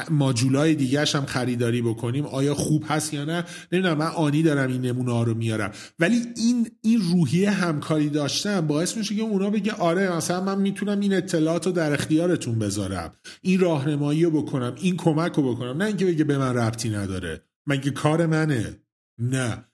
ماجولای 0.09 0.75
دیگه 0.75 1.05
هم 1.13 1.25
خریداری 1.25 1.81
بکنیم 1.81 2.25
آیا 2.25 2.55
خوب 2.55 2.83
هست 2.87 3.13
یا 3.13 3.25
نه؟ 3.25 3.43
نمی‌دونم 3.71 3.97
من 3.97 4.05
آنی 4.07 4.43
دارم 4.43 4.71
این 4.71 4.81
نمونه 4.81 5.11
ها 5.11 5.23
رو 5.23 5.33
میارم. 5.33 5.71
ولی 5.99 6.23
این 6.35 6.69
این 6.81 7.01
روحیه 7.01 7.51
همکاری 7.51 8.09
داشتن 8.09 8.61
باعث 8.61 8.97
میشه 8.97 9.15
که 9.15 9.21
اونا 9.21 9.49
بگه 9.49 9.71
آره 9.71 10.15
مثلا 10.15 10.43
من 10.43 10.61
می‌تونم 10.61 10.99
این 10.99 11.13
اطلاعات 11.13 11.65
رو 11.65 11.71
در 11.71 11.93
اختیارتون 11.93 12.59
بذارم. 12.59 13.13
این 13.41 13.59
راهنمایی 13.59 14.23
رو 14.23 14.31
بکنم 14.31 14.75
این 14.81 14.97
کمک 14.97 15.33
رو 15.33 15.53
بکنم. 15.53 15.77
نه 15.77 15.85
اینکه 15.85 16.05
بگه 16.05 16.23
به 16.23 16.37
من 16.37 16.57
ربطی 16.57 16.89
نداره. 16.89 17.41
مگه 17.67 17.91
کار 17.91 18.25
منه؟ 18.25 18.79
نه. 19.19 19.65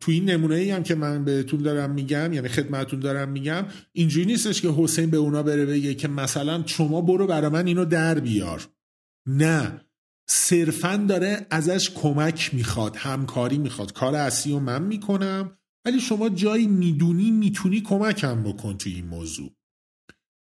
تو 0.00 0.12
این 0.12 0.30
نمونه 0.30 0.54
ای 0.54 0.70
هم 0.70 0.82
که 0.82 0.94
من 0.94 1.24
بهتون 1.24 1.62
دارم 1.62 1.90
میگم 1.90 2.32
یعنی 2.32 2.48
خدمتتون 2.48 3.00
دارم 3.00 3.28
میگم 3.28 3.66
اینجوری 3.92 4.26
نیستش 4.26 4.62
که 4.62 4.70
حسین 4.76 5.10
به 5.10 5.16
اونا 5.16 5.42
بره 5.42 5.66
بگه 5.66 5.94
که 5.94 6.08
مثلا 6.08 6.62
شما 6.66 7.00
برو 7.00 7.26
برا 7.26 7.50
من 7.50 7.66
اینو 7.66 7.84
در 7.84 8.20
بیار. 8.20 8.68
نه. 9.28 9.80
صرفا 10.28 10.96
داره 11.08 11.46
ازش 11.50 11.90
کمک 11.90 12.54
می‌خواد 12.54 12.96
همکاری 12.96 13.58
می‌خواد. 13.58 13.92
کار 13.92 14.14
اصلی 14.14 14.52
رو 14.52 14.60
من 14.60 14.82
می‌کنم 14.82 15.58
ولی 15.86 16.00
شما 16.00 16.28
جایی 16.28 16.66
می‌دونی 16.66 17.30
می‌تونی 17.30 17.80
کمکم 17.80 18.42
بکن 18.42 18.78
تو 18.78 18.90
این 18.90 19.06
موضوع. 19.06 19.50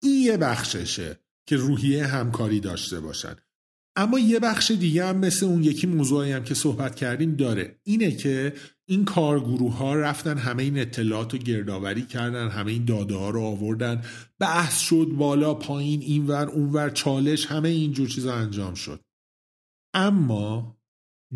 این 0.04 0.24
یه 0.24 0.38
بخششه 0.38 1.20
که 1.49 1.56
روحیه 1.56 2.06
همکاری 2.06 2.60
داشته 2.60 2.99
باشن. 2.99 3.36
اما 3.95 4.19
یه 4.19 4.39
بخش 4.39 4.71
دیگه 4.71 5.05
هم 5.05 5.17
مثل 5.17 5.45
اون 5.45 5.63
یکی 5.63 5.87
موضوعی 5.87 6.31
هم 6.31 6.43
که 6.43 6.53
صحبت 6.53 6.95
کردیم 6.95 7.35
داره. 7.35 7.79
اینه 7.83 8.11
که 8.11 8.53
این 8.85 9.05
کارگروه 9.05 9.77
ها 9.77 9.95
رفتن 9.95 10.37
همه 10.37 10.63
این 10.63 10.79
اطلاعات 10.79 11.33
رو 11.33 11.39
گردآوری 11.39 12.05
کردن 12.05 12.49
همه 12.49 12.71
این 12.71 12.85
داده 12.85 13.15
ها 13.15 13.29
رو 13.29 13.41
آوردن. 13.41 14.03
بحث 14.39 14.79
شد 14.79 15.07
بالا 15.17 15.53
پایین 15.53 16.01
اینور 16.01 16.49
اونور 16.49 16.89
چالش 16.89 17.45
همه 17.45 17.69
اینجور 17.69 18.07
چیزا 18.07 18.33
انجام 18.33 18.73
شد. 18.73 19.05
اما 19.93 20.77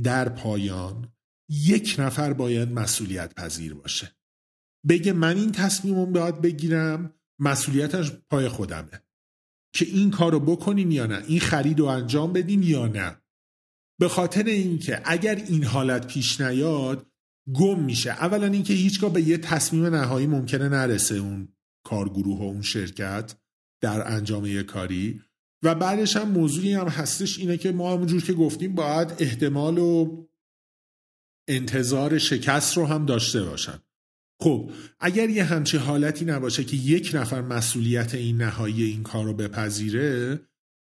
در 0.03 0.29
پایان 0.29 1.13
یک 1.49 1.95
نفر 1.99 2.33
باید 2.33 2.71
مسئولیت 2.71 3.35
پذیر 3.35 3.73
باشه. 3.73 4.15
بگه 4.89 5.13
من 5.13 5.37
این 5.37 5.51
تصمیم 5.51 5.95
رو 5.95 6.05
باید 6.05 6.41
بگیرم 6.41 7.13
مسئولیتش 7.39 8.11
پای 8.29 8.49
خودمه. 8.49 9.04
که 9.75 9.85
این 9.85 10.11
کار 10.11 10.31
رو 10.31 10.39
بکنیم 10.39 10.91
یا 10.91 11.05
نه 11.05 11.23
این 11.27 11.39
خرید 11.39 11.79
رو 11.79 11.85
انجام 11.85 12.33
بدیم 12.33 12.63
یا 12.63 12.87
نه. 12.87 13.21
به 13.99 14.07
خاطر 14.07 14.43
اینکه 14.43 15.01
اگر 15.05 15.35
این 15.35 15.63
حالت 15.63 16.07
پیش 16.07 16.41
نیاد 16.41 17.07
گم 17.53 17.79
میشه. 17.83 18.11
اولا 18.11 18.47
اینکه 18.47 18.73
هیچگاه 18.73 19.13
به 19.13 19.21
یه 19.21 19.37
تصمیم 19.37 19.85
نهایی 19.85 20.27
ممکنه 20.27 20.69
نرسه 20.69 21.15
اون 21.15 21.47
کارگروه 21.85 22.39
و 22.39 22.43
اون 22.43 22.61
شرکت 22.61 23.35
در 23.81 24.13
انجام 24.13 24.45
یه 24.45 24.63
کاری. 24.63 25.21
و 25.63 25.75
بعدش 25.75 26.17
هم 26.17 26.29
موضوعی 26.29 26.73
هم 26.73 26.87
هستش 26.87 27.39
اینه 27.39 27.57
که 27.57 27.71
ما 27.71 27.93
همونجور 27.93 28.23
که 28.23 28.33
گفتیم 28.33 28.75
باید 28.75 29.13
احتمال 29.19 29.77
و 29.77 30.25
انتظار 31.47 32.17
شکست 32.17 32.77
رو 32.77 32.85
هم 32.85 33.05
داشته 33.05 33.43
باشن. 33.43 33.79
خب 34.39 34.71
اگر 34.99 35.29
یه 35.29 35.43
همچی 35.43 35.77
حالتی 35.77 36.25
نباشه 36.25 36.63
که 36.63 36.77
یک 36.77 37.11
نفر 37.13 37.41
مسئولیت 37.41 38.15
این 38.15 38.37
نهایی 38.37 38.83
این 38.83 39.03
کار 39.03 39.25
رو 39.25 39.33
بپذیره 39.33 40.39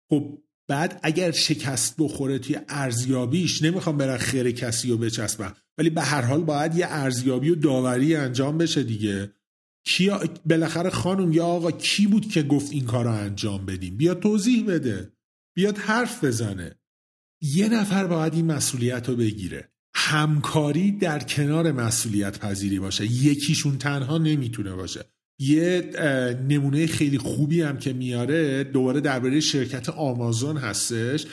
خب 0.10 0.38
بعد 0.68 1.00
اگر 1.04 1.32
شکست 1.32 1.96
بخوره 2.00 2.39
توی 2.39 2.60
ارزیابیش 2.70 3.62
نمی‌خوام 3.62 3.98
برن 3.98 4.18
خیر 4.18 4.52
کسی 4.52 4.89
رو 4.89 4.98
بچسبن 4.98 5.54
ولی 5.78 5.89
به 5.89 6.02
هر 6.02 6.22
حال 6.22 6.43
باید 6.43 6.76
یه 6.76 6.86
ارزیابی 6.89 7.50
و 7.50 7.56
داوری 7.56 8.16
انجام 8.16 8.58
بشه 8.58 8.84
دیگه. 8.84 9.32
کی 9.86 10.12
بالاخره 10.46 10.89
خانم 10.89 11.34
یا 11.34 11.46
آقا 11.46 11.72
کی 11.72 12.08
بود 12.08 12.32
که 12.32 12.43
گفت 12.43 12.72
این 12.72 12.86
کار 12.86 13.06
رو 13.06 13.12
انجام 13.12 13.66
بدیم؟ 13.66 13.98
بیاد 13.98 14.20
توضیح 14.20 14.66
بده. 14.68 15.14
بیاد 15.56 15.78
حرف 15.78 16.24
بزنه. 16.24 16.80
یه 17.41 17.70
نفر 17.70 18.08
باید 18.08 18.34
این 18.34 18.46
مسئولیت 18.46 19.10
رو 19.10 19.16
بگیره. 19.16 19.75
همکاری 20.08 20.91
در 20.91 21.20
کنار 21.20 21.72
مسئولیت 21.72 22.39
پذیری 22.39 22.80
باشه. 22.80 23.06
یکیشون 23.06 23.78
تنها 23.78 24.18
نمی‌تونه 24.18 24.76
باشه. 24.76 25.06
یه 25.39 25.89
نمونه 26.49 26.88
خیلی 26.88 27.18
خوبی 27.18 27.62
هم 27.62 27.78
که 27.78 27.93
میاره 27.93 28.64
دوباره 28.64 29.01
درباره 29.01 29.39
شرکت 29.39 29.89
آمازون 29.89 30.58
هستش 30.58 31.26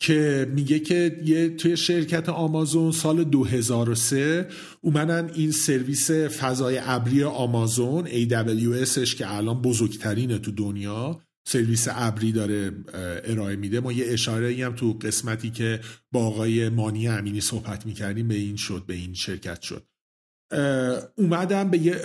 که 0.00 0.50
میگه 0.54 0.78
که 0.78 1.20
یه 1.24 1.48
توی 1.48 1.76
شرکت 1.76 2.28
آمازون 2.28 2.92
سال 2.92 3.24
2003 3.24 4.48
اومدن 4.80 5.30
این 5.34 5.50
سرویس 5.50 6.10
فضای 6.10 6.80
ابری 6.82 7.24
آمازون 7.24 8.06
AWSش 8.06 9.14
که 9.14 9.34
الان 9.34 9.62
بزرگترینه 9.62 10.38
تو 10.38 10.50
دنیا 10.50 11.20
سرویس 11.48 11.88
ابری 11.90 12.32
داره 12.32 12.72
ارائه 13.24 13.56
میده. 13.56 13.80
ما 13.80 13.92
یه 13.92 14.04
اشاره 14.08 14.66
هم 14.66 14.74
تو 14.74 14.92
قسمتی 14.92 15.50
که 15.50 15.80
با 16.12 16.26
آقای 16.26 16.68
مانی 16.68 17.08
امینی 17.08 17.40
صحبت 17.40 17.86
می‌کردیم 17.86 18.28
به 18.28 18.34
این 18.34 18.56
شد 18.56 18.84
به 18.86 18.94
این 18.94 19.14
شرکت 19.14 19.62
شد. 19.62 19.86
اومدم 21.16 21.70
به 21.70 21.78
یه 21.78 22.00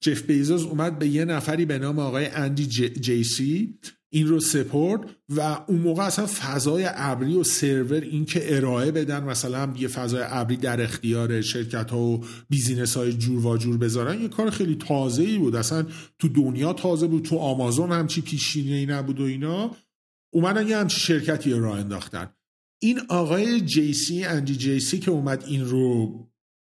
جف 0.00 0.22
بزوس 0.22 0.62
اومد 0.62 0.98
به 0.98 1.08
یه 1.08 1.24
نفری 1.24 1.64
به 1.64 1.78
نام 1.78 1.98
آقای 1.98 2.26
اندی 2.26 2.66
جیسی. 2.66 3.78
این 4.14 4.28
رو 4.28 4.40
support 4.40 5.00
و 5.28 5.40
اون 5.40 5.78
موقع 5.78 6.02
اصلا 6.02 6.26
فضای 6.26 6.88
ابری 6.94 7.36
و 7.36 7.44
سرور 7.44 8.00
این 8.00 8.24
که 8.24 8.56
ارائه 8.56 8.90
بدن 8.90 9.24
مثلا 9.24 9.74
یه 9.78 9.88
فضای 9.88 10.22
ابری 10.26 10.56
در 10.56 10.80
اختیار 10.80 11.40
شرکت 11.40 11.90
ها 11.90 11.98
و 11.98 12.24
business 12.48 12.96
های 12.96 13.12
جور 13.12 13.46
و 13.46 13.56
جور 13.56 13.78
بذارن 13.78 14.22
یه 14.22 14.28
کار 14.28 14.50
خیلی 14.50 14.74
تازه 14.74 15.22
ای 15.22 15.38
بود. 15.38 15.56
اصلا 15.56 15.86
تو 16.18 16.28
دنیا 16.28 16.72
تازه 16.72 17.06
بود 17.06 17.24
تو 17.24 17.38
آمازون 17.38 17.92
همچی 17.92 18.20
پیشینه 18.20 18.74
ای 18.74 18.86
نبود 18.86 19.20
و 19.20 19.24
اینا. 19.24 19.76
اومدن 20.32 20.68
یه 20.68 20.76
همچی 20.76 21.00
شرکتی 21.00 21.52
راه 21.52 21.78
انداختن. 21.78 22.28
این 22.82 23.00
آقای 23.08 23.60
جیسی 23.60 24.24
اندی 24.24 24.56
جیسی 24.56 24.98
که 24.98 25.10
اومد 25.10 25.44
این 25.48 25.64
رو 25.64 26.14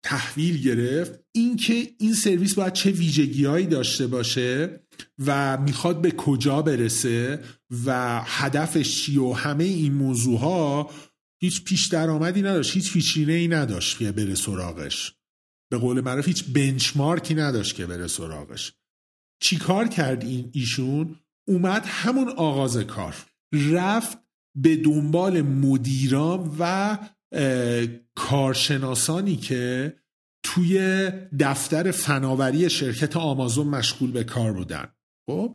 تحویل 0.03 0.63
گرفت 0.63 1.21
اینکه 1.33 1.89
این 1.99 2.15
سرویس 2.15 2.55
باید 2.55 2.73
چه 2.73 2.91
ویژگیهایی 2.91 3.67
داشته 3.67 4.07
باشه 4.07 4.81
و 5.27 5.59
می‌خواد 5.59 6.01
به 6.01 6.11
کجا 6.11 6.63
برسه 6.63 7.43
و 7.87 8.21
هدفش 8.25 9.03
چی 9.03 9.19
و 9.19 9.33
همه 9.33 9.65
این 9.65 9.95
موضوع 9.95 10.39
ها 10.39 10.91
هیچ 11.41 11.65
پیش 11.65 11.87
درآمدی 11.87 12.43
نداشت 12.43 12.75
هیچ 12.75 12.91
فیچینه 12.91 13.33
ای 13.33 13.49
نداشت 13.49 13.99
که 13.99 14.13
بره 14.13 14.35
سراغش. 14.35 15.15
به 15.71 15.79
قول 15.79 16.01
معروف 16.01 16.27
هیچ 16.27 16.45
بنچمارکی 16.45 17.35
نداشت 17.35 17.77
که 17.77 17.87
بره 17.87 18.07
سراغش. 18.07 18.73
چیکار 19.43 19.89
کرد 19.89 20.25
این 20.25 20.51
ایشون؟ 20.53 21.17
اومد 21.49 21.85
همون 21.87 22.29
آغاز 22.29 22.77
کار. 22.77 23.17
رفت 23.53 24.19
به 24.57 24.77
دنبال 24.77 25.43
مدیران 25.43 26.57
و 26.59 26.99
کارشناسانی 28.15 29.37
که 29.37 29.95
توی 30.55 31.11
دفتر 31.41 31.91
فناوری 31.91 32.71
شرکت 32.71 33.17
آمازون 33.17 33.67
مشغول 33.67 34.11
به 34.11 34.25
کار 34.25 34.53
بودن. 34.53 34.89
خب؟ 35.31 35.55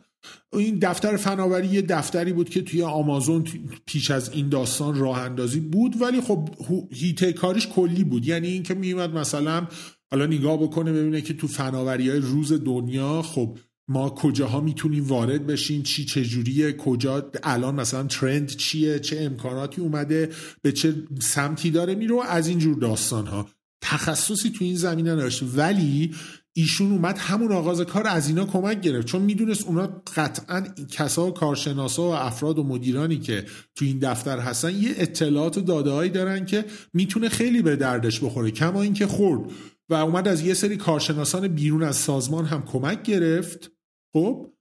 این 0.53 0.79
دفتر 0.79 1.17
فناوری 1.17 1.67
یه 1.67 1.81
دفتری 1.81 2.33
بود 2.33 2.49
که 2.49 2.61
توی 2.61 2.83
آمازون 2.83 3.43
پیش 3.85 4.11
از 4.11 4.31
این 4.33 4.49
داستان 4.49 4.99
راه 4.99 5.19
اندازی 5.19 5.59
بود 5.59 6.01
ولی 6.01 6.21
خب 6.21 6.49
هیته 6.91 7.33
کارش 7.33 7.67
کلی 7.67 8.03
بود. 8.03 8.25
یعنی 8.25 8.47
اینکه 8.47 8.73
میومد 8.73 9.13
مثلا 9.13 9.67
حالا 10.11 10.25
نگاه 10.25 10.57
بکنه 10.57 10.93
ببینه 10.93 11.21
که 11.21 11.33
تو 11.33 11.47
فناوری 11.47 12.09
های 12.09 12.19
روز 12.19 12.53
دنیا 12.53 13.21
خب 13.21 13.57
ما 13.87 14.09
کجاها 14.09 14.61
می‌تونیم 14.61 15.07
وارد 15.07 15.47
بشیم 15.47 15.83
چی 15.83 16.05
چجوریه 16.05 16.73
کجا 16.73 17.31
الان 17.43 17.75
مثلا 17.75 18.03
ترند 18.03 18.47
چیه 18.47 18.99
چه 18.99 19.21
امکاناتی 19.21 19.81
اومده 19.81 20.29
به 20.61 20.71
چه 20.71 20.95
سمتی 21.21 21.71
داره 21.71 21.95
میرو 21.95 22.19
از 22.19 22.47
اینجور 22.47 22.79
داستان 22.79 23.27
ها 23.27 23.49
تخصصی 23.83 24.49
تو 24.49 24.65
این 24.65 24.75
زمینه 24.75 25.11
نداشت. 25.11 25.43
ولی 25.55 26.15
ایشون 26.53 26.91
اومد 26.91 27.17
همون 27.17 27.51
آغاز 27.51 27.81
کار 27.81 28.07
از 28.07 28.27
اینا 28.27 28.45
کمک 28.45 28.81
گرفت. 28.81 29.07
چون 29.07 29.21
می‌دونست 29.21 29.65
اونا 29.65 30.01
قطعا 30.15 30.61
کسا 30.91 31.27
و 31.27 31.31
کارشناسا 31.31 32.03
و 32.03 32.13
افراد 32.13 32.59
و 32.59 32.63
مدیرانی 32.63 33.19
که 33.19 33.45
تو 33.75 33.85
این 33.85 33.99
دفتر 33.99 34.39
هستن 34.39 34.75
یه 34.75 34.93
اطلاعات 34.97 35.57
و 35.57 35.61
داده 35.61 36.07
دارن 36.07 36.45
که 36.45 36.65
می‌تونه 36.93 37.29
خیلی 37.29 37.61
به 37.61 37.75
دردش 37.75 38.19
بخوره. 38.19 38.51
کما 38.51 38.81
اینکه 38.81 39.07
خورد 39.07 39.51
و 39.89 39.93
اومد 39.93 40.27
از 40.27 40.41
یه 40.41 40.53
سری 40.53 40.77
کارشناسان 40.77 41.47
بیرون 41.47 41.83
از 41.83 41.95
سازمان 41.95 42.45
هم 42.45 42.65
کمک 42.65 43.03
گرفت. 43.03 43.71
خب 44.13 44.53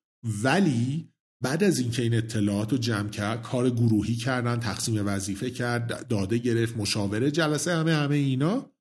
ولی 0.43 1.09
بعد 1.43 1.64
از 1.64 1.79
اینکه 1.79 2.03
این 2.03 2.14
اطلاعات 2.14 2.73
رو 2.73 2.79
جمع 2.79 3.09
کرد 3.09 3.43
کار 3.43 3.70
گروهی 3.70 4.16
کردن 4.16 4.61
تقسیم 4.61 5.07
وظیفه 5.07 5.51
کرد 5.51 6.07
داده 6.09 6.39
گرفت 6.39 6.77
مشاوره 6.77 7.31
جلسه 7.31 7.75
همه 7.75 7.95
همه 7.95 8.16
اینا. 8.16 8.73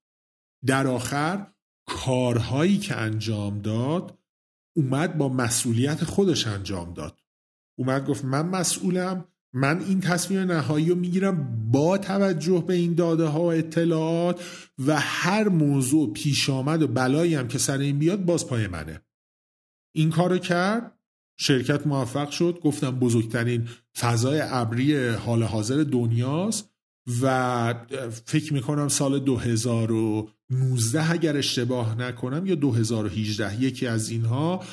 در 0.66 0.86
آخر 0.86 1.46
کارهایی 1.86 2.78
که 2.78 2.96
انجام 2.96 3.58
داد 3.58 4.18
اومد 4.76 5.18
با 5.18 5.28
مسئولیت 5.28 6.04
خودش 6.04 6.46
انجام 6.46 6.94
داد. 6.94 7.18
اومد 7.78 8.06
گفت 8.06 8.24
من 8.24 8.48
مسئولم 8.48 9.24
من 9.52 9.80
این 9.80 10.00
تصمیم 10.00 10.40
نهایی 10.40 10.88
رو 10.88 10.94
می‌گیرم 10.94 11.68
با 11.70 11.98
توجه 11.98 12.64
به 12.66 12.74
این 12.74 12.94
داده 12.94 13.24
ها 13.24 13.40
و 13.40 13.52
اطلاعات 13.52 14.44
و 14.86 15.00
هر 15.00 15.48
موضوع 15.48 16.12
پیش 16.12 16.50
آمد 16.50 16.82
و 16.82 16.88
بلایی 16.88 17.34
هم 17.34 17.48
که 17.48 17.58
سر 17.58 17.78
این 17.78 17.98
بیاد 17.98 18.24
باز 18.24 18.46
پای 18.46 18.66
منه. 18.66 19.00
این 19.94 20.10
کارو 20.10 20.38
کرد 20.38 20.98
شرکت 21.36 21.86
موفق 21.86 22.30
شد 22.30 22.60
گفتم 22.62 22.90
بزرگترین 22.90 23.68
فضای 23.98 24.40
ابری 24.44 25.08
حال 25.08 25.42
حاضر 25.42 25.82
دنیاست. 25.82 26.71
و 27.22 27.74
فکر 28.26 28.52
می‌کنم 28.52 28.88
سال 28.88 29.18
2019 29.18 31.10
اگر 31.10 31.36
اشتباه 31.36 31.98
نکنم 31.98 32.46
یا 32.46 32.54
2018 32.54 33.62
یکی 33.62 33.86
از 33.86 34.10
اینها 34.10 34.64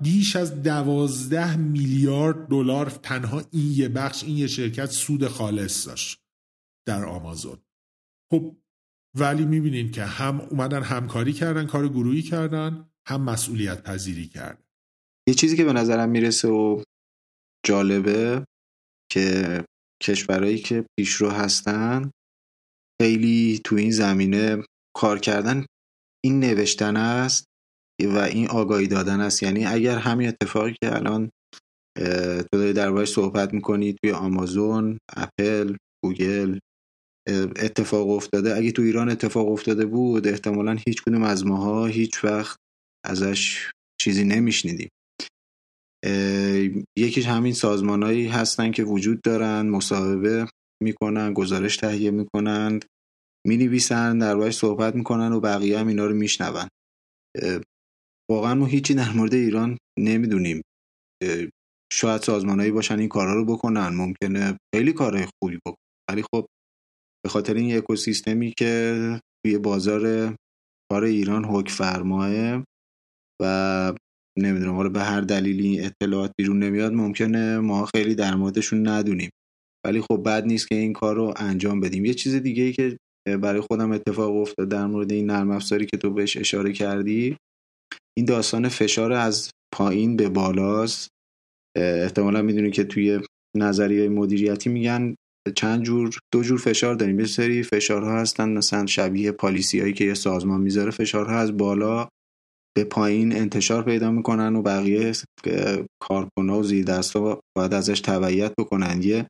بیش 0.00 0.36
از 0.36 0.62
دوازده 0.62 1.56
میلیارد 1.56 2.48
دلار 2.48 2.90
تنها 2.90 3.42
این 3.50 3.72
یه 3.72 3.88
بخش 3.88 4.24
این 4.24 4.36
یه 4.36 4.46
شرکت 4.46 4.90
سود 4.90 5.26
خالص 5.26 5.86
داشت 5.86 6.20
در 6.86 7.04
آمازون. 7.04 7.58
خب 8.30 8.56
ولی 9.18 9.46
می‌بینین 9.46 9.90
که 9.90 10.04
هم 10.04 10.40
اومدن 10.40 10.82
همکاری 10.82 11.32
کردن 11.32 11.66
کار 11.66 11.88
گروهی 11.88 12.22
کردن 12.22 12.90
هم 13.08 13.22
مسئولیت 13.22 13.82
پذیری 13.82 14.28
کرد 14.28 14.64
یه 15.28 15.34
چیزی 15.34 15.56
که 15.56 15.64
به 15.64 15.72
نظرم 15.72 16.08
می‌رسه 16.08 16.48
و 16.48 16.82
جالبه 17.66 18.44
که 19.12 19.64
کشورهایی 20.02 20.58
که 20.58 20.84
پیشرو 20.98 21.30
هستن 21.30 22.10
خیلی 23.02 23.60
تو 23.64 23.76
این 23.76 23.90
زمینه 23.90 24.62
کار 24.96 25.18
کردن 25.18 25.66
این 26.24 26.40
نوشتن 26.40 26.96
است 26.96 27.44
و 28.02 28.18
این 28.18 28.48
آگاهی 28.48 28.86
دادن 28.86 29.20
است. 29.20 29.42
یعنی 29.42 29.66
اگر 29.66 29.98
همین 29.98 30.28
اتفاقی 30.28 30.74
که 30.82 30.96
الان 30.96 31.30
تو 32.52 32.72
داری 32.72 33.06
صحبت 33.06 33.54
می‌کنی 33.54 33.92
توی 33.92 34.12
آمازون 34.12 34.98
اپل 35.16 35.76
گوگل 36.04 36.58
اتفاق 37.56 38.10
افتاده. 38.10 38.56
اگه 38.56 38.72
تو 38.72 38.82
ایران 38.82 39.10
اتفاق 39.10 39.48
افتاده 39.48 39.86
بود 39.86 40.28
احتمالا 40.28 40.76
هیچ 40.86 41.02
کدوم 41.02 41.22
از 41.22 41.46
ماها 41.46 41.86
هیچ 41.86 42.24
وقت 42.24 42.56
ازش 43.06 43.70
چیزی 44.00 44.24
نمیشنیدیم. 44.24 44.88
یکیش 46.98 47.26
همین 47.26 47.52
سازمانهایی 47.52 48.26
هستن 48.26 48.70
که 48.70 48.84
وجود 48.84 49.20
دارن 49.20 49.68
مصاحبه 49.68 50.46
می‌کنن 50.82 51.32
گزارش 51.32 51.76
تهیه 51.76 52.10
می‌کنند 52.10 52.84
می‌نویسن 53.46 54.18
در 54.18 54.50
صحبت 54.50 54.94
می‌کنن 54.94 55.32
و 55.32 55.40
بقیه 55.40 55.78
هم 55.78 55.86
اینا 55.86 56.06
رو 56.06 56.14
میشنون. 56.14 56.68
واقعا 58.30 58.54
ما 58.54 58.66
هیچی 58.66 58.94
در 58.94 59.12
مورد 59.12 59.34
ایران 59.34 59.78
نمی‌دونیم. 59.98 60.62
شاید 61.92 62.22
سازمانهایی 62.22 62.72
باشن 62.72 62.98
این 62.98 63.08
کارا 63.08 63.34
رو 63.34 63.44
بکنن 63.44 63.88
ممکنه 63.88 64.58
خیلی 64.74 64.92
کارهای 64.92 65.26
خوبی 65.38 65.58
بکنن. 65.66 65.76
ولی 66.10 66.22
خب 66.22 66.46
به 67.24 67.28
خاطر 67.30 67.54
این 67.54 67.76
اکوسیستمی 67.76 68.52
که 68.58 69.20
توی 69.44 69.58
بازار 69.58 70.34
کار 70.92 71.04
ایران 71.04 71.44
حک 71.44 71.70
فرماه 71.70 72.62
و 73.42 73.92
نمی‌دونم 74.38 74.74
حالا 74.74 74.88
به 74.88 75.02
هر 75.02 75.20
دلیلی 75.20 75.80
اطلاعات 75.80 76.32
بیرون 76.38 76.58
نمیاد 76.62 76.92
ممکنه 76.92 77.58
ما 77.58 77.86
خیلی 77.86 78.14
در 78.14 78.34
موردشون 78.34 78.88
ندونیم. 78.88 79.30
ولی 79.86 80.00
خب 80.00 80.22
بد 80.26 80.46
نیست 80.46 80.68
که 80.68 80.74
این 80.74 80.92
کار 80.92 81.16
رو 81.16 81.34
انجام 81.36 81.80
بدیم. 81.80 82.04
یه 82.04 82.14
چیز 82.14 82.34
دیگه 82.34 82.62
ای 82.62 82.72
که 82.72 82.96
برای 83.42 83.60
خودم 83.60 83.92
اتفاق 83.92 84.36
افتاد 84.36 84.68
در 84.68 84.86
مورد 84.86 85.12
این 85.12 85.26
نرم 85.26 85.50
افزاری 85.50 85.86
که 85.86 85.96
تو 85.96 86.10
بهش 86.10 86.36
اشاره 86.36 86.72
کردی 86.72 87.36
این 88.18 88.26
داستان 88.26 88.68
فشار 88.68 89.12
از 89.12 89.50
پایین 89.74 90.16
به 90.16 90.28
بالاست. 90.28 91.08
احتمالا 91.76 92.42
می‌دونی 92.42 92.70
که 92.70 92.84
توی 92.84 93.20
نظریه 93.56 94.08
مدیریتی 94.08 94.70
میگن 94.70 95.14
چند 95.54 95.82
جور 95.82 96.18
دو 96.32 96.42
جور 96.42 96.58
فشار 96.58 96.94
داریم. 96.94 97.20
یه 97.20 97.26
سری 97.26 97.62
فشارها 97.62 98.20
هستن 98.20 98.48
مثلا 98.48 98.86
شبیه 98.86 99.32
پالیسی 99.32 99.80
هایی 99.80 99.92
که 99.92 100.04
یه 100.04 100.14
سازمان 100.14 100.60
می‌ذاره 100.60 100.90
فشارها 100.90 101.38
از 101.38 101.56
بالا 101.56 102.08
به 102.76 102.84
پایین 102.84 103.36
انتشار 103.36 103.82
پیدا 103.82 104.10
می‌کنن 104.10 104.56
و 104.56 104.62
بقیه 104.62 105.12
کارکنها 106.02 106.58
و 106.58 106.62
زیر 106.62 106.84
دستا 106.84 107.40
باید 107.56 107.74
ازش 107.74 108.00
تبعیت 108.00 108.52
بکنن. 108.58 109.02
یه 109.02 109.26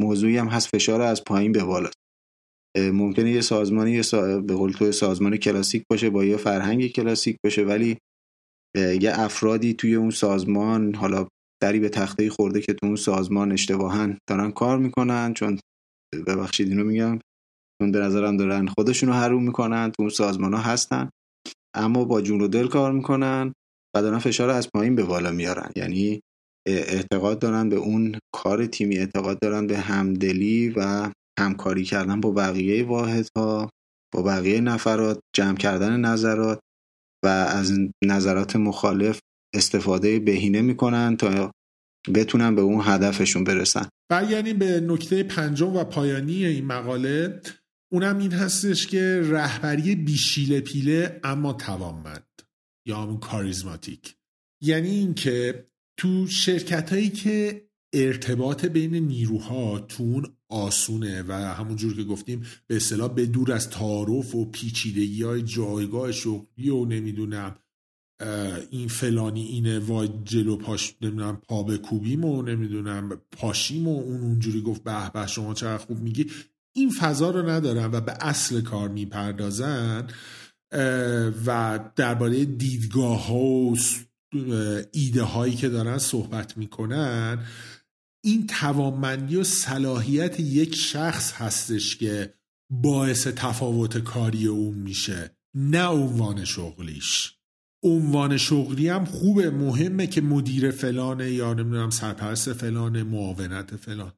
موضوعی 0.00 0.36
هم 0.36 0.48
هست 0.48 0.68
فشار 0.68 1.00
از 1.00 1.24
پایین 1.24 1.52
به 1.52 1.64
بالا. 1.64 1.90
ممکنه 2.78 3.30
یه 3.30 3.40
سازمانی 3.40 3.90
یه 3.90 4.02
به 4.40 4.54
قول 4.54 4.72
تو 4.72 4.92
سازمان 4.92 5.36
کلاسیک 5.36 5.82
باشه 5.90 6.10
با 6.10 6.24
یه 6.24 6.36
فرهنگ 6.36 6.86
کلاسیک 6.86 7.36
باشه 7.44 7.64
ولی 7.64 7.98
یه 8.76 9.12
افرادی 9.14 9.74
توی 9.74 9.94
اون 9.94 10.10
سازمان 10.10 10.94
حالا 10.94 11.28
دری 11.62 11.80
به 11.80 11.88
تخته 11.88 12.30
خورده 12.30 12.60
که 12.60 12.72
تو 12.72 12.86
اون 12.86 12.96
سازمان 12.96 13.52
اشتباها 13.52 14.08
دارن 14.28 14.50
کار 14.50 14.78
می‌کنن 14.78 15.34
چون 15.34 15.58
ببخشید 16.26 16.68
اینو 16.68 16.84
میگم 16.84 17.18
چون 17.82 17.92
به 17.92 17.98
نظرم 17.98 18.36
دارن 18.36 18.66
خودشونو 18.66 19.12
حروم 19.12 19.42
می‌کنن 19.42 19.88
تو 19.90 20.02
اون 20.02 20.10
سازمان 20.10 20.54
ها 20.54 20.60
هستن. 20.60 21.10
اما 21.74 22.04
با 22.04 22.20
جون 22.20 22.40
و 22.40 22.48
دل 22.48 22.68
کار 22.68 22.92
می‌کنن 22.92 23.52
و 23.96 24.02
دارن 24.02 24.18
فشار 24.18 24.50
از 24.50 24.68
پایین 24.74 24.94
به 24.94 25.04
بالا 25.04 25.30
میارن. 25.30 25.70
یعنی 25.76 26.20
اعتقاد 26.68 27.38
دارن 27.38 27.68
به 27.68 27.76
اون 27.76 28.18
کار 28.34 28.66
تیمی 28.66 28.98
اعتقاد 28.98 29.38
دارن 29.38 29.66
به 29.66 29.78
همدلی 29.78 30.68
و 30.68 31.10
همکاری 31.38 31.84
کردن 31.84 32.20
با 32.20 32.30
بقیه 32.30 32.84
واحدها 32.84 33.70
با 34.14 34.22
بقیه 34.22 34.60
نفرات 34.60 35.20
جمع 35.36 35.56
کردن 35.56 36.00
نظرات 36.00 36.60
و 37.24 37.28
از 37.28 37.72
نظرات 38.04 38.56
مخالف 38.56 39.20
استفاده 39.54 40.18
بهینه 40.18 40.62
می‌کنن 40.62 41.16
تا 41.16 41.52
بتونن 42.14 42.54
به 42.54 42.62
اون 42.62 42.80
هدفشون 42.84 43.44
برسن. 43.44 43.88
یعنی 44.30 44.52
به 44.52 44.80
نکته 44.80 45.22
پنجم 45.22 45.76
و 45.76 45.84
پایانی 45.84 46.44
این 46.46 46.64
مقاله 46.64 47.40
اونم 47.92 48.18
این 48.18 48.32
هستش 48.32 48.86
که 48.86 49.22
رهبری 49.24 49.94
بیشیله 49.94 50.60
پیله 50.60 51.20
اما 51.24 51.52
توانمند 51.52 52.42
یا 52.86 53.02
همون 53.02 53.18
کاریزماتیک. 53.18 54.16
یعنی 54.62 54.88
اینکه 54.90 55.64
تو 55.96 56.26
شرکت 56.26 56.92
هایی 56.92 57.08
که 57.08 57.66
ارتباط 57.92 58.64
بین 58.64 58.94
نیروها 58.94 59.78
تو 59.78 60.02
اون 60.02 60.26
آسونه 60.48 61.22
و 61.28 61.32
همونجور 61.32 61.96
که 61.96 62.04
گفتیم 62.04 62.46
به 62.66 62.76
اصطلاح 62.76 63.14
به 63.14 63.26
دور 63.26 63.52
از 63.52 63.70
تعارف 63.70 64.34
و 64.34 64.44
پیچیدگی 64.44 65.22
های 65.22 65.42
جایگاه 65.42 66.12
شغلی 66.12 66.68
و 66.68 66.84
نمی‌دونم 66.84 67.56
این 68.70 68.88
فلانی 68.88 69.42
اینه 69.42 69.78
وای 69.78 70.10
جلو 70.24 70.56
پاش 70.56 70.94
نمی‌دونم 71.02 71.36
پا 71.36 71.62
به 71.62 71.78
کوبیم 71.78 72.24
و 72.24 72.42
نمی‌دونم 72.42 73.20
پاشیم 73.30 73.88
و 73.88 74.00
اون 74.00 74.20
اونجوری 74.20 74.60
گفت 74.60 74.84
به 74.84 75.10
به 75.14 75.26
شما 75.26 75.54
چقدر 75.54 75.84
خوب 75.84 76.00
میگی. 76.00 76.26
این 76.72 76.90
فضا 76.90 77.30
رو 77.30 77.48
ندارن 77.48 77.90
و 77.92 78.00
به 78.00 78.12
اصل 78.20 78.60
کار 78.60 78.88
می‌پردازن 78.88 80.06
و 81.46 81.80
درباره 81.96 82.44
دیدگاه 82.44 83.26
ها 83.26 83.38
و 83.38 83.76
ایده 84.92 85.22
هایی 85.22 85.54
که 85.54 85.68
دارن 85.68 85.98
صحبت 85.98 86.56
می‌کنن. 86.56 87.46
این 88.24 88.46
توانمندی 88.46 89.36
و 89.36 89.44
صلاحیت 89.44 90.40
یک 90.40 90.74
شخص 90.74 91.32
هستش 91.32 91.96
که 91.96 92.34
باعث 92.70 93.26
تفاوت 93.26 93.98
کاری 93.98 94.46
اون 94.46 94.74
میشه 94.74 95.36
نه 95.54 95.86
عنوان 95.86 96.44
شغلیش. 96.44 97.36
عنوان 97.82 98.36
شغلی 98.36 98.88
هم 98.88 99.04
خوبه 99.04 99.50
مهمه 99.50 100.06
که 100.06 100.20
مدیر 100.20 100.70
فلانه 100.70 101.30
یا 101.30 101.54
نمی‌دونم 101.54 101.90
سرپرست 101.90 102.52
فلانه 102.52 103.02
معاونت 103.02 103.76
فلان. 103.76 104.12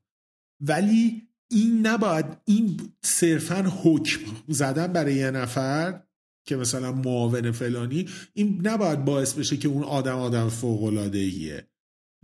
ولی 0.61 1.23
این 1.53 1.87
نباید 1.87 2.27
این 2.45 2.81
صرفا 3.05 3.73
حکم 3.83 4.21
زدن 4.49 4.87
برای 4.87 5.15
یه 5.15 5.31
نفر 5.31 6.03
که 6.47 6.57
مثلا 6.57 6.93
معاون 6.93 7.51
فلانی 7.51 8.09
این 8.35 8.67
نباید 8.67 9.05
باعث 9.05 9.35
بشه 9.35 9.57
که 9.57 9.69
اون 9.69 9.85
آدم 9.85 10.17
آدم 10.17 10.49
فوق 10.49 10.85
العاده 10.85 11.69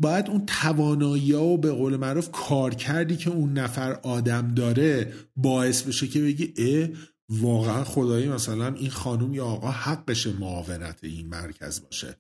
باید 0.01 0.29
اون 0.29 0.47
توانایی 0.47 1.33
و 1.33 1.57
به 1.57 1.73
قول 1.73 1.97
معروف 1.97 2.31
کار 2.31 2.75
کردی 2.75 3.17
که 3.17 3.31
اون 3.31 3.53
نفر 3.53 3.93
آدم 3.93 4.55
داره 4.55 5.13
باعث 5.37 5.83
بشه 5.83 6.09
که 6.09 6.21
بگی 6.21 6.55
اه 6.57 6.89
واقعا 7.29 7.85
خدایی 7.85 8.29
مثلا 8.29 8.75
این 8.75 8.91
خانم 8.91 9.35
یا 9.35 9.45
آقا 9.45 9.71
حقش 9.71 10.27
معاونت 10.27 11.05
این 11.05 11.29
مرکز 11.29 11.83
باشه. 11.85 12.17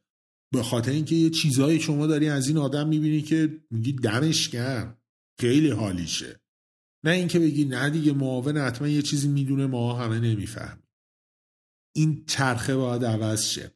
به 0.52 0.62
خاطر 0.62 0.90
اینکه 0.90 1.14
یه 1.14 1.30
چیزایی 1.30 1.80
شما 1.80 2.06
داری 2.06 2.28
از 2.28 2.48
این 2.48 2.58
آدم 2.58 2.88
می‌بینی 2.88 3.22
که 3.22 3.60
میگی 3.70 3.92
دمش 3.92 4.48
گرم 4.48 4.98
خیلی 5.40 5.70
حالیشه. 5.70 6.40
نه 7.08 7.14
اینکه 7.14 7.38
بگی 7.38 7.64
نه 7.64 7.90
دیگه 7.90 8.12
معاون 8.12 8.56
حتما 8.56 8.88
یه 8.88 9.02
چیزی 9.02 9.28
می‌دونه 9.28 9.66
ما 9.66 9.94
همه 9.94 10.20
نمی‌فهمیم. 10.20 10.88
این 11.96 12.24
چرخه 12.26 12.76
باید 12.76 13.04
عوض 13.04 13.44
شه. 13.48 13.70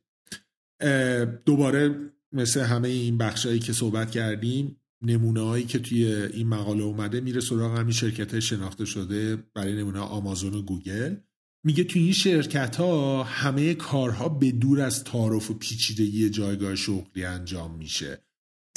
دوباره 1.45 2.13
مثل 2.33 2.61
همه 2.61 2.89
این 2.89 3.19
بخشایی 3.19 3.59
که 3.59 3.73
صحبت 3.73 4.11
کردیم 4.11 4.77
نمونه 5.03 5.41
هایی 5.41 5.65
که 5.65 5.79
توی 5.79 6.07
این 6.07 6.49
مقاله 6.49 6.83
اومده 6.83 7.21
میره 7.21 7.41
سراغ 7.41 7.79
همین 7.79 7.93
شرکت 7.93 8.33
های 8.33 8.43
شناخته 8.43 8.85
شده 8.85 9.37
برای 9.37 9.77
نمونه 9.77 9.99
آمازون 9.99 10.55
و 10.55 10.63
گوگل. 10.63 11.17
میگه 11.65 11.85
توی 11.85 12.03
این 12.03 12.13
شرکت 12.13 12.77
ها 12.77 13.23
همه 13.23 13.75
کارها 13.75 14.29
به 14.29 14.53
دور 14.53 14.81
از 14.81 15.05
تعارف 15.05 15.51
و 15.51 15.55
پیچیدگی 15.55 16.31
جایگاه 16.31 16.75
شغلی 16.75 17.25
انجام 17.25 17.75
میشه. 17.75 18.25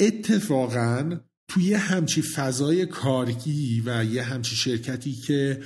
اتفاقا 0.00 1.20
توی 1.48 1.74
همچی 1.74 2.22
فضای 2.22 2.86
کارگی 2.86 3.82
و 3.86 4.04
یه 4.04 4.22
همچی 4.22 4.56
شرکتی 4.56 5.12
که 5.12 5.62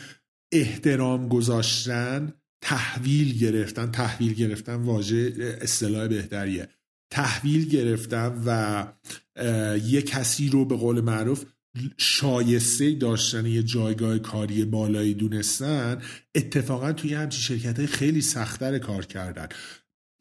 احترام 0.52 1.28
گذاشتن 1.28 2.32
تحویل 2.62 3.38
گرفتن 3.38 3.90
تحویل 3.90 4.32
گرفتن 4.32 4.74
واژه 4.74 5.32
اصطلاح 5.60 6.08
بهتریه. 6.08 6.68
تحویل 7.12 7.68
گرفتن 7.68 8.42
و 8.46 8.86
یه 9.84 10.02
کسی 10.02 10.48
رو 10.48 10.64
به 10.64 10.76
قول 10.76 11.00
معروف 11.00 11.44
شایسته 11.98 12.94
داشتن 12.94 13.46
یه 13.46 13.62
جایگاه 13.62 14.18
کاری 14.18 14.64
بالایی 14.64 15.14
دونستن 15.14 16.02
اتفاقا 16.34 16.92
توی 16.92 17.14
همچین 17.14 17.58
شرکت 17.58 17.86
خیلی 17.86 18.20
سختتر 18.20 18.78
کار 18.78 19.06
کردن. 19.06 19.48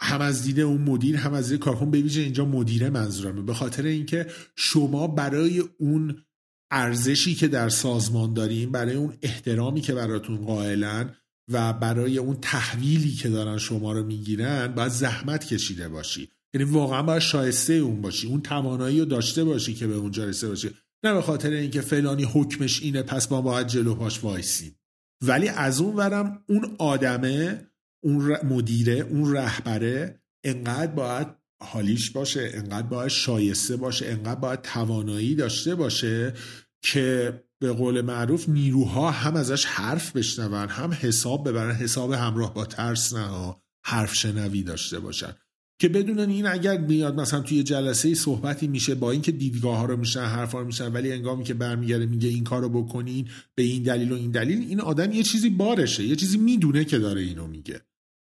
هم 0.01 0.21
از 0.21 0.43
دید 0.43 0.59
اون 0.59 0.81
مدیر 0.81 1.17
هم 1.17 1.33
از 1.33 1.49
دید 1.49 1.59
کارکن 1.59 1.91
بویژه 1.91 2.21
اینجا 2.21 2.45
مدیره 2.45 2.89
منظورمه. 2.89 3.41
به 3.41 3.53
خاطر 3.53 3.83
اینکه 3.83 4.27
شما 4.55 5.07
برای 5.07 5.63
اون 5.77 6.23
ارزشی 6.71 7.35
که 7.35 7.47
در 7.47 7.69
سازمان 7.69 8.33
داریم 8.33 8.71
برای 8.71 8.95
اون 8.95 9.17
احترامی 9.21 9.81
که 9.81 9.93
براتون 9.93 10.37
قائلن 10.37 11.15
و 11.51 11.73
برای 11.73 12.17
اون 12.17 12.37
تحویلی 12.41 13.11
که 13.11 13.29
دارن 13.29 13.57
شما 13.57 13.93
رو 13.93 14.03
می‌گیرن 14.03 14.67
باید 14.67 14.91
زحمت 14.91 15.45
کشیده 15.45 15.89
باشی. 15.89 16.29
یعنی 16.53 16.71
واقعا 16.71 17.03
باید 17.03 17.21
شایسته 17.21 17.73
اون 17.73 18.01
باشی 18.01 18.27
اون 18.27 18.41
توانایی 18.41 18.99
رو 18.99 19.05
داشته 19.05 19.43
باشی 19.43 19.73
که 19.73 19.87
به 19.87 19.95
اونجا 19.95 20.25
رسه 20.25 20.47
باشی. 20.47 20.69
نه 21.03 21.13
به 21.13 21.21
خاطر 21.21 21.49
اینکه 21.49 21.81
فلانی 21.81 22.23
حکمش 22.23 22.81
اینه 22.81 23.03
پس 23.03 23.31
ما 23.31 23.41
باید 23.41 23.67
جلو 23.67 23.95
پاش 23.95 24.23
وایسیم. 24.23 24.75
ولی 25.21 25.47
از 25.47 25.81
اون 25.81 25.95
ورم 25.95 26.43
اون 26.49 26.75
آدمه 26.77 27.65
اون 28.03 28.37
مدیره 28.45 28.93
اون 28.93 29.33
رهبره 29.33 30.21
انقدر 30.43 30.91
باید 30.91 31.27
حالیش 31.63 32.11
باشه 32.11 32.51
انقدر 32.53 32.87
باید 32.87 33.09
شایسته 33.09 33.75
باشه 33.75 34.05
انقدر 34.05 34.39
باید 34.39 34.61
توانایی 34.61 35.35
داشته 35.35 35.75
باشه 35.75 36.33
که 36.81 37.33
به 37.59 37.71
قول 37.71 38.01
معروف 38.01 38.49
نیروها 38.49 39.11
هم 39.11 39.35
ازش 39.35 39.65
حرف 39.65 40.15
بشنون 40.15 40.69
هم 40.69 40.93
حساب 41.01 41.49
ببرن 41.49 41.75
حساب 41.75 42.13
همراه 42.13 42.53
با 42.53 42.65
ترس 42.65 43.13
نه 43.13 43.55
حرف 43.85 44.13
شنوی 44.13 44.63
داشته 44.63 44.99
باشن. 44.99 45.33
که 45.81 45.89
بدونن 45.89 46.29
این 46.29 46.47
اگر 46.47 46.77
میاد 46.77 47.19
مثلا 47.19 47.39
توی 47.39 47.63
جلسه 47.63 48.13
صحبتی 48.13 48.67
میشه 48.67 48.95
با 48.95 49.11
اینکه 49.11 49.31
دیدگاه 49.31 49.77
ها 49.77 49.85
رو 49.85 49.97
میشن 49.97 50.25
حرفا 50.25 50.59
رو 50.59 50.65
میشن 50.65 50.93
ولی 50.93 51.11
انگامی 51.11 51.43
که 51.43 51.53
برمیگرده 51.53 52.05
میگه 52.05 52.29
این 52.29 52.43
کارو 52.43 52.69
بکنین 52.69 53.27
به 53.55 53.63
این 53.63 53.83
دلیل 53.83 54.11
و 54.11 54.15
این 54.15 54.31
دلیل 54.31 54.59
این 54.59 54.81
آدم 54.81 55.11
یه 55.11 55.23
چیزی 55.23 55.49
بارشه 55.49 56.03
یه 56.03 56.15
چیزی 56.15 56.37
می‌دونه 56.37 56.85
که 56.85 56.99
داره 56.99 57.21
اینو 57.21 57.47
میگه. 57.47 57.81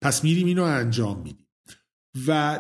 پس 0.04 0.24
میریم 0.24 0.48
اینو 0.48 0.64
انجام 0.64 1.18
میدیم. 1.18 1.48
و 2.28 2.60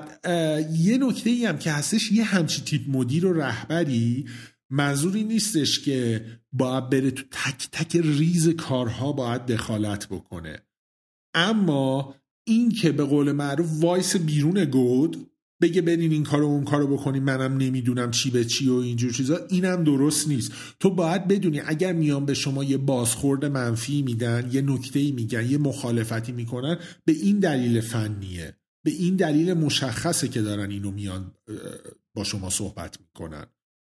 یه 0.71 0.97
نکته 0.97 1.29
ای 1.29 1.45
هم 1.45 1.57
که 1.57 1.71
هستش 1.71 2.11
یه 2.11 2.23
همچی 2.23 2.61
تیپ 2.61 2.89
مدیر 2.89 3.25
و 3.25 3.33
رهبری 3.33 4.25
منظوری 4.69 5.23
نیستش 5.23 5.79
که 5.79 6.25
باید 6.51 6.89
بره 6.89 7.11
تو 7.11 7.23
تک 7.31 7.69
تک 7.71 7.95
ریز 7.95 8.49
کارها 8.49 9.11
باید 9.11 9.45
دخالت 9.45 10.07
بکنه. 10.07 10.59
اما 11.33 12.15
این 12.47 12.71
که 12.71 12.91
به 12.91 13.03
قول 13.03 13.31
معروف 13.31 13.83
وایسه 13.83 14.17
بیرون 14.17 14.65
گود 14.65 15.31
بگه 15.63 15.81
برین 15.81 16.11
این 16.11 16.23
کارو 16.23 16.45
اون 16.45 16.63
کارو 16.63 16.87
بکنیم 16.87 17.23
منم 17.23 17.57
نمی‌دونم 17.57 18.11
چی 18.11 18.29
به 18.29 18.45
چی 18.45 18.69
و 18.69 18.73
اینجور 18.73 19.11
چیزا. 19.11 19.39
اینم 19.49 19.83
درست 19.83 20.27
نیست. 20.27 20.51
تو 20.79 20.89
باید 20.89 21.27
بدونی 21.27 21.59
اگر 21.65 21.93
میان 21.93 22.25
به 22.25 22.33
شما 22.33 22.63
یه 22.63 22.77
بازخورد 22.77 23.45
منفی 23.45 24.01
میدن 24.01 24.49
یه 24.51 24.61
نکته 24.61 25.11
میگن 25.11 25.51
یه 25.51 25.57
مخالفتی 25.57 26.31
می‌کنن 26.31 26.77
به 27.05 27.11
این 27.11 27.39
دلیل 27.39 27.81
فنیه. 27.81 28.55
به 28.85 28.91
این 28.91 29.15
دلیل 29.15 29.53
مشخصه 29.53 30.27
که 30.27 30.41
دارن 30.41 30.71
اینو 30.71 30.91
میان 30.91 31.31
با 32.13 32.23
شما 32.23 32.49
صحبت 32.49 32.97
می‌کنن. 32.99 33.45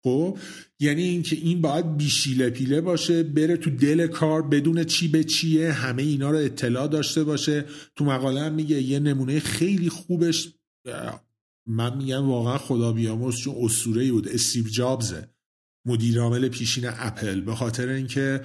خب؟ 0.04 0.38
یعنی 0.80 1.02
اینکه 1.02 1.36
این 1.36 1.60
باید 1.60 1.96
بیشیله 1.96 2.50
پیله 2.50 2.80
باشه 2.80 3.22
بره 3.22 3.56
تو 3.56 3.70
دل 3.70 4.06
کار 4.06 4.42
بدون 4.42 4.84
چی 4.84 5.08
به 5.08 5.24
چیه 5.24 5.72
همه 5.72 6.02
اینا 6.02 6.30
رو 6.30 6.36
اطلاع 6.36 6.88
داشته 6.88 7.24
باشه. 7.24 7.64
تو 7.96 8.04
مقاله 8.04 8.40
هم 8.40 8.54
میگه 8.54 8.82
یه 8.82 8.98
نمونه 8.98 9.40
خیلی 9.40 9.88
خوبش 9.88 10.48
من 11.68 11.96
میگم 11.96 12.28
واقعا 12.28 12.58
خدا 12.58 12.92
بیامرز 12.92 13.36
چون 13.36 13.54
اسطوره 13.58 14.12
بود. 14.12 14.28
استیو 14.28 14.68
جابزه. 14.68 15.28
مدیر 15.86 16.20
عامل 16.20 16.48
پیشین 16.48 16.84
اپل. 16.86 17.40
به 17.40 17.54
خاطر 17.54 17.88
اینکه 17.88 18.40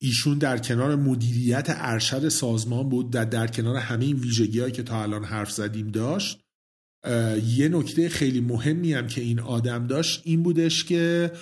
ایشون 0.00 0.38
در 0.38 0.58
کنار 0.58 0.96
مدیریت 0.96 1.66
ارشد 1.68 2.28
سازمان 2.28 2.88
بود 2.88 3.10
در, 3.10 3.24
در 3.24 3.46
کنار 3.46 3.76
همه 3.76 4.04
این 4.04 4.16
ویژگی 4.16 4.70
که 4.70 4.82
تا 4.82 5.02
الان 5.02 5.24
حرف 5.24 5.50
زدیم 5.50 5.88
داشت 5.88 6.40
یه 7.46 7.68
نکته 7.68 8.08
خیلی 8.08 8.40
مهمی 8.40 8.92
هم 8.92 9.06
که 9.06 9.20
این 9.20 9.40
آدم 9.40 9.86
داشت 9.86 10.22
این 10.24 10.42
بودش 10.42 10.84
که 10.84 11.32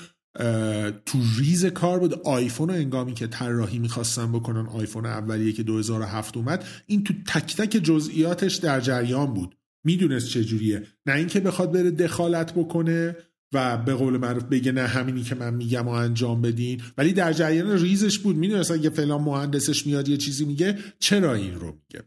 تو 1.06 1.18
ریز 1.38 1.66
کار 1.66 1.98
بود 1.98 2.14
آیفون 2.14 2.70
انگامی 2.70 3.14
که 3.14 3.26
طراحی 3.26 3.78
می‌خواستن 3.78 4.32
بکنن 4.32 4.66
آیفون 4.66 5.06
اولیه 5.06 5.52
که 5.52 5.62
2007 5.62 6.36
اومد 6.36 6.64
این 6.86 7.04
تو 7.04 7.14
تک 7.26 7.56
تک 7.56 7.70
جزئیاتش 7.70 8.56
در 8.56 8.80
جریان 8.80 9.34
بود. 9.34 9.56
می‌دونست 9.86 10.28
چجوریه 10.28 10.86
نه 11.06 11.14
اینکه 11.14 11.40
بخواد 11.40 11.72
بره 11.72 11.90
دخالت 11.90 12.52
بکنه 12.54 13.16
و 13.52 13.76
به 13.76 13.94
قول 13.94 14.16
معروف 14.16 14.42
بگه 14.42 14.72
نه 14.72 14.86
همینی 14.86 15.22
که 15.22 15.34
من 15.34 15.54
میگم 15.54 15.88
و 15.88 15.90
انجام 15.90 16.42
بدین. 16.42 16.82
ولی 16.98 17.12
در 17.12 17.32
جریان 17.32 17.78
ریزش 17.78 18.18
بود. 18.18 18.36
می‌دونست 18.36 18.70
اگه 18.70 18.90
فلان 18.90 19.22
مهندسش 19.22 19.86
میاد 19.86 20.08
یه 20.08 20.16
چیزی 20.16 20.44
میگه 20.44 20.78
چرا 20.98 21.34
این 21.34 21.54
رو 21.54 21.66
میگه؟ 21.66 22.04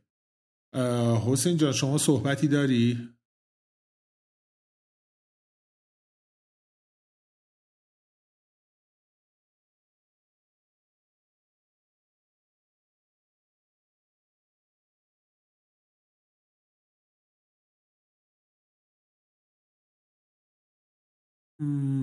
حسین 1.26 1.58
جان 1.58 1.72
شما 1.72 1.98
صحبتی 1.98 2.48
داری؟ 2.48 2.98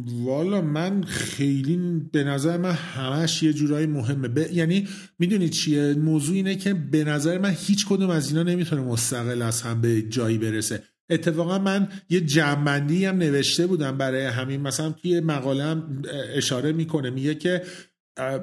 والا 0.06 0.60
من 0.60 1.02
خیلی 1.02 1.76
به 2.12 2.24
نظر 2.24 2.56
من 2.56 2.72
همش 2.72 3.42
یه 3.42 3.52
جورایی 3.52 3.86
مهمه. 3.86 4.28
ب... 4.28 4.52
یعنی 4.52 4.88
می‌دونید 5.18 5.50
چیه؟ 5.50 5.94
موضوع 5.94 6.34
اینه 6.34 6.54
که 6.54 6.74
به 6.74 7.04
نظر 7.04 7.38
من 7.38 7.54
هیچ 7.58 7.86
کدوم 7.86 8.10
از 8.10 8.28
اینا 8.28 8.42
نمی‌تونه 8.42 8.82
مستقل 8.82 9.42
از 9.42 9.62
هم 9.62 9.80
به 9.80 10.02
جایی 10.02 10.38
برسه. 10.38 10.82
اتفاقا 11.10 11.58
من 11.58 11.88
یه 12.10 12.20
جمعبندی 12.20 13.04
هم 13.04 13.16
نوشته 13.16 13.66
بودم 13.66 13.98
برای 13.98 14.24
همین. 14.26 14.60
مثلا 14.60 14.90
توی 14.90 15.20
مقاله 15.20 15.64
هم 15.64 16.02
اشاره 16.34 16.72
می‌کنه 16.72 17.10
میگه 17.10 17.34
که 17.34 17.62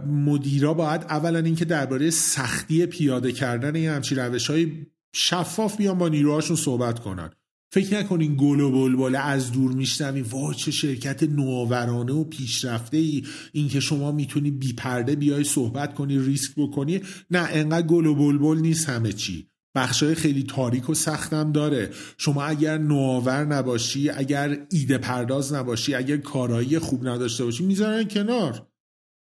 مدیرا 0.08 0.74
باید 0.74 1.02
اولا 1.02 1.40
اینکه 1.40 1.66
درباره 1.66 2.10
سختی 2.10 2.86
پیاده 2.86 3.32
کردن 3.32 3.76
یه 3.76 3.92
همچی 3.92 4.16
روش 4.16 4.50
های 4.50 4.72
شفاف 5.16 5.78
بیان 5.78 5.98
با 5.98 6.10
نیروهاشون 6.10 6.56
صحبت 6.56 7.00
کنن. 7.00 7.30
فکر 7.74 8.00
نکنین 8.00 8.36
گل 8.38 8.60
و 8.60 8.72
بلبل 8.72 9.16
از 9.16 9.52
دور 9.52 9.72
میشنوی. 9.72 10.22
وای 10.22 10.56
چه 10.56 10.72
شرکت 10.72 11.24
نوآورانه 11.24 12.14
و 12.14 12.24
پیشرفته 12.24 12.98
ای 12.98 13.24
اینکه 13.52 13.80
شما 13.80 14.12
می‌تونی 14.12 14.52
بی 14.52 14.74
پرده 14.74 15.16
بیای 15.16 15.44
صحبت 15.44 15.94
کنی 15.94 16.20
ریسک 16.20 16.52
بکنی. 16.58 17.02
نه 17.32 17.48
انقدر 17.52 17.88
گل 17.88 18.06
و 18.06 18.16
بلبل 18.16 18.58
نیست 18.58 18.90
همه 18.90 19.14
چی. 19.14 19.48
بخشای 19.76 20.16
خیلی 20.16 20.44
تاریک 20.44 20.90
و 20.90 20.94
سختم 20.94 21.52
داره. 21.52 21.90
شما 22.18 22.44
اگر 22.44 22.78
نوآور 22.78 23.46
نباشی 23.46 24.10
اگر 24.10 24.66
ایده 24.72 24.98
پرداز 24.98 25.54
نباشی 25.54 25.96
اگر 25.96 26.18
کارایی 26.18 26.80
خوب 26.80 27.08
نداشته 27.08 27.46
باشی 27.46 27.64
می‌ذارن 27.66 28.04
کنار. 28.04 28.68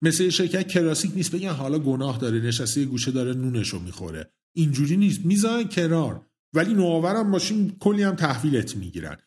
مثل 0.02 0.30
شرکت 0.30 0.68
کلاسیک 0.68 1.12
نیست 1.16 1.32
بگن 1.32 1.50
حالا 1.50 1.80
گناه 1.80 2.18
داره 2.18 2.40
نشسته 2.40 2.86
گوشه 2.86 3.12
داره 3.12 3.34
نونشو 3.34 3.80
می‌خوره. 3.80 4.32
اینجوری 4.56 4.98
نیست. 4.98 5.26
می‌ذارن 5.26 5.64
کنار. 5.64 6.26
ولی 6.56 6.74
نوآورم 6.74 7.32
باشین 7.32 7.76
کلی 7.80 8.04
هم 8.04 8.16
تحویلت 8.16 8.76
می‌گیرن. 8.76 9.18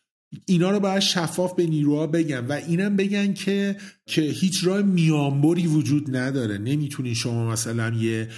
اینا 0.45 0.71
رو 0.71 0.79
باید 0.79 0.99
شفاف 0.99 1.55
به 1.55 1.65
نیروها 1.65 2.07
بگن 2.07 2.45
و 2.45 2.51
اینم 2.51 2.95
بگن 2.95 3.33
که 3.33 3.77
که 4.05 4.21
هیچ 4.21 4.67
راه 4.67 4.81
میانبری 4.81 5.67
وجود 5.67 6.15
نداره. 6.15 6.57
نمی‌تونین 6.57 7.13
شما 7.13 7.51
مثلا 7.51 7.89
یه 7.89 8.29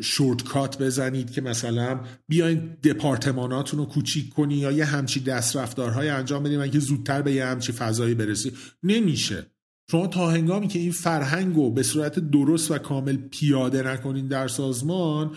شورتکات 0.00 0.82
بزنید 0.82 1.30
که 1.30 1.40
مثلا 1.40 2.00
بیاین 2.28 2.76
دپارتماناتون 2.84 3.78
رو 3.80 3.86
کوچیک 3.86 4.28
کنی 4.28 4.54
یا 4.54 4.72
یه 4.72 4.84
همچی 4.84 5.20
دست 5.20 5.56
رفتارهای 5.56 6.08
انجام 6.08 6.42
بدید 6.42 6.72
که 6.72 6.78
زودتر 6.78 7.22
به 7.22 7.32
یه 7.32 7.46
همچی 7.46 7.72
فضایی 7.72 8.14
برسی. 8.14 8.52
نمیشه. 8.82 9.46
شما 9.90 10.06
تا 10.06 10.30
هنگامی 10.30 10.68
که 10.68 10.78
این 10.78 10.92
فرهنگ 10.92 11.56
رو 11.56 11.70
به 11.70 11.82
صورت 11.82 12.18
درست 12.18 12.70
و 12.70 12.78
کامل 12.78 13.16
پیاده 13.16 13.82
نکنین 13.82 14.28
در 14.28 14.48
سازمان 14.48 15.30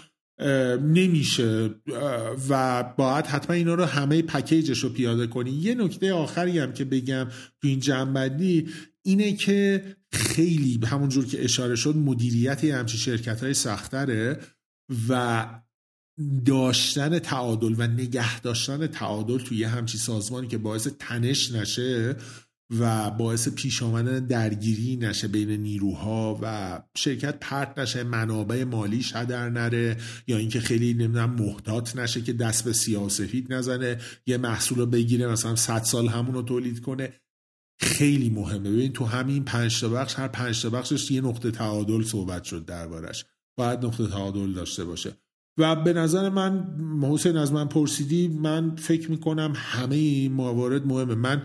نمیشه. 0.77 1.69
و 2.49 2.83
باید 2.97 3.25
حتما 3.25 3.55
اینا 3.55 3.73
رو 3.73 3.85
همه 3.85 4.21
پکیجش 4.21 4.79
رو 4.79 4.89
پیاده 4.89 5.27
کنی. 5.27 5.51
یه 5.51 5.75
نکته 5.75 6.13
آخری 6.13 6.59
هم 6.59 6.73
که 6.73 6.85
بگم 6.85 7.27
تو 7.61 7.67
این 7.67 7.79
جنبندی 7.79 8.67
اینه 9.03 9.33
که 9.33 9.83
خیلی 10.11 10.79
همونجور 10.85 11.25
که 11.25 11.43
اشاره 11.43 11.75
شد 11.75 11.95
مدیریت 11.95 12.63
همچی 12.63 12.97
شرکت 12.97 13.43
های 13.43 13.53
سختره 13.53 14.39
و 15.09 15.45
داشتن 16.45 17.19
تعادل 17.19 17.75
و 17.77 17.87
نگه 17.87 18.39
داشتن 18.39 18.87
تعادل 18.87 19.37
توی 19.37 19.63
همچی 19.63 19.97
سازمانی 19.97 20.47
که 20.47 20.57
باعث 20.57 20.87
تنش 20.99 21.51
نشه 21.51 22.15
و 22.79 23.11
باعث 23.11 23.49
پیش 23.49 23.83
آمدن 23.83 24.25
درگیری 24.25 24.95
نشه 24.97 25.27
بین 25.27 25.49
نیروها 25.49 26.39
و 26.41 26.79
شرکت 26.97 27.37
پرت 27.41 27.79
نشه 27.79 28.03
منابع 28.03 28.63
مالیش 28.63 29.15
هدر 29.15 29.49
نره 29.49 29.97
یا 30.27 30.37
اینکه 30.37 30.59
خیلی 30.59 30.93
نمی‌دونم 30.93 31.29
محتاط 31.29 31.95
نشه 31.95 32.21
که 32.21 32.33
دست 32.33 32.65
به 32.65 32.73
سیاه 32.73 33.09
سفید 33.09 33.53
نزنه 33.53 33.97
یه 34.25 34.37
محصول 34.37 34.79
رو 34.79 34.85
بگیره 34.85 35.27
مثلا 35.27 35.55
100 35.55 35.83
سال 35.83 36.07
همون 36.07 36.33
رو 36.33 36.41
تولید 36.41 36.81
کنه. 36.81 37.13
خیلی 37.79 38.29
مهمه. 38.29 38.69
ببین 38.71 38.93
تو 38.93 39.05
همین 39.05 39.43
پنج 39.43 39.79
تا 39.81 39.89
بخش 39.89 40.19
هر 40.19 40.27
پنج 40.27 40.61
تا 40.61 40.69
بخشش 40.69 41.11
یه 41.11 41.21
نقطه 41.21 41.51
تعادل 41.51 42.03
صحبت 42.03 42.43
شد 42.43 42.65
دربارش. 42.65 43.25
باید 43.57 43.85
نقطه 43.85 44.07
تعادل 44.07 44.53
داشته 44.53 44.85
باشه. 44.85 45.17
و 45.57 45.75
به 45.75 45.93
نظر 45.93 46.29
من 46.29 46.67
حسین 47.01 47.37
از 47.37 47.53
من 47.53 47.67
پرسیدی 47.67 48.27
من 48.27 48.75
فکر 48.75 49.11
می‌کنم 49.11 49.53
همه 49.55 49.95
این 49.95 50.31
موارد 50.31 50.85
مهمه. 50.85 51.15
من 51.15 51.43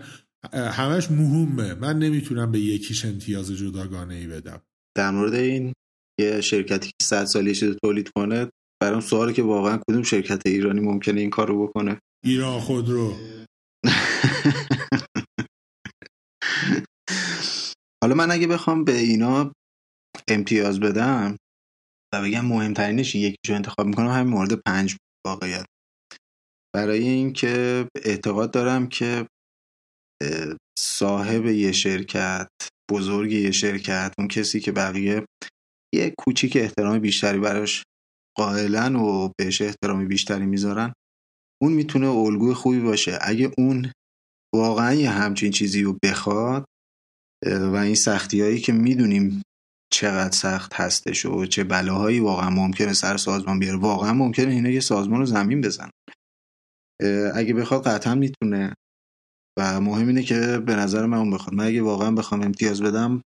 همش 0.53 1.11
مهمه. 1.11 1.73
من 1.73 1.99
نمی‌تونم 1.99 2.51
به 2.51 2.59
یکیش 2.59 3.05
امتیاز 3.05 3.51
جداگانه 3.51 4.13
ای 4.13 4.27
بدم. 4.27 4.61
در 4.97 5.11
مورد 5.11 5.33
این 5.33 5.73
یه 6.19 6.41
شرکتی 6.41 6.87
که 6.87 7.05
صد 7.05 7.25
سالی 7.25 7.55
چیز 7.55 7.75
تولید 7.83 8.09
کنه 8.09 8.49
برام 8.81 9.01
سوالی 9.01 9.33
که 9.33 9.43
واقعا 9.43 9.79
کدوم 9.89 10.03
شرکت 10.03 10.41
ایرانی 10.45 10.79
ممکنه 10.79 11.21
این 11.21 11.29
کار 11.29 11.47
رو 11.47 11.67
بکنه؟ 11.67 11.99
ایران 12.25 12.59
خودرو. 12.59 13.15
حالا 18.03 18.15
من 18.15 18.31
اگه 18.31 18.47
بخوام 18.47 18.83
به 18.83 18.97
اینا 18.97 19.51
امتیاز 20.27 20.79
بدم 20.79 21.37
و 22.13 22.21
بگم 22.21 22.45
مهمترینش 22.45 23.15
یکیشو 23.15 23.53
انتخاب 23.53 23.87
می‌کنم 23.87 24.07
همین 24.07 24.33
مورد 24.33 24.53
پنج 24.53 24.95
واقعیت. 25.27 25.65
برای 26.75 27.07
اینکه 27.07 27.87
اعتقاد 28.05 28.51
دارم 28.51 28.89
که 28.89 29.27
صاحب 30.79 31.45
یه 31.45 31.71
شرکت 31.71 32.47
بزرگ 32.91 33.31
یه 33.31 33.51
شرکت 33.51 34.13
اون 34.17 34.27
کسی 34.27 34.59
که 34.59 34.71
بقیه 34.71 35.25
یه 35.95 36.13
کوچیک 36.19 36.57
احترام 36.57 36.99
بیشتری 36.99 37.39
براش 37.39 37.83
قائلن 38.37 38.95
و 38.95 39.29
بهش 39.39 39.61
احترامی 39.61 40.05
بیشتری 40.05 40.45
می‌ذارن 40.45 40.93
اون 41.61 41.73
می‌تونه 41.73 42.09
الگوی 42.09 42.53
خوبی 42.53 42.79
باشه. 42.79 43.17
اگه 43.21 43.51
اون 43.57 43.91
واقعا 44.55 44.93
یه 44.93 45.09
همچین 45.09 45.51
چیزی 45.51 45.83
رو 45.83 45.97
بخواد 46.03 46.65
و 47.45 47.75
این 47.75 47.95
سختی 47.95 48.41
هایی 48.41 48.59
که 48.59 48.73
می‌دونیم 48.73 49.41
چقدر 49.93 50.35
سخت 50.35 50.73
هستش 50.73 51.25
و 51.25 51.45
چه 51.45 51.63
بلاهایی 51.63 52.19
واقعا 52.19 52.49
ممکنه 52.49 52.93
سر 52.93 53.17
سازمان 53.17 53.59
بیاره 53.59 53.77
واقعا 53.77 54.13
ممکنه 54.13 54.51
اینا 54.51 54.69
یه 54.69 54.79
سازمان 54.79 55.19
رو 55.19 55.25
زمین 55.25 55.61
بزن 55.61 55.89
اگه 57.35 57.53
بخواد 57.53 57.87
قطعا 57.87 58.15
می‌تونه 58.15 58.73
و 59.57 59.81
مهم 59.81 60.07
اینه 60.07 60.23
که 60.23 60.57
به 60.65 60.75
نظر 60.75 61.05
من 61.05 61.17
اون 61.17 61.31
بخواد. 61.31 61.55
من 61.55 61.65
اگه 61.65 61.81
واقعا 61.81 62.11
بخوام 62.11 62.41
امتیاز 62.41 62.81
بدم 62.81 63.21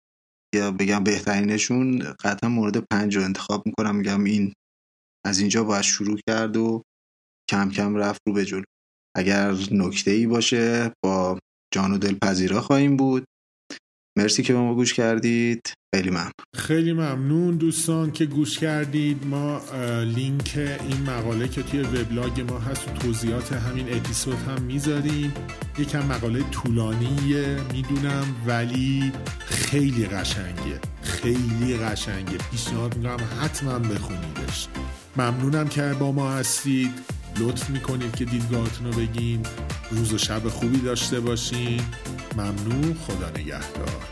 یا 0.55 0.71
بگم 0.71 1.03
بهترینشون 1.03 1.99
قطعا 1.99 2.49
مورد 2.49 2.77
پنج 2.77 3.17
رو 3.17 3.23
انتخاب 3.23 3.65
می‌کنم. 3.65 3.95
میگم 3.95 4.23
این 4.23 4.53
از 5.25 5.39
اینجا 5.39 5.63
باید 5.63 5.81
شروع 5.81 6.19
کرد 6.29 6.57
و 6.57 6.83
کم 7.49 7.69
کم 7.69 7.95
رفت 7.95 8.21
رو 8.27 8.33
به 8.33 8.45
جلو. 8.45 8.63
اگر 9.17 9.55
نکته 9.71 10.11
ای 10.11 10.27
باشه 10.27 10.91
با 11.05 11.39
جان 11.73 11.91
و 11.91 11.97
دل 11.97 12.15
پذیرا 12.23 12.61
خواهیم 12.61 12.97
بود. 12.97 13.25
مرسی 14.17 14.43
که 14.43 14.53
به 14.53 14.59
ما 14.59 14.75
گوش 14.75 14.93
کردید. 14.93 15.73
خیلی 15.95 16.09
ممنون. 16.09 16.31
خیلی 16.55 16.93
ممنون 16.93 17.57
دوستان 17.57 18.11
که 18.11 18.25
گوش 18.25 18.59
کردید. 18.59 19.25
ما 19.25 19.61
لینک 20.03 20.53
این 20.89 21.01
مقاله 21.07 21.47
که 21.47 21.63
توی 21.63 21.81
وبلاگ 21.81 22.41
ما 22.41 22.59
هست 22.59 22.87
و 22.87 22.91
توضیحات 22.91 23.53
همین 23.53 23.93
اپیزود 23.93 24.37
هم 24.37 24.61
می‌ذاریم. 24.61 25.33
یکم 25.79 26.05
مقاله 26.05 26.43
طولانیه 26.51 27.57
می‌دونم 27.73 28.25
ولی 28.47 29.11
خیلی 29.39 30.05
قشنگه. 30.05 30.79
خیلی 31.01 31.77
قشنگه. 31.77 32.37
پیشنهاد 32.51 32.97
می‌کنم 32.97 33.17
حتما 33.41 33.79
بخونیدش. 33.79 34.67
ممنونم 35.17 35.67
که 35.67 35.95
با 35.99 36.11
ما 36.11 36.31
هستید. 36.31 36.91
لطف 37.39 37.69
می‌کنید 37.69 38.15
که 38.15 38.25
دیدگاهتون 38.25 38.93
رو 38.93 38.99
بگین. 38.99 39.43
روز 39.91 40.13
و 40.13 40.17
شب 40.17 40.47
خوبی 40.47 40.77
داشته 40.77 41.19
باشین. 41.19 41.81
ممنون. 42.37 42.97
خدا 43.07 43.29
نگهدار. 43.29 44.03